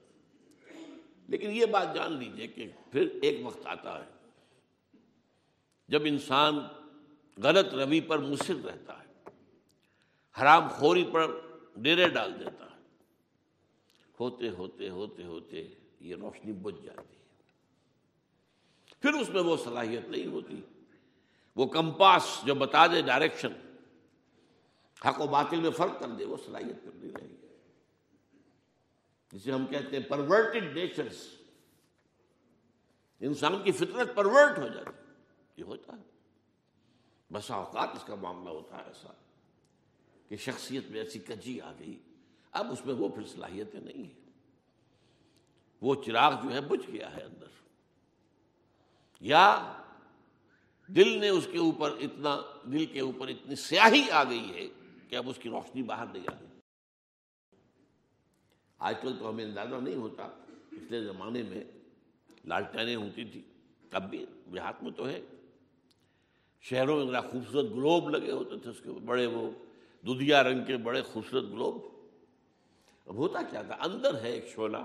لیکن 1.29 1.51
یہ 1.51 1.67
بات 1.67 1.95
جان 1.95 2.13
لیجیے 2.13 2.47
کہ 2.47 2.69
پھر 2.93 3.09
ایک 3.23 3.47
وقت 3.47 3.67
آتا 3.67 4.05
ہے 4.05 4.11
جب 5.89 6.03
انسان 6.05 6.59
غلط 7.43 7.75
روی 7.75 8.01
پر 8.01 8.19
مصر 8.19 8.55
رہتا 8.65 8.99
ہے، 8.99 9.31
حرام 10.43 10.69
خوری 10.69 11.11
پر 11.13 11.41
ڈیرے 11.77 12.09
ڈال 12.09 12.41
دیتا 12.41 12.65
ہے 12.65 12.75
ہوتے 14.21 14.49
ہوتے 14.49 14.89
ہوتے 14.89 15.25
ہوتے 15.25 15.69
یہ 16.01 16.17
روشنی 16.17 16.53
بجھ 16.53 16.85
جاتی 16.85 17.17
ہے۔ 17.17 17.23
پھر 19.01 19.13
اس 19.13 19.29
میں 19.29 19.43
وہ 19.43 19.57
صلاحیت 19.65 20.09
نہیں 20.09 20.27
ہوتی۔ 20.27 20.61
وہ 21.57 21.67
کمپاس 21.67 22.41
جو 22.45 22.55
بتا 22.55 22.87
دے 22.87 23.03
ڈائریکشن، 23.03 23.53
حق 25.09 25.21
و 25.21 25.27
باطل 25.27 25.61
میں 25.61 25.71
فرق 25.71 26.01
کر 26.01 26.09
دے، 26.09 26.25
وہ 26.25 26.37
صلاحیت 26.47 26.83
پھر 26.83 26.91
نہیں 26.95 27.13
رہے 27.13 27.29
گی۔ 27.29 27.47
جسے 29.33 29.53
ہم 29.53 29.67
کہتے 29.67 29.97
ہیں 29.97 30.05
پرورٹڈ 30.05 30.77
نیچرس 30.77 31.29
انسان 33.21 33.63
کی 33.63 33.73
فطرت 33.73 34.15
پرورٹ 34.15 34.59
ہو 34.59 34.69
جاتی 34.69 35.04
یہ 35.57 35.65
ہوتا 35.65 35.97
ہے۔ 35.97 36.03
بسا 37.33 37.55
اوقات 37.55 37.89
اس 37.93 38.05
کا 38.05 38.15
معاملہ 38.15 38.51
ہوتا 38.51 38.77
ہے 38.77 38.83
ایسا 38.83 39.13
کہ 40.29 40.37
شخصیت 40.37 40.91
میں 40.91 41.01
ایسی 41.01 41.19
کجی 41.19 41.61
آ 41.61 41.73
گئی۔ 41.79 41.99
اب 42.53 42.73
اس 42.73 42.87
میں 42.87 42.95
وہ 42.95 43.09
پھر 43.09 43.25
صلاحیتیں 43.27 43.81
نہیں 43.81 44.05
ہیں۔ 44.05 44.31
وہ 45.81 45.95
چراغ 46.07 46.43
جو 46.43 46.55
ہے 46.55 46.61
بجھ 46.61 46.91
گیا 46.91 47.17
ہے 47.17 47.23
اندر۔ 47.23 47.47
یا 49.21 49.73
دل 50.89 51.19
نے 51.19 51.29
اس 51.29 51.49
کے 51.53 51.59
اوپر 51.59 51.91
اتنا، 51.91 52.41
دل 52.65 52.87
کے 52.87 53.01
اوپر 53.01 53.29
اتنی 53.29 53.57
سیاہی 53.57 54.11
آ 54.11 54.25
گئی 54.25 54.55
ہے 54.55 54.69
کہ 55.09 55.17
اب 55.17 55.29
اس 55.29 55.37
کی 55.37 55.49
روشنی 55.49 55.83
باہر 55.83 56.07
نہیں 56.07 56.25
آ 56.29 56.35
گئی۔ 56.41 56.61
آج 58.79 58.95
کل 59.03 59.17
تو 59.19 59.31
ہمیں 59.31 59.45
اندازہ 59.45 59.75
نہیں 59.75 59.95
ہوتا۔ 59.95 60.29
پچھلے 60.69 61.05
زمانے 61.05 61.43
میں 61.43 61.65
لالٹینیں 62.45 62.97
ہوتی 62.97 63.25
تھی 63.25 63.43
اب 63.91 64.11
بھی، 64.11 64.27
دیہات 64.55 64.83
میں 64.83 64.91
تو 64.91 65.09
ہے۔ 65.09 65.21
شہروں 66.65 66.97
میں 66.97 67.07
ذرا 67.07 67.21
خوبصورت 67.21 67.67
گلوب 67.71 68.09
لگے 68.11 68.31
ہوتے 68.31 68.59
تھے، 68.59 68.71
اس 68.71 68.81
کے 68.81 68.91
بڑے 68.91 69.27
وہ 69.27 69.51
دودھیا 70.05 70.43
رنگ 70.43 70.65
کے 70.65 70.77
بڑے 70.77 71.03
خوبصورت 71.03 71.45
گلوب۔ 71.45 71.83
اب 73.07 73.15
ہوتا 73.15 73.43
کیا 73.43 73.63
تھا؟ 73.63 73.77
اندر 73.81 74.21
ہے 74.23 74.31
ایک 74.31 74.49
شعلہ، 74.49 74.77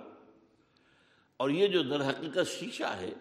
اور 1.37 1.49
یہ 1.49 1.67
جو 1.67 1.83
در 1.83 2.09
حقیقت 2.09 2.47
شیشہ 2.47 2.95
ہے، 3.01 3.13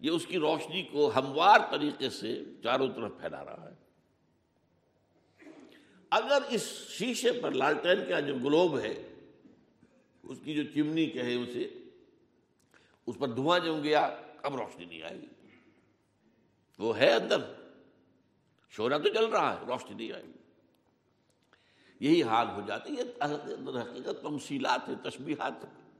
یہ 0.00 0.10
اس 0.10 0.26
کی 0.26 0.38
روشنی 0.38 0.82
کو 0.82 1.10
ہموار 1.16 1.58
طریقے 1.70 2.10
سے 2.10 2.44
چاروں 2.62 2.88
طرف 2.96 3.12
پھیلا 3.20 3.44
رہا 3.44 3.70
ہے۔ 3.70 3.74
اگر 6.10 6.42
اس 6.48 6.88
شیشے 6.88 7.32
پر 7.32 7.50
لالٹین 7.50 8.04
کا 8.08 8.20
جو 8.20 8.34
گلوب 8.34 8.78
ہے، 8.78 8.94
اس 10.22 10.38
کی 10.44 10.54
جو 10.54 10.62
چمنی 10.74 11.06
کہے 11.06 11.34
اسے، 11.34 11.68
اس 13.06 13.18
پر 13.18 13.28
دھواں 13.28 13.58
جم 13.58 13.82
گیا، 13.82 14.00
اب 14.42 14.56
روشنی 14.56 14.84
نہیں 14.84 15.02
آئے 15.02 15.20
گی۔ 15.20 15.26
وہ 16.78 16.96
ہے 16.98 17.12
اندر۔ 17.12 17.61
شورا 18.76 18.98
تو 18.98 19.08
چل 19.08 19.26
رہا 19.26 19.60
ہے، 19.60 19.66
روشنی 19.66 19.94
نہیں 19.94 20.12
آئے 20.12 20.22
گی۔ 20.22 20.32
یہی 22.00 22.22
حال 22.22 22.48
ہو 22.50 22.60
جاتی 22.66 22.96
ہے 22.96 23.02
حقیقت 23.80 24.22
تمثیلات 24.22 24.88
ہیں، 24.88 25.10
تشبیہات 25.10 25.64
ہیں۔ 25.64 25.90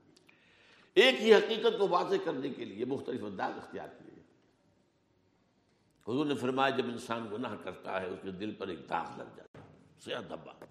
ایک 0.95 1.15
ہی 1.21 1.35
حقیقت 1.35 1.79
کو 1.79 1.89
واضح 1.89 2.17
کرنے 2.25 2.49
کے 2.49 2.65
لیے 2.65 2.85
مختلف 2.85 3.25
انداز 3.25 3.53
اختیار 3.57 3.89
کیے 3.89 4.23
حضور 6.09 6.27
نے 6.27 6.35
فرمایا، 6.35 6.77
جب 6.77 6.85
انسان 6.85 7.29
گناہ 7.33 7.57
کرتا 7.65 8.01
ہے، 8.01 8.07
اس 8.07 8.19
کے 8.23 8.31
دل 8.31 8.55
پر 8.55 8.69
ایک 8.69 8.89
داغ 8.89 9.19
لگ 9.19 9.37
جاتا 9.37 9.59
ہے 9.65 9.69
سیاہ 10.05 10.23
دھبا 10.23 10.65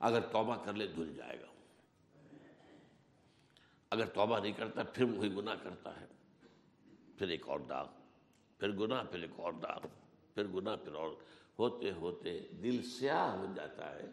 اگر 0.00 0.20
توبہ 0.20 0.64
کر 0.64 0.72
لے، 0.72 0.86
دھل 0.86 1.14
جائے 1.16 1.40
گا۔ 1.40 1.46
اگر 3.90 4.06
توبہ 4.06 4.38
نہیں 4.38 4.52
کرتا، 4.52 4.82
پھر 4.82 5.04
وہی 5.04 5.36
گناہ 5.36 5.54
کرتا 5.62 6.00
ہے۔ 6.00 6.06
پھر 7.18 7.28
ایک 7.28 7.48
اور 7.48 7.60
داغ۔ 7.60 7.86
پھر 8.58 8.72
گناہ، 8.72 9.04
پھر 9.04 9.20
ایک 9.22 9.30
اور 9.36 9.52
داغ۔ 9.52 10.03
پھر 10.34 10.46
گناہ 10.46 10.76
پھر 10.76 10.92
اور 10.92 11.10
ہوتے 11.58 11.90
ہوتے 11.90 12.38
دل 12.62 12.82
سیاہ 12.82 13.36
ہو 13.36 13.46
جاتا 13.56 13.94
ہے 13.94 14.10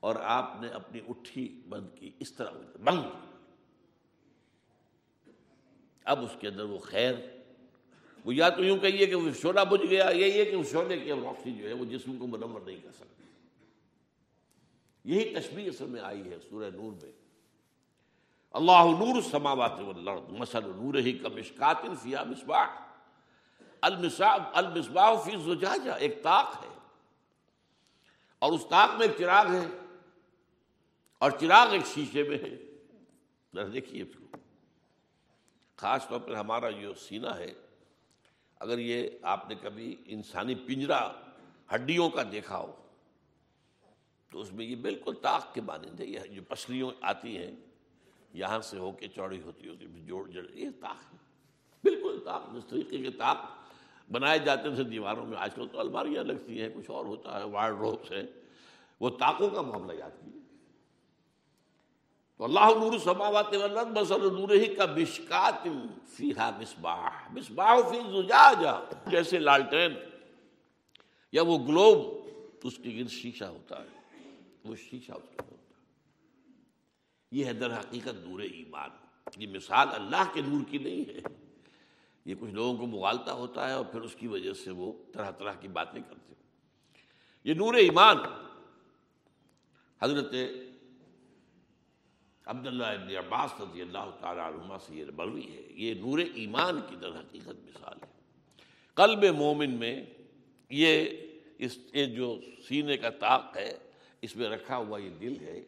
اور 0.00 0.16
آپ 0.16 0.56
نے 0.60 0.68
اپنی 0.68 1.00
اٹھی 1.08 1.62
بند 1.68 1.88
کی، 1.94 2.10
اس 2.18 2.32
طرح 2.32 2.50
بند۔ 2.84 3.04
اب 6.04 6.22
اس 6.22 6.36
کے 6.40 6.48
اندر 6.48 6.64
وہ 6.64 6.78
خیر، 6.78 7.14
وہ 8.24 8.34
یا 8.34 8.48
تو 8.48 8.64
یوں 8.64 8.78
کہیے 8.78 9.06
کہ 9.06 9.14
وہ 9.14 9.30
شعلہ 9.42 9.60
بجھ 9.60 9.86
گیا 9.90 10.08
یہی 10.10 10.38
ہے 10.38 10.44
کہ 10.44 10.54
اس 10.54 10.70
شعلے 10.70 10.98
کی 10.98 11.10
روشنی 11.10 11.52
جو 11.52 11.68
ہے 11.68 11.72
وہ 11.72 11.84
جسم 11.84 12.16
کو 12.16 12.26
منور 12.26 12.60
نہیں 12.60 12.76
کر 12.82 12.92
سکتی 12.92 13.24
یہی 15.04 15.34
تشبیہ 15.34 15.68
اصل 15.68 15.86
میں 15.86 16.00
آئی 16.00 16.30
ہے 16.30 16.36
سورہ 16.48 16.70
نور 16.70 16.92
میں۔ 17.02 17.12
اللہ 18.52 18.84
نور 18.98 19.22
سماوات 19.22 19.80
والارض، 19.80 20.30
مثل 20.30 20.68
نور 20.76 20.94
ہی 20.94 21.12
کا 21.12 21.28
مشکات 21.28 21.76
فیا 22.02 22.22
مصباح 22.24 22.85
المصباح 23.80 25.14
فی 25.14 25.54
زجاجہ، 25.54 25.90
ایک 25.90 26.22
طاق 26.22 26.64
ہے۔ 26.64 26.78
اور 28.38 28.52
اس 28.52 28.66
طاق 28.70 28.98
میں 28.98 29.06
ایک 29.06 29.16
چراغ 29.18 29.46
ہے۔ 29.46 29.66
اور 31.18 31.30
چراغ 31.30 31.70
ایک 31.70 31.86
شیشے 31.86 32.22
میں 32.22 32.38
ہے۔ 32.38 32.56
دیکھیے 33.72 34.02
اس 34.02 34.08
کو۔ 34.18 34.36
خاص 35.76 36.08
طور 36.08 36.20
پر 36.20 36.34
ہمارا 36.34 36.70
جو 36.70 36.94
سینہ 36.94 37.28
ہے، 37.28 37.54
اگر 38.60 38.78
یہ 38.78 39.08
آپ 39.22 39.48
نے 39.48 39.54
کبھی 39.54 39.96
انسانی 40.06 40.54
پنجرا 40.54 41.12
ہڈیوں 41.74 42.10
کا 42.10 42.22
دیکھا 42.32 42.58
ہو، 42.58 42.86
تو 44.30 44.40
اس 44.40 44.52
میں 44.52 44.66
یہ 44.66 44.76
بالکل 44.76 45.14
طاق 45.22 45.54
کے 45.54 45.60
مانند 45.60 46.00
ہے۔ 46.00 46.06
یہ 46.06 46.20
جو 46.20 46.42
پسلیوں 46.48 46.90
آتی 47.00 47.38
ہیں، 47.38 47.52
یہاں 48.32 48.60
سے 48.60 48.78
ہو 48.78 48.92
کے 48.92 49.08
چوڑی 49.08 49.42
ہوتی 49.42 49.68
ہوتی 49.68 49.86
جوڑ 50.06 50.28
جڑ، 50.28 50.50
یہ 50.50 50.70
طاق 50.80 51.12
ہے۔ 51.12 51.18
بالکل 51.82 52.20
طاق، 52.24 52.42
جس 52.54 52.66
طریقے 52.70 52.98
کے 52.98 53.10
طاق 53.10 53.36
بنائے 54.12 54.38
جاتے 54.38 54.74
تھے 54.74 54.84
دیواروں 54.84 55.26
میں۔ 55.26 55.38
آج 55.38 55.54
کل 55.54 55.68
تو 55.68 55.80
الماریاں 55.80 56.24
لگتی 56.24 56.62
ہیں، 56.62 56.68
کچھ 56.74 56.90
اور 56.90 57.04
ہوتا 57.04 57.38
ہے 57.38 57.44
وائرڈ 57.44 57.76
روپس 57.76 58.12
ہے 58.12 58.22
وہ 59.00 59.10
طاقوں 59.10 59.50
کا 59.50 59.62
معاملہ 59.62 59.98
یاد 59.98 60.10
کیجیے 60.10 60.42
تو 62.36 62.44
اللہ 62.44 62.60
نور 62.60 62.98
سماوات 62.98 63.46
والارض 63.52 63.86
مثل 63.86 64.40
نور 64.40 64.50
ہی 64.50 64.74
کا 64.74 64.84
بشکات 64.84 65.68
فیہا 66.08 66.50
مصباح۔ 66.58 67.10
مصباح 67.30 67.76
فی 67.76 68.22
زجاجہ۔ 68.22 68.84
جیسے 69.06 69.38
لالٹین 69.38 69.94
یا 71.32 71.42
وہ 71.42 71.58
گلوب، 71.58 72.28
اس 72.64 72.76
کے 72.76 72.96
گرد 72.98 73.10
شیشہ 73.10 73.44
ہوتا 73.44 73.82
ہے۔ 73.82 74.18
وہ 74.64 74.76
شیشہ 74.76 75.12
اس 75.12 75.28
کے 75.36 75.42
ہوتا 75.42 75.78
ہے۔ 75.78 75.82
یہ 77.32 77.44
ہے 77.44 77.52
در 77.52 77.78
حقیقت 77.78 78.14
نور 78.14 78.40
ایمان۔ 78.40 78.90
یہ 79.36 79.46
مثال 79.46 79.88
اللہ 79.92 80.32
کے 80.32 80.40
نور 80.40 80.60
کی 80.70 80.78
نہیں 80.78 81.08
ہے۔ 81.08 81.45
یہ 82.26 82.34
کچھ 82.40 82.50
لوگوں 82.50 82.76
کو 82.76 82.86
مغالتا 82.86 83.32
ہوتا 83.32 83.68
ہے 83.68 83.72
اور 83.72 83.84
پھر 83.84 84.00
اس 84.00 84.14
کی 84.14 84.26
وجہ 84.26 84.52
سے 84.52 84.70
وہ 84.70 84.92
طرح 85.12 85.30
طرح 85.30 85.52
کی 85.52 85.68
باتیں 85.68 86.02
کرتے 86.08 86.28
ہیں۔ 86.28 86.42
یہ 87.44 87.54
نور 87.54 87.74
ایمان۔ 87.74 88.16
حضرت 90.02 90.34
عبداللہ 92.44 92.84
ابن 92.84 93.16
عباس 93.16 93.60
رضی 93.60 93.80
اللہ 93.80 94.10
تعالیٰ 94.20 94.52
عنہ 94.52 94.74
سے 94.86 94.94
یہ 94.94 95.04
بروی 95.04 95.56
ہے۔ 95.56 95.62
یہ 95.70 95.94
نور 95.94 96.18
ایمان 96.18 96.80
کی 96.90 96.96
در 96.96 97.20
حقیقت 97.20 97.48
مثال 97.48 97.98
ہے۔ 98.02 98.06
قلب 98.94 99.24
مومن 99.36 99.70
میں 99.70 100.04
یہ 100.70 101.06
اس 101.58 101.78
جو 102.16 102.40
سینے 102.68 102.96
کا 102.96 103.10
طاق 103.10 103.56
ہے، 103.56 103.78
اس 104.20 104.36
میں 104.36 104.48
رکھا 104.48 104.76
ہوا 104.76 104.98
یہ 104.98 105.10
دل 105.10 105.34
ہے 105.40 105.62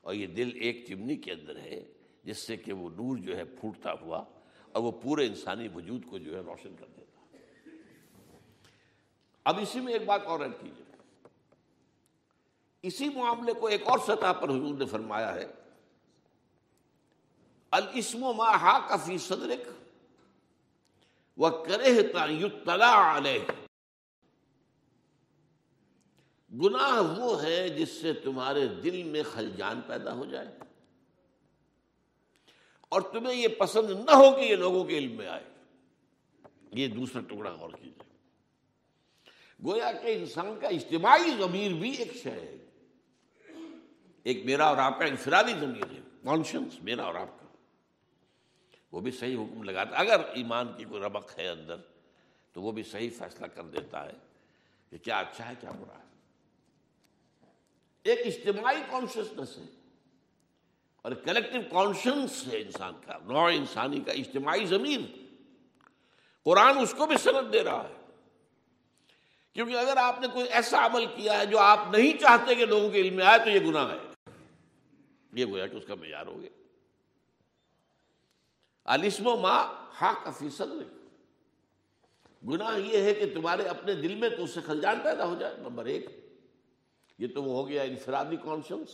اور 0.00 0.14
یہ 0.14 0.26
دل 0.26 0.50
ایک 0.54 0.84
چمنی 0.88 1.16
کے 1.16 1.32
اندر 1.32 1.56
ہے، 1.56 1.84
جس 2.24 2.46
سے 2.46 2.56
کہ 2.56 2.72
وہ 2.72 2.90
نور 2.90 3.16
جو 3.16 3.36
ہے 3.36 3.44
پھوٹتا 3.44 3.92
ہوا 3.92 4.24
اور 4.72 4.82
وہ 4.82 4.90
پورے 4.90 5.26
انسانی 5.26 5.68
وجود 5.68 6.06
کو 6.10 6.18
جو 6.18 6.36
ہے 6.36 6.40
روشن 6.40 6.76
کر 6.76 6.86
دیتا 6.96 7.36
اب 9.44 9.58
اسی 9.58 9.80
میں 9.80 9.92
ایک 9.92 10.04
بات 10.04 10.22
اور 10.24 10.40
ایڈ 10.40 10.52
کیجیے۔ 10.60 10.96
اسی 12.82 13.08
معاملے 13.08 13.52
کو 13.52 13.66
ایک 13.66 13.82
اور 13.86 13.98
سطح 13.98 14.32
پر 14.32 14.48
حضور 14.48 14.78
نے 14.78 14.86
فرمایا 14.86 15.34
ہے۔ 15.34 15.46
الاسم 17.70 18.18
ما 18.18 18.56
ہا 18.56 18.78
کفی 18.78 19.18
صدرک 19.18 19.68
وہ 21.36 21.48
کرے 21.48 22.12
علیہ۔ 23.16 23.52
گناہ 26.52 27.18
وہ 27.18 27.42
ہے 27.42 27.68
جس 27.68 27.88
سے 27.88 28.12
تمہارے 28.12 28.66
دل 28.66 29.02
میں 29.02 29.22
خلجان 29.32 29.80
پیدا 29.86 30.12
ہو 30.12 30.24
جائے۔ 30.24 30.58
اور 32.92 33.02
تمہیں 33.02 33.36
یہ 33.36 33.48
پسند 33.48 33.90
نہ 33.90 34.10
ہو 34.10 34.36
کہ 34.36 34.40
یہ 34.40 34.56
لوگوں 34.56 34.84
کے 34.84 34.98
علم 34.98 35.16
میں 35.16 35.26
آئے۔ 35.26 35.44
یہ 36.72 36.88
دوسرا 36.88 37.20
ٹکڑا 37.20 37.50
غور 37.50 37.70
کیجیے 37.70 38.02
گویا 39.64 39.92
کہ 39.92 40.16
انسان 40.16 40.58
کا 40.60 40.68
اجتماعی 40.68 41.30
ضمیر 41.38 41.72
بھی 41.72 41.90
ایک 41.90 42.12
شے 42.22 42.30
ہے۔ 42.30 42.56
ایک 44.22 44.44
میرا 44.44 44.66
اور 44.66 44.76
آپ 44.76 44.98
کا 44.98 45.04
انفرادی 45.04 45.52
ضمیر 45.60 45.92
ہے۔ 45.92 46.00
کانشنس 46.24 46.82
میرا 46.82 47.02
اور 47.02 47.14
آپ 47.14 47.40
کا۔ 47.40 47.46
وہ 48.92 49.00
بھی 49.00 49.10
صحیح 49.10 49.36
حکم 49.36 49.62
لگاتا 49.62 49.96
اگر 49.96 50.20
ایمان 50.34 50.72
کی 50.76 50.84
کوئی 50.84 51.02
ربق 51.02 51.38
ہے 51.38 51.48
اندر، 51.48 51.76
تو 52.52 52.62
وہ 52.62 52.72
بھی 52.72 52.82
صحیح 52.82 53.10
فیصلہ 53.18 53.46
کر 53.46 53.62
دیتا 53.62 54.06
ہے 54.06 54.12
کہ 54.90 54.98
کیا 54.98 55.18
اچھا 55.18 55.48
ہے، 55.48 55.54
کیا 55.60 55.70
برا 55.70 55.98
ہے۔ 55.98 56.04
ایک 58.02 58.20
اجتماعی 58.26 58.82
کانشیسنس 58.90 59.58
ہے۔ 59.58 59.81
اور 61.02 61.12
کلیکٹو 61.12 61.58
کانشنس 61.70 62.48
ہے 62.52 62.60
انسان 62.60 62.92
کا، 63.06 63.18
نوع 63.24 63.50
انسانی 63.50 64.00
کا، 64.00 64.12
اجتماعی 64.12 64.66
ضمیر۔ 64.66 65.00
قرآن 66.44 66.78
اس 66.78 66.94
کو 66.98 67.06
بھی 67.06 67.16
سند 67.16 67.52
دے 67.52 67.64
رہا 67.64 67.88
ہے۔ 67.88 67.94
کیونکہ 69.52 69.76
اگر 69.76 69.96
آپ 69.96 70.20
نے 70.20 70.26
کوئی 70.26 70.48
ایسا 70.48 70.86
عمل 70.86 71.06
کیا 71.06 71.40
ہے 71.40 71.46
جو 71.46 71.58
آپ 71.58 71.78
نہیں 71.90 72.20
چاہتے 72.20 72.54
کہ 72.54 72.66
لوگوں 72.66 72.90
کے 72.90 73.00
علم 73.00 73.16
میں 73.16 73.24
آئے 73.24 73.38
تو 73.38 73.50
یہ 73.50 73.60
گناہ 73.60 73.90
ہے۔ 73.90 74.32
یہ 75.32 75.44
گویا 75.44 75.66
کہ 75.66 75.76
اس 75.76 75.84
کا 75.86 75.94
معیار 75.94 76.26
ہو 76.26 76.40
گیا۔ 76.40 76.50
عالسم 78.84 79.26
و 79.26 79.36
ماں 79.36 79.64
ہا 80.00 80.14
کا 80.24 80.46
گناہ 82.48 82.78
یہ 82.78 82.98
ہے 82.98 83.14
کہ 83.14 83.34
تمہارے 83.34 83.62
اپنے 83.62 83.94
دل 83.94 84.14
میں 84.14 84.28
تو 84.28 84.44
اس 84.44 84.50
سے 84.50 84.60
خلجان 84.60 85.00
پیدا 85.04 85.24
ہو 85.24 85.34
جائے، 85.34 85.54
نمبر 85.58 85.84
ایک۔ 85.84 86.06
یہ 87.18 87.26
تو 87.34 87.42
وہ 87.42 87.56
ہو 87.56 87.68
گیا 87.68 87.82
انفرادی 87.82 88.36
conscience 88.36 88.88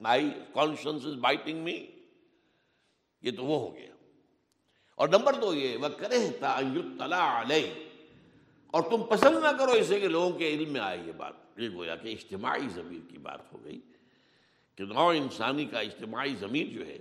my 0.00 0.30
conscience 0.54 1.06
is 1.06 1.14
biting 1.14 1.62
me 1.62 1.86
یہ 3.22 3.30
تو 3.30 3.44
وہ 3.44 3.70
ہو 3.70 3.76
گیا۔ 3.76 3.90
اور 4.94 5.08
نمبر 5.08 5.32
دو 5.40 5.54
یہ 5.54 5.76
وہ 5.76 5.88
کرے 5.88 6.30
تلا 6.98 7.40
علیہ 7.40 7.70
اور 8.66 8.82
تم 8.82 9.02
پسند 9.02 9.36
نہ 9.36 9.58
کرو 9.58 9.70
اسے 9.70 10.00
کہ 10.00 10.08
لوگوں 10.08 10.38
کے 10.38 10.48
علم 10.48 10.72
میں 10.72 10.80
آئے 10.80 10.98
یہ 11.06 11.12
بات۔ 11.12 11.32
یہ 11.56 11.68
گویا 11.68 11.96
کہ 11.96 12.08
اجتماعی 12.08 12.68
ضمیر 12.74 13.10
کی 13.10 13.18
بات 13.18 13.52
ہو 13.52 13.64
گئی 13.64 13.80
کہ 14.74 14.84
نو 14.84 15.08
انسانی 15.08 15.64
کا 15.64 15.80
اجتماعی 15.80 16.34
ضمیر 16.34 16.66
جو 16.66 16.86
ہے، 16.86 16.98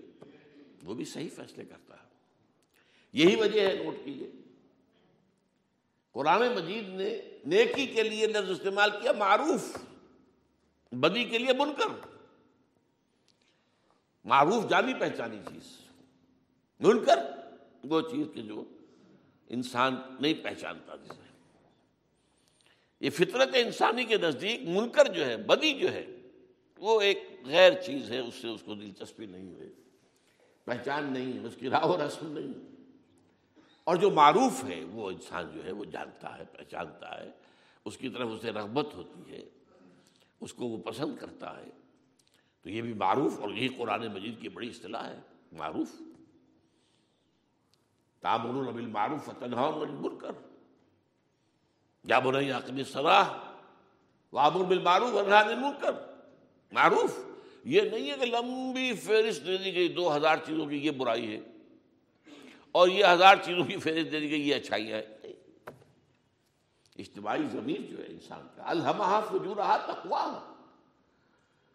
وہ 0.83 0.93
بھی 0.93 1.05
صحیح 1.05 1.29
فیصلے 1.35 1.65
کرتا 1.65 1.95
ہے۔ 1.95 2.07
یہی 3.13 3.35
وجہ 3.35 3.61
ہے، 3.61 3.83
نوٹ 3.83 3.95
کیجیے 4.05 4.31
قرآن 6.11 6.41
مجید 6.55 6.89
نے 6.89 7.21
نیکی 7.45 7.87
کے 7.87 8.03
لیے 8.03 8.27
لفظ 8.27 8.49
استعمال 8.49 8.91
کیا، 9.01 9.11
معروف۔ 9.11 9.77
بدی 10.91 11.23
کے 11.23 11.37
لیے 11.37 11.53
بن 11.53 11.69
کر 11.73 12.16
معروف 14.27 14.69
جانی 14.69 14.93
پہچانی 14.93 15.37
چیز۔ 15.49 15.77
بن 16.79 17.05
کر 17.05 17.19
وہ 17.83 18.01
چیز 18.01 18.27
کے 18.33 18.41
جو 18.41 18.63
انسان 19.49 19.95
نہیں 20.19 20.33
پہچانتا 20.33 20.95
جسے۔ 20.95 21.21
یہ 22.99 23.09
فطرت 23.09 23.49
انسانی 23.53 24.03
کے 24.03 24.17
نزدیک 24.17 24.61
منکر 24.63 25.13
جو 25.13 25.25
ہے، 25.25 25.37
بدی 25.37 25.73
جو 25.73 25.93
ہے، 25.93 26.05
وہ 26.77 27.01
ایک 27.01 27.23
غیر 27.45 27.81
چیز 27.81 28.11
ہے، 28.11 28.19
اس 28.19 28.35
سے 28.35 28.47
اس 28.47 28.61
کو 28.65 28.75
دلچسپی 28.75 29.25
نہیں 29.25 29.55
ہوئی 29.55 29.73
پہچان 30.65 31.13
نہیں 31.13 31.33
ہے، 31.33 31.47
اس 31.47 31.55
کی 31.59 31.69
راہ 31.69 31.85
و 31.85 31.97
رسم 31.97 32.37
نہیں۔ 32.37 32.75
اور 33.83 33.95
جو 33.95 34.11
معروف 34.11 34.63
ہے، 34.63 34.83
وہ 34.83 35.11
انسان 35.11 35.51
جو 35.53 35.65
ہے، 35.65 35.71
وہ 35.71 35.85
جانتا 35.85 36.37
ہے، 36.37 36.43
پہچانتا 36.57 37.23
ہے۔ 37.23 37.31
اس 37.85 37.97
کی 37.97 38.09
طرف 38.09 38.27
اسے 38.31 38.51
رغبت 38.51 38.95
ہوتی 38.95 39.31
ہے، 39.31 39.49
اس 40.41 40.53
کو 40.53 40.65
وہ 40.65 40.77
پسند 40.77 41.17
کرتا 41.17 41.57
ہے۔ 41.57 41.69
تو 42.67 42.71
یہ 42.71 42.81
بھی 42.81 42.93
معروف 42.93 43.39
اور 43.39 43.49
یہی 43.49 43.67
قرآن 43.67 44.07
مجید 44.07 44.41
کی 44.41 44.49
بڑی 44.49 44.69
اصطلاح 44.69 45.07
ہے، 45.07 45.19
معروف۔ 45.51 45.91
تابر 48.19 48.49
البل 48.49 48.85
معروف 48.85 49.29
تنہا 49.39 49.69
مجبور 49.69 50.11
کر 50.21 50.31
یا 52.03 52.19
بنائی 52.19 52.51
عقلی 52.51 52.83
صلاح 52.83 53.29
وابر 54.31 54.63
بل 54.63 54.81
معروف 54.81 55.15
المنکر۔ 55.15 55.91
کر 55.91 55.93
معروف۔ 56.71 57.19
یہ 57.63 57.81
نہیں 57.81 58.11
ہے 58.11 58.17
کہ 58.17 58.25
لمبی 58.25 58.93
فہرست 58.93 59.45
دے 59.45 59.57
دی 59.57 59.75
گئی، 59.75 59.87
دو 59.87 60.15
ہزار 60.15 60.37
چیزوں 60.45 60.65
کی 60.65 60.77
یہ 60.77 60.91
برائی 60.91 61.35
ہے 61.35 61.39
اور 62.71 62.87
یہ 62.87 63.05
ہزار 63.05 63.35
چیزوں 63.43 63.63
کی 63.63 63.77
فہرست 63.77 64.11
دے 64.11 64.19
دی 64.19 64.29
گئی، 64.31 64.49
یہ 64.49 64.55
اچھائی 64.55 64.91
ہے 64.91 65.01
اجتماعی 66.95 67.43
ضمیر 67.51 67.81
جو 67.89 67.97
ہے 67.97 68.05
انسان 68.07 68.47
کا 68.55 68.63
الحمہ 68.65 69.19
فجور 69.29 69.57
تقوا 69.87 70.53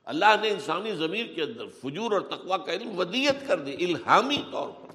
اللہ 0.04 0.40
نے 0.40 0.50
انسانی 0.50 0.96
ضمیر 0.96 1.26
کے 1.34 1.42
اندر 1.42 1.68
فجور 1.68 2.12
اور 2.12 2.20
تقوا 2.20 2.56
کا 2.56 2.72
علم 2.72 2.98
ودیت 2.98 3.48
کر 3.48 3.60
دی، 3.60 3.74
الہامی 3.84 4.42
طور 4.52 4.70
پر۔ 4.70 4.92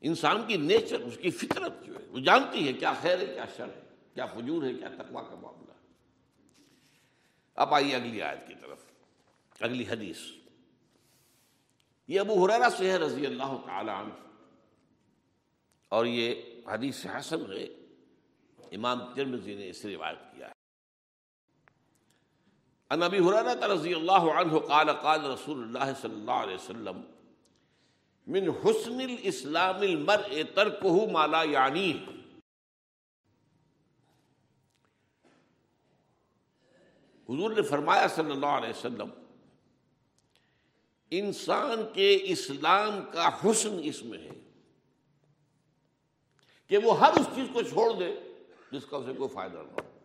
انسان 0.00 0.46
کی 0.46 0.56
نیچر، 0.56 1.00
اس 1.00 1.18
کی 1.22 1.30
فطرت 1.30 1.72
جو 1.86 1.94
ہے، 1.94 2.06
وہ 2.08 2.18
جانتی 2.18 2.68
ہے 2.68 2.72
کیا 2.72 2.94
خیر 3.00 3.18
ہے، 3.18 3.26
کیا 3.26 3.44
شر 3.56 3.68
ہے، 3.68 3.80
کیا 4.14 4.26
فجور 4.26 4.62
ہے، 4.62 4.74
کیا 4.74 4.88
تقوا 4.88 5.22
کا 5.22 5.34
معاملہ۔ 5.34 5.72
ہے 5.72 5.94
اب 7.54 7.74
آئیے 7.74 7.96
اگلی 7.96 8.22
آیت 8.22 8.48
کی 8.48 8.54
طرف، 8.60 8.78
اگلی 9.60 9.84
حدیث۔ 9.88 10.18
یہ 12.08 12.20
ابو 12.20 12.46
حریرا 12.46 12.70
سے 12.70 12.90
ہے، 12.90 12.96
رضی 12.96 13.26
اللہ 13.26 13.56
تعالی 13.66 13.90
عنہ۔ 13.90 14.14
اور 15.88 16.06
یہ 16.06 16.34
حدیث 16.66 17.06
حسن 17.06 17.52
ہے، 17.52 17.64
امام 18.72 19.14
ترمزی 19.14 19.54
نے 19.54 19.70
اس 19.70 19.84
روایت 19.84 20.18
کیا 20.36 20.48
ہے۔ 20.48 20.57
ان 22.90 23.02
ابی 23.02 23.18
حریرہ 23.18 23.66
رضی 23.72 23.94
اللہ 23.94 24.26
عنہ 24.40 24.58
قال 24.68 24.92
قال 25.00 25.24
رسول 25.26 25.62
اللہ 25.62 25.92
صلی 26.00 26.14
اللہ 26.14 26.38
علیہ 26.44 26.54
وسلم، 26.54 27.00
من 28.26 28.48
حسن 28.62 29.00
الاسلام 29.00 29.80
المرء 29.80 30.42
ترکہ 30.54 31.06
ما 31.12 31.26
لا 31.26 31.42
یعنی 31.42 31.92
حضور 37.28 37.50
نے 37.50 37.62
فرمایا 37.70 38.06
صلی 38.14 38.30
اللہ 38.32 38.52
علیہ 38.58 38.70
وسلم، 38.70 39.08
انسان 41.12 41.82
کے 41.94 42.10
اسلام 42.32 43.00
کا 43.12 43.28
حسن 43.44 43.78
اس 43.90 44.02
میں 44.04 44.18
ہے 44.18 44.38
کہ 46.70 46.78
وہ 46.84 46.98
ہر 47.00 47.20
اس 47.20 47.26
چیز 47.34 47.46
کو 47.52 47.62
چھوڑ 47.62 47.90
دے 47.98 48.10
جس 48.72 48.84
کا 48.86 48.96
اسے 48.96 49.12
کوئی 49.18 49.34
فائدہ 49.34 49.56
نہ 49.56 49.72
ہو۔ 49.72 49.97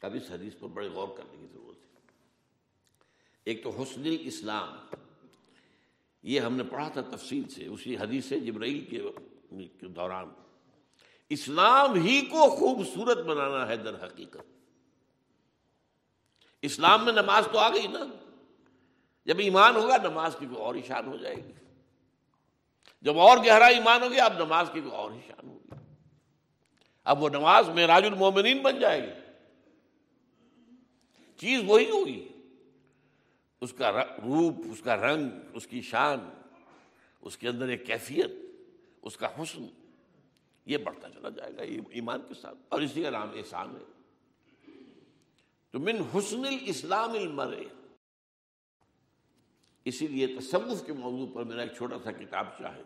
کبھی 0.00 0.20
اس 0.20 0.30
حدیث 0.30 0.52
پر 0.60 0.68
بڑے 0.68 0.88
غور 0.88 1.08
کرنے 1.16 1.36
کی 1.40 1.46
ضرورت 1.52 1.76
ہے۔ 1.76 2.00
ایک 3.44 3.62
تو 3.62 3.82
حسن 3.82 4.16
اسلام 4.20 4.96
یہ 6.22 6.40
ہم 6.40 6.56
نے 6.56 6.62
پڑھا 6.62 6.88
تھا 6.88 7.00
تفصیل 7.00 7.48
سے، 7.48 7.66
اسی 7.66 7.96
حدیث 7.96 8.30
جبرائیل 8.30 8.84
کے 8.84 9.02
دوران۔ 9.88 10.28
اسلام 11.28 11.94
ہی 11.94 12.20
کو 12.20 12.50
خوبصورت 12.50 13.18
بنانا 13.18 13.68
ہے 13.68 13.76
در 13.76 14.06
حقیقت۔ 14.06 14.40
اسلام 16.62 17.04
میں 17.04 17.12
نماز 17.12 17.48
تو 17.52 17.58
آ 17.58 17.68
گئی 17.68 17.86
نا۔ 17.86 17.98
جب 19.24 19.38
ایمان 19.38 19.76
ہوگا 19.76 19.96
نماز 19.96 20.36
کی 20.38 20.46
کوئی 20.46 20.60
اور 20.60 20.74
ہی 20.74 20.82
شان 20.82 21.06
ہو 21.06 21.16
جائے 21.16 21.36
گی۔ 21.36 21.52
جب 23.02 23.18
اور 23.18 23.38
گہرا 23.38 23.66
ایمان 23.66 24.02
ہو 24.02 24.10
گیا 24.10 24.24
اب 24.24 24.44
نماز 24.44 24.70
کی 24.72 24.80
کوئی 24.80 24.92
اور 24.92 25.12
ہی 25.12 25.20
شان 25.26 25.48
ہوگی۔ 25.48 25.74
اب 27.04 27.22
وہ 27.22 27.28
نماز 27.28 27.68
میں 27.68 27.86
راج 27.86 28.04
المومنین 28.04 28.58
بن 28.62 28.80
جائے 28.80 29.02
گی۔ 29.02 29.25
چیز 31.36 31.60
وہی 31.66 31.90
ہوگی 31.90 32.28
اس 33.60 33.72
کا 33.72 34.04
روپ، 34.04 34.54
اس 34.72 34.80
کا 34.80 34.96
رنگ، 34.96 35.30
اس 35.52 35.66
کی 35.66 35.80
شان، 35.80 36.18
اس 37.20 37.38
کے 37.38 37.48
اندر 37.48 37.68
ایک 37.68 37.86
کیفیت، 37.86 38.30
اس 39.02 39.16
کا 39.16 39.42
حسن، 39.42 39.66
یہ 40.66 40.78
بڑھتا 40.78 41.10
چلا 41.10 41.28
جائے 41.28 41.56
گا 41.56 41.62
ایمان 41.90 42.20
کے 42.28 42.34
ساتھ۔ 42.34 42.58
اور 42.68 42.80
اسی 42.80 43.02
کا 43.02 43.10
نام 43.10 43.28
احسان 43.34 43.76
ہے۔ 43.76 43.84
تو 45.70 45.78
من 45.78 45.96
حسن 46.14 46.44
الاسلام 46.44 47.10
المرے 47.10 47.64
اسی 49.84 50.06
لیے 50.06 50.26
تصوف 50.26 50.86
کے 50.86 50.92
موضوع 50.92 51.26
پر 51.34 51.44
میرا 51.44 51.62
ایک 51.62 51.72
چھوٹا 51.76 51.96
سا 52.04 52.12
کتاب 52.12 52.46
چاہے 52.58 52.82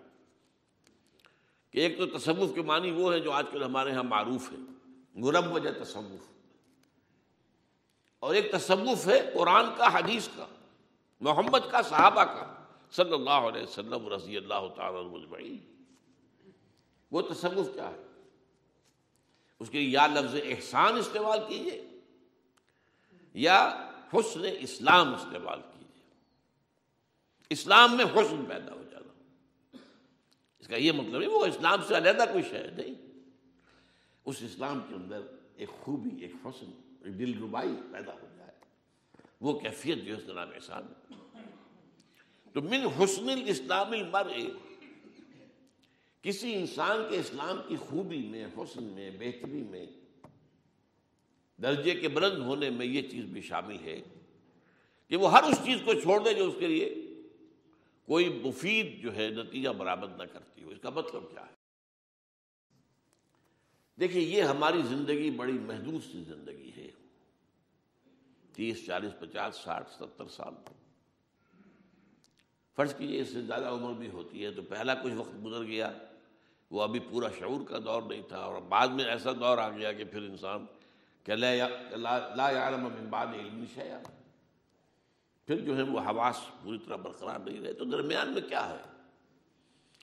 کہ 1.71 1.79
ایک 1.79 1.99
تو 1.99 2.19
تصوف 2.19 2.55
کے 2.55 2.63
معنی 2.63 2.91
وہ 2.91 3.15
ہے 3.15 3.21
جو 3.21 3.33
آج 3.33 3.47
کل 3.53 3.63
ہمارے 3.63 3.93
ہاں 3.93 4.03
معروف 4.03 4.53
ہے۔ 4.53 4.59
غرب 5.21 5.53
وجہ 5.55 5.85
تصوف۔ 5.85 6.40
اور 8.21 8.35
ایک 8.35 8.53
تصوف 8.53 9.09
ہے 9.09 9.31
قرآن 9.35 9.65
کا، 9.77 9.99
حدیث 9.99 10.29
کا، 10.37 10.47
محمد 11.21 11.59
کا، 11.71 11.83
صحابہ 11.83 12.25
کا، 12.25 12.65
صلی 12.93 13.13
اللہ 13.13 13.31
علیہ 13.31 13.63
وسلم 13.63 14.09
رضی 14.09 14.37
اللہ 14.37 14.69
تعالی 14.77 15.09
مجمعین 15.09 15.83
وہ 17.11 17.23
تصوف 17.23 17.75
کیا 17.75 17.89
ہے؟ 17.89 18.07
اس 19.61 19.71
کے 19.71 19.81
یا 19.81 20.07
لفظ 20.07 20.35
احسان 20.45 20.97
استعمال 20.97 21.39
کیجیے 21.49 21.85
یا 23.35 23.89
حسن 24.15 24.41
اسلام 24.61 25.15
استعمال 25.15 25.61
کیجیے 25.61 26.03
اسلام 27.51 27.97
میں 27.97 28.05
حسن 28.05 28.45
پیدا 28.49 28.73
ہو 28.73 28.83
جانا۔ 28.91 29.13
اس 30.59 30.69
کا 30.69 30.77
یہ 30.77 30.93
مطلب 30.93 31.23
ہے، 31.23 31.27
وہ 31.27 31.47
اسلام 31.47 31.81
سے 31.89 31.97
علیحدہ 31.97 32.25
کوئی 32.33 32.45
شے 32.45 32.71
نہیں۔ 32.71 32.95
اس 34.25 34.37
اسلام 34.41 34.81
کے 34.89 34.95
اندر 34.95 35.21
ایک 35.57 35.69
خوبی، 35.69 36.23
ایک 36.23 36.33
حسن۔ 36.45 36.90
دل 37.05 37.43
ربائی 37.43 37.71
پیدا 37.93 38.13
ہو 38.13 38.27
جائے۔ 38.37 38.51
وہ 39.41 39.59
کیفیت 39.59 39.99
جو 39.99 40.17
ہے 40.17 40.33
نام 40.33 40.49
احسان۔ 40.55 40.83
ہے 40.85 41.41
تو 42.53 42.63
من 42.63 43.05
حسن 43.05 43.29
الاسلام 43.29 43.91
المرء، 43.91 44.41
کسی 46.23 46.55
انسان 46.55 46.99
کے 47.11 47.21
اسلام 47.21 47.61
کی 47.69 47.77
خوبی 47.77 48.19
میں، 48.19 48.47
حسن 48.47 48.85
میں، 48.85 49.11
بہتری 49.11 49.63
میں، 49.63 49.87
درجے 51.63 51.95
کے 51.95 52.09
بلند 52.09 52.39
ہونے 52.39 52.71
میں 52.71 52.87
یہ 52.87 53.03
چیز 53.03 53.25
بھی 53.25 53.41
شامل 53.41 53.77
ہے 53.85 54.01
کہ 55.09 55.17
وہ 55.17 55.33
ہر 55.33 55.43
اس 55.43 55.59
چیز 55.65 55.79
کو 55.85 55.95
چھوڑ 55.95 56.25
دے 56.25 56.35
جو 56.35 56.49
اس 56.49 56.55
کے 56.59 56.67
لیے 56.67 56.95
کوئی 58.07 58.29
مفید 58.29 59.03
جو 59.03 59.17
ہے 59.17 59.29
نتیجہ 59.29 59.69
برآمد 59.69 60.19
نہ 60.19 60.23
کرتی 60.23 60.63
ہو۔ 60.63 60.71
اس 60.71 60.79
کا 60.83 60.91
مطلب 60.91 61.31
کیا 61.31 61.47
ہے؟ 61.47 61.60
دیکھیے، 64.01 64.23
یہ 64.23 64.43
ہماری 64.43 64.83
زندگی 64.83 65.31
بڑی 65.31 65.53
محدود 65.53 66.13
سی 66.13 66.23
زندگی 66.23 66.73
ہے۔ 66.77 66.91
تیس، 68.53 68.87
چالیس، 68.87 69.13
پچاس، 69.21 69.57
ساٹھ 69.57 69.91
ستر 69.91 70.29
سال۔ 70.29 70.55
فرض 72.77 72.95
کیجیے 72.95 73.21
اس 73.21 73.33
سے 73.33 73.43
زیادہ 73.43 73.67
عمر 73.67 73.93
بھی 73.93 74.11
ہوتی 74.11 74.45
ہے 74.45 74.53
تو 74.53 74.63
پہلا 74.63 74.95
کچھ 74.95 75.13
وقت 75.13 75.45
گزر 75.45 75.65
گیا، 75.65 75.93
وہ 76.71 76.83
ابھی 76.83 77.01
پورا 77.01 77.27
شعور 77.39 77.67
کا 77.69 77.79
دور 77.79 78.03
نہیں 78.03 78.23
تھا 78.29 78.37
اور 78.37 78.63
بعد 78.63 78.89
میں 78.89 79.05
ایسا 79.05 79.33
دور 79.33 79.59
آ 79.59 79.69
گیا 79.69 79.93
کہ 79.93 80.05
پھر 80.05 80.23
انسان 80.23 80.67
کہ 81.25 81.35
لا 81.35 82.51
یعلم 82.51 82.85
من 82.85 83.07
بعد 83.11 83.27
علم 83.27 83.65
شیئا۔ 83.75 84.01
پھر 85.47 85.61
جو 85.61 85.77
ہے 85.77 85.83
وہ 85.83 86.01
حواس 86.01 86.41
پوری 86.63 86.79
طرح 86.79 86.97
برقرار 86.97 87.39
نہیں 87.39 87.61
رہے۔ 87.61 87.73
تو 87.73 87.85
درمیان 87.85 88.31
میں 88.31 88.43
کیا 88.43 88.69
ہے؟ 88.69 89.03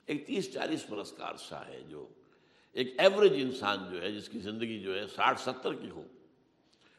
ایک 0.05 0.27
تیس، 0.27 0.53
چالیس 0.53 0.85
برس 0.89 1.11
کا 1.11 1.29
عرصہ 1.29 1.63
ہے 1.67 1.81
جو 1.89 2.07
ایک 2.77 2.93
ایوریج 2.97 3.33
انسان 3.35 3.77
جو 3.91 4.01
ہے، 4.01 4.11
جس 4.11 4.29
کی 4.29 4.39
زندگی 4.39 4.79
جو 4.79 4.99
ہے، 4.99 5.07
ساٹھ 5.07 5.39
ستر 5.39 5.73
کی 5.73 5.89
ہو، 5.89 6.03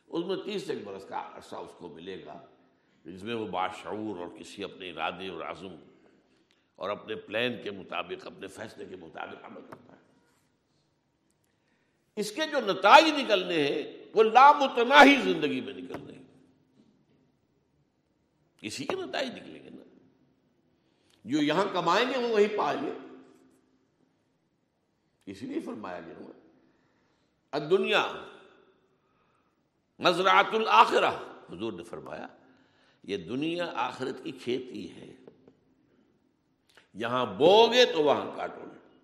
اس 0.07 0.25
میں 0.27 0.37
تیس 0.45 0.71
ایک 0.71 0.85
برس 0.85 1.05
کا 1.05 1.31
عرصہ 1.35 1.57
اس 1.57 1.71
کو 1.79 1.88
ملے 1.88 2.25
گا، 2.27 2.47
جس 3.05 3.23
میں 3.23 3.35
وہ 3.35 3.47
باشعور 3.47 4.19
اور 4.19 4.29
کسی 4.38 4.64
اپنے 4.64 4.91
ارادے 4.91 5.29
اور 5.29 5.43
عزم 5.43 5.75
اور 6.77 6.91
اپنے 6.91 7.14
پلان 7.14 7.53
کے 7.64 7.71
مطابق، 7.71 8.27
اپنے 8.27 8.47
فیصلے 8.47 8.85
کے 8.85 8.97
مطابق 8.97 9.45
عمل 9.45 9.61
کرتا 9.69 9.93
ہے۔ 9.93 10.01
اس 12.17 12.33
کے 12.33 12.43
جو 12.51 12.73
نتائج 12.73 13.21
نکلنے 13.21 13.69
ہیں، 13.69 13.83
وہ 14.14 14.23
لامتناہی 14.23 15.33
زندگی 15.33 15.61
میں 15.61 15.75
نکلنے 15.75 16.12
ہیں۔ 16.12 16.23
اسی 18.62 18.85
کے 18.85 18.97
نتائج 18.97 19.29
نکلیں 19.29 19.64
گے 19.64 19.71
نا۔ 19.71 19.99
جو 21.25 21.43
یہاں 21.43 21.64
کمائیں 21.73 22.07
گے، 22.09 22.19
وہ 22.19 22.29
وہیں 22.29 22.59
پائیں 22.59 22.83
گے 22.83 22.93
اسی 25.31 25.47
لیے 25.47 25.61
فرمایا 25.61 26.01
گیا 26.01 26.14
دنیا 27.71 28.12
مزرعت 29.99 30.47
الآخرہ 30.53 31.11
حضور 31.53 31.73
نے 31.73 31.83
فرمایا، 31.83 32.27
یہ 33.03 33.17
دنیا 33.17 33.73
آخرت 33.75 34.25
کی 34.25 34.33
کھیتی 34.33 34.95
ہے۔ 34.95 35.14
یہاں 36.95 37.27
بو 37.27 37.73
گے 37.73 37.85
تو 37.85 38.03
وہاں 38.03 38.37
کاٹو 38.37 38.61
گے۔ 38.61 38.97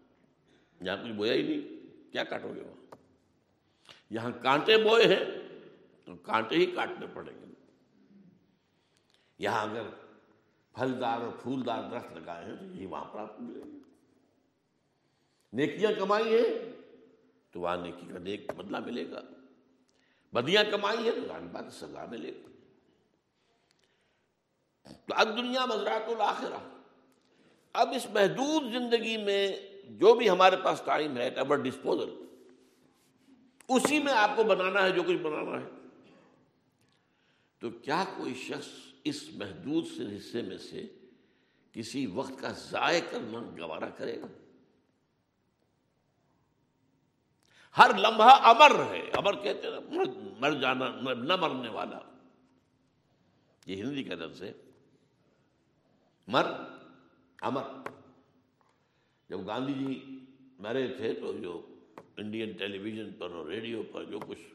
یہاں 0.80 0.96
کچھ 0.96 1.12
بویا 1.12 1.32
ہی 1.32 1.42
نہیں، 1.42 1.87
کیا 2.12 2.24
کاٹو 2.24 2.54
گے 2.54 2.60
وہاں؟ 2.60 2.96
یہاں 4.10 4.30
کانٹے 4.42 4.76
بوئے 4.76 5.06
ہیں 5.06 5.24
تو 6.04 6.16
کانٹے 6.16 6.56
ہی 6.56 6.66
کاٹنے 6.66 7.06
پڑیں 7.14 7.40
گے۔ 7.40 7.54
یہاں 9.38 9.62
اگر 9.62 9.82
پھلدار 10.72 11.20
اور 11.20 11.32
پھولدار 11.42 11.90
درخت 11.90 12.12
لگائے 12.12 12.44
ہیں 12.44 12.56
تو 12.56 12.64
یہی 12.64 12.87
وہاں 12.87 13.04
پر 13.04 13.18
آپ 13.18 13.37
کو 13.37 13.42
ملے 13.42 13.60
گا 13.60 13.83
نیکیاں 15.54 15.92
کمائی 15.98 16.34
ہیں، 16.34 16.72
تو 17.52 17.60
وہاں 17.60 17.76
نیکی 17.76 18.06
کا 18.12 18.18
نیک 18.18 18.54
بدلہ 18.54 18.78
ملے 18.78 19.10
گا۔ 19.10 19.20
بدیاں 20.32 20.64
کمائی 20.70 20.98
ہیں، 20.98 21.10
تو 21.10 21.22
وہاں 21.28 21.40
بات 21.40 21.72
سزا 21.72 22.04
ملے 22.10 22.32
گا 22.32 22.48
تو 25.06 25.14
اب 25.16 25.36
دنیا 25.36 25.66
مزرات 25.66 26.08
الآخرہ 26.08 26.58
اب 27.72 27.88
اس 27.96 28.06
محدود 28.10 28.72
زندگی 28.72 29.16
میں 29.16 29.56
جو 29.90 30.14
بھی 30.14 30.30
ہمارے 30.30 30.56
پاس 30.56 30.82
ٹائم 30.84 31.16
ہے 31.16 31.28
ایور 31.28 31.56
ڈسپوزل، 31.56 32.10
اسی 33.68 33.98
میں 33.98 34.12
آپ 34.12 34.30
کو 34.36 34.44
بنانا 34.44 34.82
ہے، 34.82 34.90
جو 34.90 35.02
کچھ 35.02 35.16
بنانا 35.16 35.60
ہے۔ 35.60 35.68
تو 37.58 37.70
کیا 37.70 38.04
کوئی 38.16 38.34
شخص 38.34 38.68
اس 39.04 39.22
محدود 39.32 39.86
سے، 39.86 40.16
حصے 40.16 40.42
میں 40.42 40.58
سے 40.58 40.86
کسی 41.72 42.06
وقت 42.06 42.40
کا 42.40 42.48
ضائع 42.48 43.00
کرنا 43.10 43.40
گوارا 43.58 43.88
کرے 43.88 44.20
گا؟ 44.20 44.26
ہر 47.78 47.90
لمحہ 47.98 48.46
امر 48.48 48.84
ہے۔ 48.90 49.10
امر 49.12 49.37
کہتے 49.37 49.68
ہیں 49.68 50.04
مر 50.40 50.52
جانا، 50.52 50.88
نہ 51.14 51.37
مرنے 51.37 51.68
والا۔ 51.68 51.98
یہ 53.66 53.76
ہندی 53.76 54.04
کا 54.04 54.14
لفظ 54.14 54.42
ہے۔ 54.42 54.52
مر، 56.28 56.46
امر۔ 57.40 57.62
جب 59.28 59.46
گاندھی 59.46 59.74
جی 59.74 60.18
مرے 60.58 60.88
تھے 60.88 61.14
تو 61.14 61.32
جو 61.32 61.66
انڈین 62.16 62.52
ٹیلی 62.52 62.78
ویژن 62.78 63.10
پر 63.18 63.30
اور 63.30 63.46
ریڈیو 63.46 63.82
پر 63.92 64.04
جو 64.04 64.18
کچھ 64.18 64.54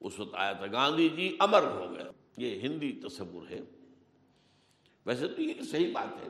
اس 0.00 0.18
وقت 0.18 0.34
آیا 0.34 0.52
تھا، 0.52 0.66
گاندھی 0.66 1.08
جی 1.08 1.36
امر 1.40 1.62
ہو 1.62 1.94
گیا 1.96 2.04
یہ 2.36 2.60
ہندی 2.60 2.92
تصور 2.92 3.50
ہے۔ 3.50 3.60
ویسے 5.06 5.28
تو 5.28 5.42
یہ 5.42 5.62
صحیح 5.62 5.92
بات 5.92 6.22
ہے۔ 6.22 6.28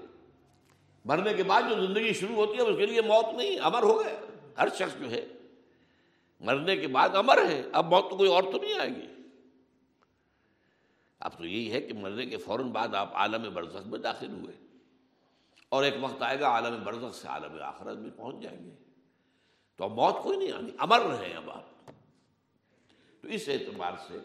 مرنے 1.04 1.34
کے 1.34 1.42
بعد 1.42 1.62
جو 1.62 1.86
زندگی 1.86 2.12
شروع 2.12 2.34
ہوتی 2.34 2.52
ہے، 2.52 2.62
اس 2.62 2.76
کے 2.76 2.86
لیے 2.86 3.00
موت 3.00 3.34
نہیں، 3.34 3.58
امر 3.58 3.82
ہو 3.82 4.04
گیا 4.04 4.20
ہر 4.58 4.68
شخص 4.68 5.00
جو 5.00 5.10
ہے۔ 5.10 5.26
مرنے 6.40 6.76
کے 6.76 6.86
بعد 6.86 7.08
امر 7.08 7.46
ہے، 7.48 7.62
اب 7.72 7.86
موت 7.86 8.10
تو 8.10 8.16
کوئی 8.16 8.30
اور 8.30 8.42
تو 8.42 8.58
نہیں 8.62 8.78
آئے 8.78 8.90
گی۔ 8.90 9.06
اب 11.18 11.38
تو 11.38 11.44
یہی 11.44 11.72
ہے 11.72 11.80
کہ 11.80 11.94
مرنے 11.94 12.26
کے 12.26 12.36
فوراً 12.36 12.70
بعد 12.72 12.94
آپ 12.94 13.14
عالم 13.14 13.54
برزخ 13.54 13.86
میں 13.86 13.98
داخل 13.98 14.30
ہوئے۔ 14.30 14.54
اور 15.68 15.84
ایک 15.84 15.94
وقت 16.00 16.22
آئے 16.22 16.40
گا، 16.40 16.48
عالم 16.48 16.84
برزخ 16.84 17.20
سے 17.22 17.28
عالم 17.28 17.62
آخرت 17.62 17.96
میں 17.96 18.10
پہنچ 18.16 18.42
جائیں 18.42 18.64
گے۔ 18.64 18.74
تو 19.76 19.84
اب 19.84 19.90
موت 19.90 20.22
کوئی 20.22 20.38
نہیں 20.38 20.52
آنی، 20.52 20.70
امر 20.78 21.00
رہے 21.00 21.34
اب 21.34 21.50
آپ۔ 21.50 21.90
تو 23.20 23.28
اس 23.28 23.48
اعتبار 23.48 23.92
سے 24.08 24.18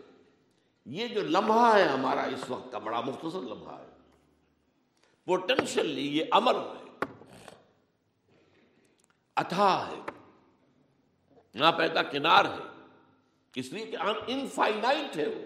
یہ 0.85 1.07
جو 1.07 1.21
لمحہ 1.21 1.75
ہے 1.75 1.83
ہمارا، 1.83 2.23
اس 2.23 2.49
وقت 2.49 2.71
کا 2.71 2.77
بڑا 2.77 3.01
مختصر 3.01 3.41
لمحہ 3.41 3.79
ہے۔ 3.79 3.97
پوٹینشلی 5.25 6.17
یہ 6.17 6.25
امر 6.31 6.55
ہے۔ 6.55 7.05
اتھا 9.35 9.87
ہے۔ 9.87 10.12
نہ 11.53 11.65
پیدا 11.77 12.03
کنار 12.03 12.45
ہے۔ 12.45 12.85
اس 13.55 13.73
لیے 13.73 13.85
کہ 13.85 13.97
انفائنائٹ 14.27 15.17
ہے 15.17 15.27
وہ۔ 15.27 15.41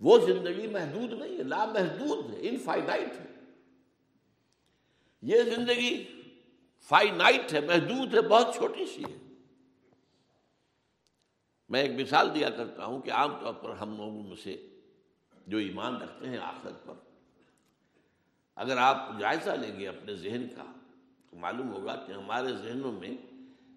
وہ 0.00 0.18
زندگی 0.18 0.66
محدود 0.66 1.12
نہیں 1.12 1.38
ہے، 1.38 1.42
لامحدود 1.42 2.34
ہے 2.34 2.48
انفائنائٹ 2.48 3.20
ہے۔ 3.20 3.26
یہ 5.22 5.42
زندگی 5.42 6.22
فائنائٹ 6.80 7.52
ہے، 7.52 7.60
محدود 7.60 8.14
ہے، 8.14 8.20
بہت 8.20 8.54
چھوٹی 8.54 8.86
سی 8.86 9.04
ہے۔ 9.04 9.18
میں 11.68 11.82
ایک 11.82 12.00
مثال 12.00 12.34
دیا 12.34 12.50
کرتا 12.50 12.84
ہوں 12.84 13.00
کہ 13.00 13.10
عام 13.10 13.40
طور 13.40 13.54
پر 13.54 13.70
ہم 13.70 13.96
لوگوں 13.96 14.22
میں 14.22 14.36
سے 14.36 14.68
جو 15.46 15.58
ایمان 15.58 15.96
رکھتے 15.96 16.28
ہیں 16.28 16.38
آخرت 16.38 16.86
پر، 16.86 16.94
اگر 18.54 18.76
آپ 18.76 19.08
جائزہ 19.18 19.50
لیں 19.50 19.80
گے 19.80 19.88
اپنے 19.88 20.14
ذہن 20.14 20.46
کا، 20.56 20.72
تو 21.30 21.36
معلوم 21.36 21.72
ہوگا 21.72 22.04
کہ 22.06 22.12
ہمارے 22.12 22.52
ذہنوں 22.52 22.92
میں 22.92 23.16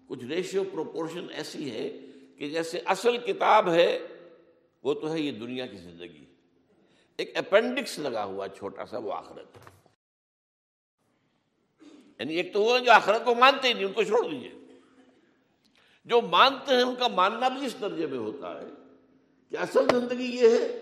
کچھ 0.08 0.24
ریشیو 0.24 0.64
پروپورشن 0.64 1.26
ایسی 1.32 1.70
ہے 1.70 2.00
کہ 2.38 2.50
جیسے 2.50 2.80
اصل 2.84 3.18
کتاب 3.18 3.70
ہے، 3.70 3.98
وہ 4.82 4.94
تو 4.94 5.12
ہے 5.12 5.20
یہ 5.20 5.32
دنیا 5.32 5.66
کی 5.66 5.76
زندگی۔ 5.76 6.24
ایک 7.16 7.36
اپینڈکس 7.36 7.98
لگا 7.98 8.24
ہوا 8.24 8.48
چھوٹا 8.48 8.86
سا 8.86 8.98
وہ 8.98 9.12
آخرت۔ 9.12 9.56
ہے 9.56 9.70
یعنی 12.18 12.34
ایک 12.34 12.52
تو 12.52 12.62
وہ 12.62 12.78
جو 12.78 12.92
آخرت 12.92 13.24
کو 13.24 13.34
مانتے 13.34 13.68
ہی 13.68 13.72
نہیں، 13.72 13.84
ان 13.84 13.92
کو 13.92 14.02
چھوڑ 14.02 14.30
دیجیے 14.30 14.52
جو 16.04 16.20
مانتے 16.20 16.74
ہیں، 16.74 16.82
ان 16.82 16.94
کا 16.96 17.08
ماننا 17.08 17.48
بھی 17.48 17.66
اس 17.66 17.80
درجے 17.80 18.06
میں 18.06 18.18
ہوتا 18.18 18.60
ہے 18.60 18.66
کہ 19.48 19.56
اصل 19.56 20.00
زندگی 20.00 20.24
یہ 20.24 20.48
ہے، 20.48 20.80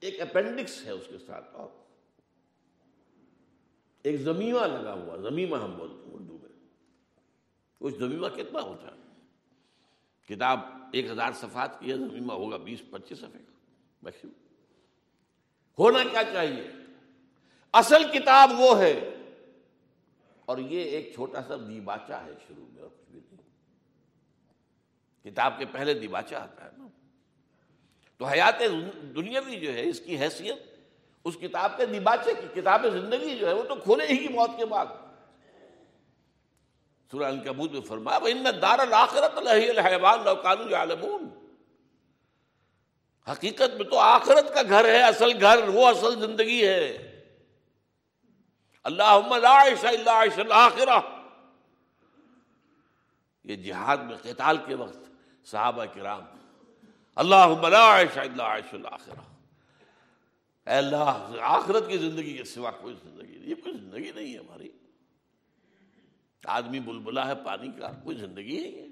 ایک 0.00 0.20
اپینڈکس 0.20 0.84
ہے 0.84 0.90
اس 0.90 1.06
کے 1.06 1.18
ساتھ۔ 1.18 1.50
اور 1.52 1.68
ایک 4.02 4.20
زمیمہ 4.20 4.58
لگا 4.58 4.92
ہوا 4.92 5.16
زمیمہ 5.16 5.56
ہم 5.56 5.78
بولتے 5.78 6.06
ہیں۔ 6.06 6.11
اس 7.82 7.94
زمیمہ 7.94 8.28
کتنا 8.28 8.60
ہوتا 8.60 8.88
ہے؟ 8.88 9.02
کتاب 10.28 10.60
ایک 10.92 11.10
ہزار 11.10 11.32
صفحات 11.32 11.80
کی 11.80 11.92
ہے 11.92 11.96
زمیمہ 11.96 12.32
ہوگا 12.32 12.56
بیس، 12.56 12.82
پچیس 12.90 13.18
صفحے 13.18 13.38
کا 13.46 13.52
میکسیمم 14.02 14.32
ہونا 15.78 15.98
کیا 16.10 16.24
چاہیے؟ 16.32 16.70
اصل 17.72 18.04
کتاب 18.12 18.50
وہ 18.58 18.78
ہے۔ 18.78 19.16
اور 20.44 20.58
یہ 20.58 20.80
ایک 20.80 21.12
چھوٹا 21.14 21.42
سا 21.42 21.56
دیباچہ 21.56 22.12
ہے 22.12 22.32
شروع 22.48 22.64
میں، 22.72 22.82
اور 22.82 22.90
کچھ 22.90 23.10
بھی 23.10 23.20
نہیں۔ 23.32 23.48
کتاب 25.24 25.58
کے 25.58 25.64
پہلے 25.64 25.94
دیباچہ 25.94 26.34
آتا 26.34 26.64
ہے 26.64 26.70
نا۔ 26.78 26.88
تو 28.16 28.24
حیات 28.24 28.62
دنیاوی 29.14 29.56
جو 29.56 29.72
ہے، 29.72 29.88
اس 29.88 30.00
کی 30.00 30.18
حیثیت، 30.18 30.56
اس 31.24 31.36
کتاب 31.40 31.76
کے 31.76 31.86
دیباچے 31.86 32.30
کی، 32.34 32.60
کتاب 32.60 32.86
زندگی 32.92 33.38
جو 33.38 33.48
ہے، 33.48 33.52
وہ 33.52 33.62
تو 33.62 33.74
کھولے 33.74 34.06
ہی 34.06 34.28
موت 34.28 34.50
کے 34.58 34.66
بعد۔ 34.66 34.86
سورہ 37.12 37.24
الکبوت 37.24 37.72
میں 37.72 37.80
فرمایا، 37.80 38.18
وہ 38.18 38.28
ان 38.28 38.44
دار 38.62 38.78
الآخرت 38.78 39.38
الحیوان 39.38 40.24
لوکان 40.24 40.72
عالمون 40.74 41.28
حقیقت 43.26 43.74
میں 43.76 43.84
تو 43.84 43.98
آخرت 43.98 44.54
کا 44.54 44.62
گھر 44.62 44.84
ہے، 44.84 45.02
اصل 45.02 45.32
گھر، 45.40 45.68
وہ 45.68 45.86
اصل 45.88 46.18
زندگی 46.20 46.66
ہے۔ 46.68 46.86
اللہ 48.84 49.02
عائش 49.02 49.84
اللہ 49.84 50.10
عائش 50.10 50.38
الآخرہ 50.38 50.98
یہ 53.44 53.56
جہاد 53.56 53.98
میں 53.98 54.16
قتال 54.22 54.56
کے 54.66 54.74
وقت 54.74 55.00
صحابہ 55.44 55.84
کرام 55.94 56.24
اللہ 57.16 57.68
لا 57.68 57.86
عیش 58.00 58.18
اللہ 58.18 58.42
عائش 58.42 58.74
عائش 58.74 59.08
اے 60.66 60.76
اللہ، 60.76 61.40
آخرت 61.40 61.88
کی 61.88 61.98
زندگی 61.98 62.36
کے 62.36 62.44
سوا 62.44 62.70
کوئی 62.70 62.94
زندگی 63.02 63.38
نہیں، 63.38 63.48
یہ 63.50 63.54
کوئی 63.54 63.78
زندگی 63.78 64.10
نہیں 64.14 64.32
ہے 64.34 64.38
ہماری۔ 64.38 64.70
آدمی 66.46 66.80
بلبلا 66.80 67.26
ہے، 67.26 67.32
پانی 67.44 67.68
کا 67.78 67.92
کوئی 68.04 68.16
زندگی 68.16 68.60
نہیں 68.60 68.82
ہے۔ 68.82 68.86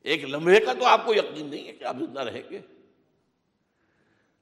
ایک 0.00 0.24
لمحے 0.24 0.60
کا 0.60 0.72
تو 0.72 0.86
آپ 0.86 1.06
کو 1.06 1.14
یقین 1.14 1.46
نہیں 1.46 1.66
ہے 1.66 1.72
کہ 1.72 1.84
آپ 1.84 1.96
زندہ 1.98 2.20
رہیں 2.20 2.42
گے۔ 2.50 2.60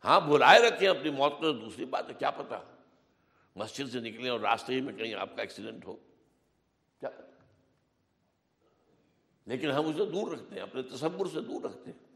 ہاں 0.04 0.20
بلائے 0.20 0.58
رکھیں 0.60 0.88
اپنی 0.88 1.10
موت 1.10 1.32
کو، 1.40 1.52
دوسری 1.52 1.84
بات 1.84 2.08
ہے، 2.08 2.14
کیا 2.14 2.30
پتا۔ 2.30 2.76
مسجد 3.56 3.92
سے 3.92 4.00
نکلیں 4.00 4.30
اور 4.30 4.40
راستے 4.40 4.74
ہی 4.74 4.80
میں 4.80 4.92
کہیں 4.92 5.14
آپ 5.14 5.36
کا 5.36 5.42
ایکسیڈنٹ 5.42 5.86
ہو۔ 5.86 5.96
کیا؟ 7.00 7.10
پتا 7.10 7.22
لیکن 9.46 9.70
ہم 9.70 9.86
اسے 9.86 10.04
دور 10.04 10.32
رکھتے 10.32 10.54
ہیں، 10.54 10.62
اپنے 10.62 10.82
تصور 10.82 11.26
سے 11.26 11.40
دور 11.40 11.64
رکھتے 11.64 11.90
ہیں۔ 11.90 12.08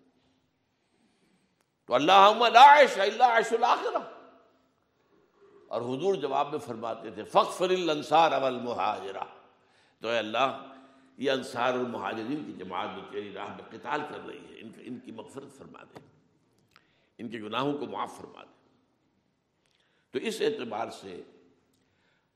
تو 1.86 1.94
اللہ 1.94 2.12
عائش 2.58 2.98
اللہ 2.98 3.22
عائش 3.22 3.52
الآخرہ 3.52 4.11
اور 5.72 5.82
حضور 5.82 6.14
جواب 6.14 6.50
میں 6.50 6.58
فرماتے 6.58 7.10
تھے 7.10 7.24
فخ 7.24 7.56
فر 7.56 7.70
الانصار 7.70 8.32
اول 8.32 8.60
مہاجرہ 8.60 9.24
تو 10.00 10.08
اے 10.08 10.18
اللہ، 10.18 10.74
یہ 11.18 11.30
انصار 11.30 11.72
المہاجرین 11.72 12.44
کی 12.46 12.52
جماعت 12.52 12.88
جو 12.96 13.02
تیری 13.10 13.32
راہ 13.32 13.48
میں 13.48 13.64
قتال 13.70 14.00
کر 14.08 14.26
رہی 14.26 14.38
ہے، 14.38 14.60
ان 14.60 14.72
ان 14.76 14.98
کی 14.98 15.12
مغفرت 15.12 15.52
فرما 15.58 15.82
دے۔ 15.82 15.98
ان 17.18 17.28
کے 17.28 17.38
گناہوں 17.38 17.78
کو 17.78 17.86
معاف 17.86 18.16
فرما 18.16 18.44
دے۔ 18.44 18.68
تو 20.10 20.26
اس 20.26 20.40
اعتبار 20.40 20.90
سے 20.90 21.22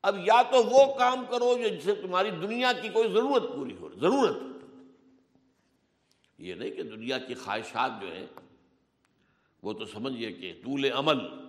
اب 0.03 0.17
یا 0.17 0.41
تو 0.41 0.63
وہ 0.63 0.97
کام 0.99 1.25
کرو 1.29 1.57
جو 1.57 1.67
جس 1.67 1.83
سے 1.83 1.95
تمہاری 1.95 2.31
دنیا 2.31 2.71
کی 2.81 2.89
کوئی 2.89 3.11
ضرورت 3.11 3.43
پوری 3.55 3.75
ہو، 3.79 3.89
ضرورت۔ 4.01 4.37
یہ 6.37 6.53
نہیں 6.53 6.71
کہ 6.71 6.83
دنیا 6.83 7.17
کی 7.17 7.33
خواہشات 7.33 7.91
جو 8.01 8.13
ہیں، 8.13 8.27
وہ 9.63 9.73
تو 9.73 9.85
سمجھیے 9.85 10.31
کہ 10.31 10.61
طول 10.63 10.91
عمل۔ 10.91 11.46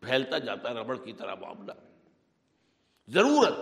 پھیلتا 0.00 0.38
جاتا 0.38 0.68
ہے، 0.68 0.74
ربڑ 0.74 0.96
کی 0.96 1.12
طرح 1.12 1.34
معاملہ۔ 1.34 1.72
ضرورت۔ 3.08 3.54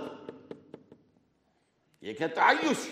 ایک 2.01 2.23
ہے 2.23 2.29
تعیش۔ 2.29 2.91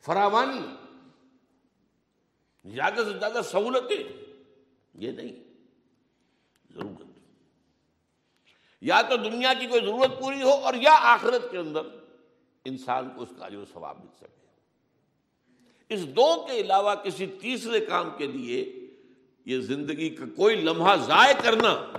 فراوانی۔ 0.00 0.74
زیادہ 2.64 2.94
سے 2.94 3.18
زیادہ 3.18 3.40
سہولتیں۔ 3.44 4.26
یہ 4.94 5.12
نہیں۔ 5.12 5.44
ضرورت۔ 6.74 7.06
یا 8.80 9.02
تو 9.02 9.16
دنیا 9.16 9.52
کی 9.60 9.66
کوئی 9.66 9.80
ضرورت 9.80 10.20
پوری 10.20 10.42
ہو 10.42 10.50
اور 10.50 10.74
یا 10.74 10.98
آخرت 11.02 11.50
کے 11.50 11.58
اندر 11.58 11.80
انسان 12.64 13.08
کو 13.16 13.22
اس 13.22 13.32
کا 13.38 13.48
جو 13.48 13.64
ثواب 13.64 13.98
مل 13.98 14.10
سکے۔ 14.16 14.46
اس 15.88 16.06
دو 16.06 16.46
کے 16.46 16.52
علاوہ 16.52 16.94
کسی 16.94 17.26
تیسرے 17.26 17.86
کام 17.86 18.10
کے 18.18 18.26
لیے 18.26 18.79
یہ 19.50 19.60
زندگی 19.60 20.10
کا 20.10 20.24
کوئی 20.36 20.56
لمحہ 20.56 20.96
ضائع 20.96 21.40
کرنا 21.42 21.98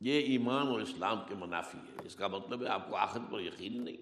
یہ 0.00 0.20
ایمان 0.20 0.66
اور 0.66 0.80
اسلام 0.80 1.18
کے 1.28 1.34
منافی 1.34 1.78
ہے۔ 1.78 2.06
اس 2.06 2.16
کا 2.16 2.26
مطلب 2.26 2.62
ہے 2.62 2.68
آپ 2.68 2.90
کو 2.90 2.96
آخر 2.96 3.20
پر 3.32 3.40
یقین 3.40 3.84
نہیں۔ 3.84 3.96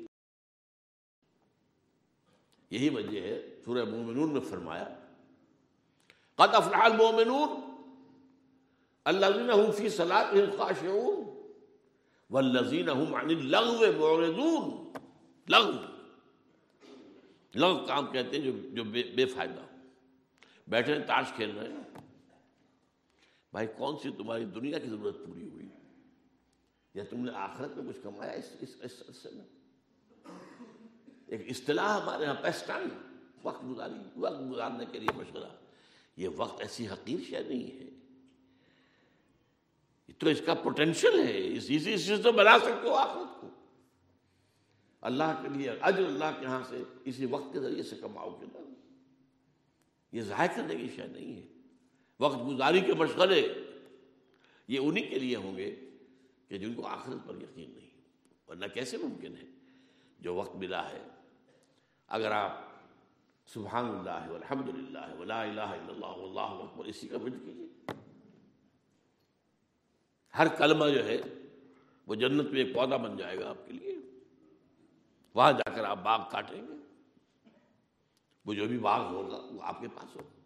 یہی 2.71 2.89
وجہ 2.89 3.21
ہے 3.21 3.61
سورہ 3.65 3.85
مومنون 3.85 4.33
میں 4.33 4.41
فرمایا 4.41 4.85
قد 6.35 6.55
افلاح 6.55 6.81
المومنون 6.81 7.49
الذين 9.05 9.51
هم 9.51 9.73
في 9.73 9.89
صلاتهم 9.89 10.57
خاشعون 10.59 11.43
والذين 12.31 12.89
هم 12.89 13.15
عن 13.15 13.31
اللغو 13.31 13.79
معرضون۔ 13.99 14.93
لغو۔ 15.49 15.73
لغو 17.55 17.87
کام 17.87 18.07
کہتے 18.07 18.37
ہیں 18.37 18.45
جو 18.45 18.53
جو 18.73 18.85
بے, 18.85 19.03
بے 19.03 19.25
فائدہ 19.25 19.61
بیٹھے 20.71 21.01
تاش 21.01 21.25
کھیل 21.37 21.59
رہے 21.59 21.69
ہیں۔ 21.69 22.01
بھائی 23.53 23.67
کون 23.77 23.97
سی 24.03 24.11
تمہاری 24.11 24.45
دنیا 24.45 24.79
کی 24.79 24.89
ضرورت 24.89 25.17
پوری 25.27 25.49
ہوئی؟ 25.49 25.69
یا 26.95 27.05
تم 27.11 27.25
نے 27.25 27.33
آخرت 27.35 27.77
میں 27.77 27.93
کچھ 27.93 28.03
کمایا 28.03 28.33
اس 28.33 28.57
اس, 28.61 29.03
اس, 29.09 29.27
میں؟ 29.33 29.45
ایک 31.27 31.51
اصطلاح 31.51 32.01
ہمارے 32.01 32.23
یہاں 32.23 32.35
پیسٹائم 32.35 32.89
وقت 33.43 33.65
گزاری 33.71 33.95
وقت 34.17 34.51
گزارنے 34.51 34.85
کے 34.93 34.99
لیے 34.99 35.17
مشورہ۔ 35.17 35.49
یہ 36.17 36.29
وقت 36.37 36.61
ایسی 36.61 36.89
حقیر 36.89 37.21
شے 37.29 37.43
نہیں 37.49 37.81
ہے۔ 37.81 37.91
تو 40.19 40.29
اس 40.29 40.43
کا 40.47 40.55
پوٹینشیل 40.55 41.19
ہے۔ 41.19 41.57
اس 41.57 41.65
اسی 41.69 41.99
چیز 41.99 42.21
تو 42.23 42.33
بنا 42.33 42.59
سکتے 42.59 42.89
ہو 42.89 42.95
آخرت 42.95 43.41
کو۔ 43.41 43.49
اللہ 45.01 45.43
کے 45.43 45.49
لیے 45.49 45.71
اجر 45.71 46.07
اللہ 46.07 46.41
کے 46.41 46.47
ہاں 46.47 46.63
سے 46.69 46.83
اسی 47.05 47.27
وقت 47.27 47.53
کے 47.53 47.61
ذریعے 47.61 47.83
سے 47.83 47.97
کماؤ 47.97 48.31
کے 48.31 48.47
در 48.47 48.70
یہ 50.13 50.23
ظاہر 50.23 50.47
کرنے 50.57 50.77
کی 50.77 50.89
شے 50.97 51.07
نہیں 51.07 51.37
ہے۔ 51.37 51.47
وقت 52.21 52.39
گزاری 52.49 52.81
کے 52.81 52.95
مشغلے 52.95 53.53
یہ 54.69 54.79
انہی 54.79 55.03
کے 55.03 55.19
لیے 55.19 55.37
ہوں 55.37 55.57
گے 55.57 55.77
کہ 56.49 56.59
جن 56.59 56.75
کو 56.75 56.87
آخرت 56.87 57.29
پر 57.29 57.35
یقین 57.35 57.71
نہیں 57.71 57.91
ورنہ 58.49 58.67
کیسے 58.75 58.97
ممکن 58.97 59.35
ہے؟ 59.37 59.47
جو 60.21 60.35
وقت 60.35 60.57
ملا 60.57 60.91
ہے۔ 60.91 61.03
اگر 62.09 62.31
آپ 62.31 62.65
سبحان 63.47 63.85
اللہ 63.85 64.11
الحمد 64.11 64.69
للہ 64.69 65.15
ولا 65.19 65.43
الہ 65.43 65.61
الا 65.61 65.93
اللہ 65.93 66.07
اللہ 66.07 66.41
اکبر، 66.41 66.85
اسی 66.85 67.09
کا 67.09 67.19
ورد 67.19 67.35
کیجیے 67.45 67.67
ہر 70.39 70.47
کلمہ 70.49 70.85
جو 70.85 71.05
ہے، 71.05 71.21
وہ 72.07 72.15
جنت 72.15 72.51
میں 72.51 72.65
ایک 72.65 72.75
پودا 72.75 72.97
بن 72.97 73.17
جائے 73.17 73.39
گا 73.39 73.51
آپ 73.51 73.67
کے 73.67 73.73
لیے۔ 73.73 73.99
وہاں 75.35 75.53
جا 75.53 75.71
کر 75.71 75.85
آپ 75.85 75.99
باغ 76.03 76.31
کاٹیں 76.31 76.63
گے۔ 76.63 76.90
وہ 78.45 78.55
جو 78.55 78.67
بھی 78.67 78.79
باغ 78.79 79.15
ہوگا 79.15 79.37
وہ 79.37 79.63
آپ 79.63 79.81
کے 79.81 79.89
پاس 79.89 80.17
ہوگا 80.17 80.41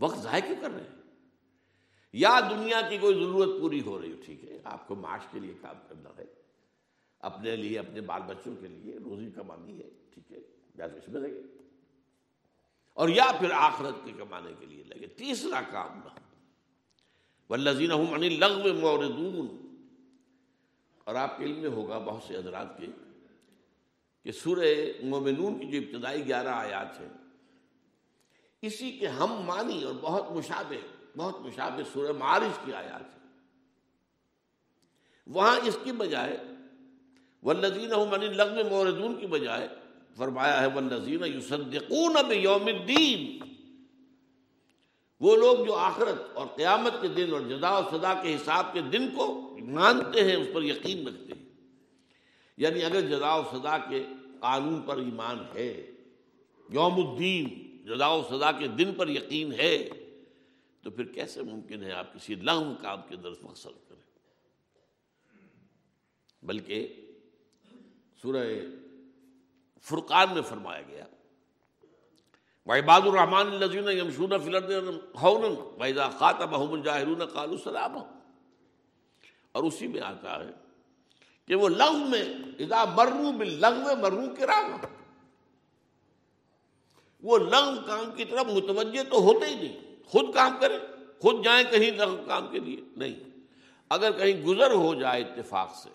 وقت 0.00 0.18
ضائع 0.18 0.42
کیوں 0.42 0.56
کر 0.60 0.70
رہے 0.70 0.80
ہیں؟ 0.80 0.96
یا 2.12 2.40
دنیا 2.50 2.80
کی 2.80 2.98
کوئی 2.98 3.14
ضرورت 3.14 3.60
پوری 3.60 3.80
ہو 3.80 4.00
رہی 4.00 4.12
ہو، 4.12 4.16
ٹھیک 4.24 4.44
ہے، 4.44 4.58
آپ 4.64 4.88
کو 4.88 4.94
معاش 4.94 5.20
کے 5.30 5.40
لیے 5.40 5.54
کام 5.60 5.76
کرنا 5.88 6.10
ہے۔ 6.18 6.24
اپنے 7.18 7.56
لیے، 7.56 7.78
اپنے 7.78 8.00
بال 8.00 8.22
بچوں 8.22 8.56
کے 8.60 8.68
لیے 8.68 8.98
روزی 8.98 9.30
کمانی 9.30 9.78
ہے، 9.78 9.90
ٹھیک 10.10 10.32
ہے 10.32 10.38
یا 10.74 10.86
تو 10.86 10.96
اس 10.96 11.08
میں 11.08 11.20
لگے 11.20 11.40
اور 12.94 13.08
یا 13.08 13.32
پھر 13.38 13.50
آخرت 13.50 13.94
کے 14.04 14.12
کمانے 14.12 14.52
کے 14.58 14.66
لیے 14.66 14.84
لگے۔ 14.84 15.06
تیسرا 15.06 15.60
کام 15.70 16.00
نہ 16.04 16.20
ولزین 17.50 17.90
لغو 18.32 18.74
موردون 18.74 19.66
اور 21.04 21.14
آپ 21.14 21.38
کے 21.38 21.44
علم 21.44 21.58
میں 21.58 21.70
ہوگا 21.70 21.98
بہت 21.98 22.22
سے 22.22 22.36
حضرات 22.36 22.78
کے۔ 22.78 22.86
کہ 24.26 24.32
سورہ 24.32 24.74
مومنون 25.02 25.58
کی 25.58 25.66
جو 25.66 25.78
ابتدائی 25.78 26.26
گیارہ 26.26 26.48
آیات 26.48 27.00
ہیں، 27.00 27.08
اسی 28.62 28.90
کے 28.92 29.06
ہم 29.06 29.32
مانی 29.32 29.84
اور 29.84 29.94
بہت 29.94 30.32
مشابہ 30.32 30.74
بہت 31.18 31.40
مشابہ 31.40 31.82
سورہ 31.92 32.12
معارج 32.12 32.58
کی 32.64 32.72
آیات 32.72 33.02
ہیں۔ 33.02 33.28
وہاں 35.26 35.56
اس 35.64 35.78
کی 35.84 35.92
بجائے 35.92 36.36
ولزین 37.42 37.88
لغو 38.36 38.68
موردون 38.70 39.20
کی 39.20 39.26
بجائے 39.26 39.68
فرمایا 40.16 40.60
ہے 40.60 40.66
ولزین 40.66 41.24
یوسدقون 41.34 42.32
یوم 42.32 42.66
الدین 42.66 43.38
وہ 45.20 45.36
لوگ 45.36 45.66
جو 45.66 45.74
آخرت 45.74 46.36
اور 46.36 46.46
قیامت 46.46 46.92
کے 47.00 47.08
دن 47.08 47.32
اور 47.32 47.40
جدا 47.40 47.78
و 47.78 47.82
سدا 47.90 48.14
کے 48.22 48.34
حساب 48.34 48.72
کے 48.72 48.80
دن 48.80 49.08
کو 49.16 49.56
مانتے 49.62 50.24
ہیں، 50.24 50.36
اس 50.36 50.48
پر 50.54 50.62
یقین 50.62 51.06
رکھتے 51.08 51.34
ہیں۔ 51.34 51.45
یعنی 52.56 52.84
اگر 52.84 53.00
جدا 53.00 53.34
و 53.34 53.42
سدا 53.50 53.76
کے 53.78 54.04
قانون 54.40 54.80
پر 54.82 54.96
ایمان 54.96 55.44
ہے، 55.54 55.70
یوم 56.68 57.08
الدین 57.08 57.48
جدا 57.84 58.08
و 58.14 58.22
سدا 58.22 58.52
کے 58.52 58.66
دن 58.68 58.94
پر 58.94 59.08
یقین 59.08 59.52
ہے، 59.52 59.88
تو 60.82 60.90
پھر 60.90 61.04
کیسے 61.04 61.42
ممکن 61.42 61.82
ہے 61.84 61.92
آپ 61.92 62.14
کسی 62.14 62.34
لغو 62.34 62.74
کام 62.82 63.00
کے 63.08 63.16
درس 63.16 63.42
مقصد 63.42 63.88
کریں؟ 63.88 64.04
بلکہ 66.42 67.02
سورہ 68.22 68.44
فرقان 69.84 70.32
میں 70.34 70.42
فرمایا 70.42 70.82
گیا 70.88 71.04
وحباد 72.66 73.00
الرحمان 73.00 73.46
الزین 73.46 73.88
یمشون 73.88 74.38
فلرد 74.44 74.70
خون 75.14 75.42
وحدہ 75.80 76.08
خاطب 76.18 76.54
الجاہرون 76.54 77.24
قال 77.24 77.50
السلام 77.50 77.96
اور 79.52 79.64
اسی 79.64 79.86
میں 79.86 80.00
آتا 80.00 80.38
ہے 80.44 80.50
کہ 81.46 81.54
وہ 81.54 81.68
لغو 81.68 81.98
میں، 81.98 82.24
اذا 82.58 82.84
مرو 82.84 83.32
باللغو 83.32 83.96
مرو 83.96 84.34
کرام 84.38 84.76
وہ 87.22 87.38
لغو 87.38 87.82
کام 87.86 88.10
کی 88.16 88.24
طرف 88.24 88.46
متوجہ 88.46 89.02
تو 89.10 89.20
ہوتے 89.20 89.46
ہی 89.46 89.54
نہیں۔ 89.54 89.96
خود 90.04 90.34
کام 90.34 90.56
کریں، 90.60 90.78
خود 91.18 91.44
جائیں 91.44 91.70
کہیں 91.70 91.90
لغو 91.90 92.16
کام 92.26 92.48
کے 92.50 92.58
لیے۔ 92.58 92.80
نہیں۔ 92.96 93.14
اگر 93.88 94.12
کہیں 94.12 94.42
گزر 94.42 94.70
ہو 94.70 94.94
جائے 94.94 95.22
اتفاق 95.22 95.74
سے، 95.74 95.90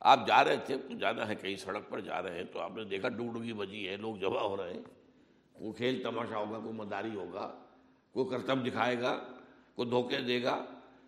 آپ 0.00 0.26
جا 0.26 0.44
رہے 0.44 0.56
تھے، 0.56 0.76
تو 0.76 0.98
جانا 0.98 1.28
ہے 1.28 1.34
کہیں 1.34 1.56
سڑک 1.56 1.88
پر، 1.88 2.00
جا 2.00 2.22
رہے 2.22 2.36
ہیں 2.36 2.44
تو 2.52 2.60
آپ 2.60 2.76
نے 2.76 2.84
دیکھا 2.84 3.08
ڈگڈگی 3.08 3.52
بجی 3.52 3.88
ہے، 3.88 3.96
لوگ 3.96 4.16
جمع 4.16 4.40
ہو 4.40 4.56
رہے 4.56 4.74
ہیں۔ 4.74 4.82
کوئی 5.52 5.72
کھیل 5.72 6.02
تماشا 6.02 6.36
ہوگا، 6.38 6.58
کوئی 6.58 6.72
مداری 6.72 7.14
ہوگا، 7.14 7.62
کوئی 8.12 8.28
کرتب 8.30 8.66
دکھائے 8.66 9.00
گا، 9.00 9.20
کوئی 9.74 9.90
دھوکے 9.90 10.18
دے 10.18 10.42
گا 10.42 10.64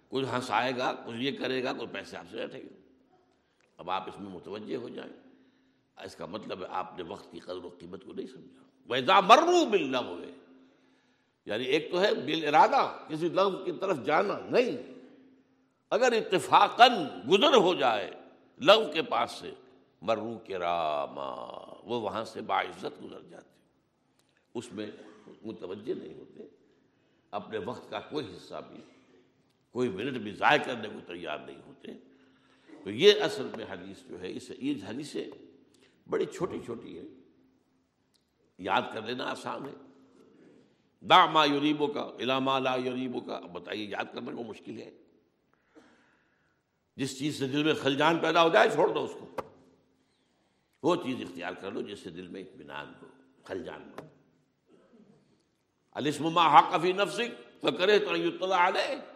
کچھ 0.08 0.24
ہنسائے 0.34 0.72
گا 0.76 0.92
کچھ 1.06 1.16
یہ 1.16 1.36
کرے 1.36 1.64
گا، 1.64 1.72
کوئی 1.72 1.86
پیسے 1.86 2.16
آپ 2.16 2.24
سے 2.30 2.36
بیٹھے 2.36 2.62
گا 2.62 2.85
اب 3.76 3.90
آپ 3.90 4.08
اس 4.08 4.20
میں 4.20 4.30
متوجہ 4.30 4.76
ہو 4.76 4.88
جائیں۔ 4.88 5.12
اس 6.04 6.16
کا 6.16 6.26
مطلب 6.26 6.62
ہے 6.62 6.66
آپ 6.70 6.96
نے 6.96 7.02
وقت 7.02 7.32
کی 7.32 7.38
قدر 7.38 7.64
و 7.64 7.70
قیمت 7.78 8.04
کو 8.04 8.12
نہیں 8.12 8.26
سمجھا۔ 8.26 8.62
ویزا 8.86 9.20
مرو 9.20 9.64
بل 9.70 9.94
ہوئے 9.94 10.32
یعنی 11.44 11.64
ایک 11.64 11.90
تو 11.90 12.00
ہے 12.00 12.14
بال 12.14 12.54
ارادہ 12.54 12.96
کسی 13.08 13.28
لفظ 13.28 13.64
کی 13.64 13.72
طرف 13.72 14.04
جانا 14.04 14.38
نہیں۔ 14.50 14.94
اگر 15.90 16.12
اتفاقاً 16.12 16.90
گزر 17.28 17.56
ہو 17.56 17.74
جائے 17.74 18.10
لو 18.58 18.84
کے 18.94 19.02
پاس 19.02 19.32
سے 19.32 19.52
مرو 20.02 20.38
کے 20.44 20.58
راما 20.58 21.34
وہ 21.84 22.00
وہاں 22.00 22.24
سے 22.24 22.40
باعزت 22.40 23.04
گزر 23.04 23.20
جاتے۔ 23.30 23.60
اس 24.54 24.72
میں 24.72 24.90
متوجہ 25.44 25.94
نہیں 25.94 26.14
ہوتے۔ 26.14 26.42
اپنے 27.30 27.58
وقت 27.58 27.90
کا 27.90 28.00
کوئی 28.00 28.36
حصہ 28.36 28.54
بھی، 28.68 28.80
کوئی 29.70 29.88
منٹ 29.88 30.16
بھی 30.16 30.32
ضائع 30.32 30.62
کرنے 30.62 30.88
کو 30.88 31.12
تیار 31.12 31.38
نہیں 31.38 31.58
ہوتے۔ 31.66 31.92
تو 32.86 32.92
یہ 32.92 33.22
اصل 33.22 33.50
میں 33.56 33.64
حدیث 33.70 34.08
جو 34.08 34.20
ہے، 34.20 34.32
اس 34.36 34.52
یہ 34.58 34.74
حدیثیں 34.86 35.24
بڑی 36.08 36.26
چھوٹی 36.26 36.58
چھوٹی 36.64 36.98
ہے 36.98 37.02
یاد 38.58 38.82
کر 38.94 39.02
لینا، 39.02 39.24
آسان 39.24 39.66
ہے۔ 39.66 39.74
دا 41.00 41.26
ما 41.26 41.44
یوریبوں 41.44 41.88
کا 41.88 42.10
علامہ 42.18 42.50
لا 42.58 42.76
یوریبوں 42.76 43.20
کا 43.20 43.40
بتائیے، 43.40 43.86
یاد 43.86 44.04
کرنے 44.14 44.32
کو 44.32 44.42
مشکل 44.42 44.82
ہے۔ 44.82 44.90
جس 46.96 47.18
چیز 47.18 47.38
سے 47.38 47.48
دل 47.48 47.64
میں 47.64 47.74
خلجان 47.74 48.18
پیدا 48.18 48.42
ہو 48.42 48.48
جائے، 48.48 48.70
چھوڑ 48.70 48.88
دو 48.94 49.04
اس 49.04 49.12
کو۔ 49.20 49.40
وہ 50.82 50.96
چیز 50.96 51.16
اختیار 51.20 51.52
کر 51.52 51.72
لو 51.72 51.82
جس 51.82 51.98
سے 51.98 52.10
دل 52.10 52.28
میں 52.28 52.40
اطمینان 52.40 52.92
ہو، 53.02 53.06
خلجان 53.44 53.82
ہو۔ 53.82 54.06
السما 55.92 56.58
حقفی 56.58 56.92
نفسک 56.92 57.66
کرے 57.78 57.98
تو 57.98 58.16
یطلع 58.16 58.68
علیہ۔ 58.68 59.15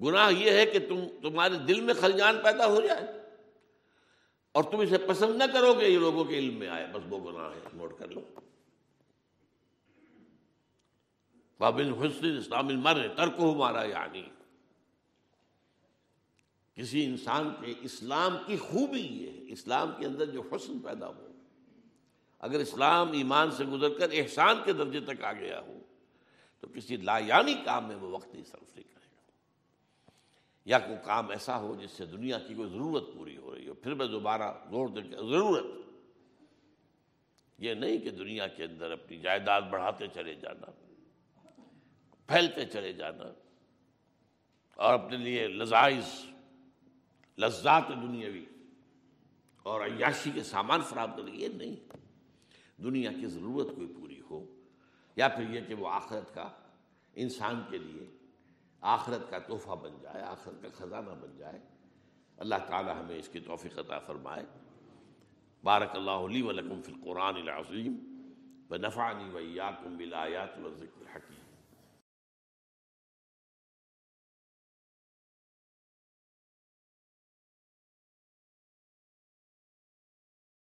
گناہ 0.00 0.32
یہ 0.32 0.50
ہے 0.50 0.66
کہ 0.66 0.78
تم 0.78 1.04
تمہارے 1.22 1.54
دل 1.54 1.80
میں 1.80 1.94
خلجان 1.94 2.38
پیدا 2.44 2.66
ہو 2.66 2.80
جائے 2.80 3.04
اور 4.52 4.64
تم 4.64 4.78
اسے 4.78 4.98
پسند 4.98 5.36
نہ 5.36 5.44
کرو 5.52 5.74
گے، 5.74 5.88
یہ 5.88 5.98
لوگوں 5.98 6.24
کے 6.24 6.38
علم 6.38 6.54
میں 6.54 6.68
آئے۔ 6.68 6.86
بس 6.92 7.02
وہ 7.08 7.32
گناہ 7.32 7.50
ہے، 7.50 7.60
نوٹ 7.74 7.98
کر 7.98 8.08
لو۔ 8.08 8.20
بابل 11.58 11.92
حسن 11.94 12.38
اسلام 12.38 12.68
المر 12.68 13.08
ترک 13.16 13.32
ہو 13.38 13.54
مارا 13.54 13.84
یعنی۔ 13.84 14.22
کسی 16.74 17.04
انسان 17.04 17.54
کے 17.60 17.74
اسلام 17.80 18.36
کی 18.46 18.56
خوبی 18.56 19.00
یہ 19.00 19.30
ہے، 19.32 19.52
اسلام 19.52 19.92
کے 19.98 20.06
اندر 20.06 20.26
جو 20.26 20.42
حسن 20.52 20.78
پیدا 20.78 21.06
ہو۔ 21.06 21.28
اگر 22.38 22.58
اسلام 22.58 23.12
ایمان 23.12 23.50
سے 23.50 23.64
گزر 23.64 23.98
کر 23.98 24.08
احسان 24.12 24.56
کے 24.64 24.72
درجے 24.72 25.00
تک 25.00 25.24
آ 25.24 25.32
گیا 25.32 25.60
ہو، 25.60 25.78
تو 26.60 26.66
کسی 26.74 26.96
لا 26.96 27.18
یعنی 27.18 27.54
کام 27.64 27.88
میں 27.88 27.96
وہ 27.96 28.10
وقت 28.10 28.34
نہیں 28.34 28.44
صرف 28.44 28.76
نہیں 28.76 28.91
یا 30.66 30.78
کوئی 30.78 30.96
کام 31.04 31.30
ایسا 31.30 31.58
ہو 31.60 31.74
جس 31.80 31.90
سے 31.90 32.06
دنیا 32.06 32.38
کی 32.38 32.54
کوئی 32.54 32.70
ضرورت 32.70 33.04
پوری 33.14 33.36
ہو 33.36 33.54
رہی 33.54 33.68
ہو، 33.68 33.74
پھر 33.74 33.94
میں 33.94 34.06
دوبارہ 34.06 34.52
زور 34.70 34.88
دے 34.88 35.02
کے 35.02 35.16
ضرورت۔ 35.16 35.64
یہ 37.58 37.74
نہیں 37.74 37.98
کہ 37.98 38.10
دنیا 38.10 38.46
کے 38.46 38.64
اندر 38.64 38.90
اپنی 38.90 39.18
جائیداد 39.18 39.62
بڑھاتے 39.62 40.06
چلے 40.14 40.34
جانا، 40.34 40.70
پھیلتے 42.28 42.64
چلے 42.66 42.92
جانا، 42.92 43.32
اور 44.78 44.94
اپنے 44.94 45.16
لیے 45.16 45.46
لذائز 45.48 46.14
لذات 47.38 47.88
دنیاوی 47.88 48.44
اور 49.66 49.80
عیاشی 49.80 50.30
کے 50.34 50.42
سامان 50.42 50.80
فراہم 50.80 51.16
کر 51.16 51.28
یہ 51.28 51.48
نہیں۔ 51.48 51.76
دنیا 52.82 53.12
کی 53.12 53.26
ضرورت 53.26 53.74
کوئی 53.76 53.86
پوری 53.86 54.20
ہو، 54.30 54.44
یا 55.16 55.28
پھر 55.28 55.50
یہ 55.50 55.60
کہ 55.68 55.74
وہ 55.74 55.88
آخرت 55.88 56.34
کا 56.34 56.48
انسان 57.14 57.62
کے 57.70 57.78
لیے 57.78 58.06
آخرت 58.82 59.30
کا 59.30 59.38
تحفہ 59.38 59.70
بن 59.70 59.90
جائے، 60.02 60.22
آخرت 60.22 60.62
کا 60.62 60.68
خزانہ 60.74 61.10
بن 61.10 61.36
جائے۔ 61.38 61.58
اللہ 62.36 62.54
تعالی 62.68 62.90
ہمیں 62.90 63.18
اس 63.18 63.28
کی 63.28 63.40
توفیق 63.40 63.78
عطا 63.78 63.98
فرمائے۔ 63.98 64.44
بارک 65.64 65.96
اللہ 65.96 66.10
علی 66.10 66.40
لکم 66.40 66.82
فی 66.82 66.92
القرآن 66.92 67.36
العظیم۔ 67.36 68.08
و 68.70 68.76
نفعنی 68.76 69.30
ویاکم 69.30 69.96
بالآیات 69.96 70.58
و 70.58 70.74
ذکر 70.74 71.00
الحکیم۔ 71.00 71.31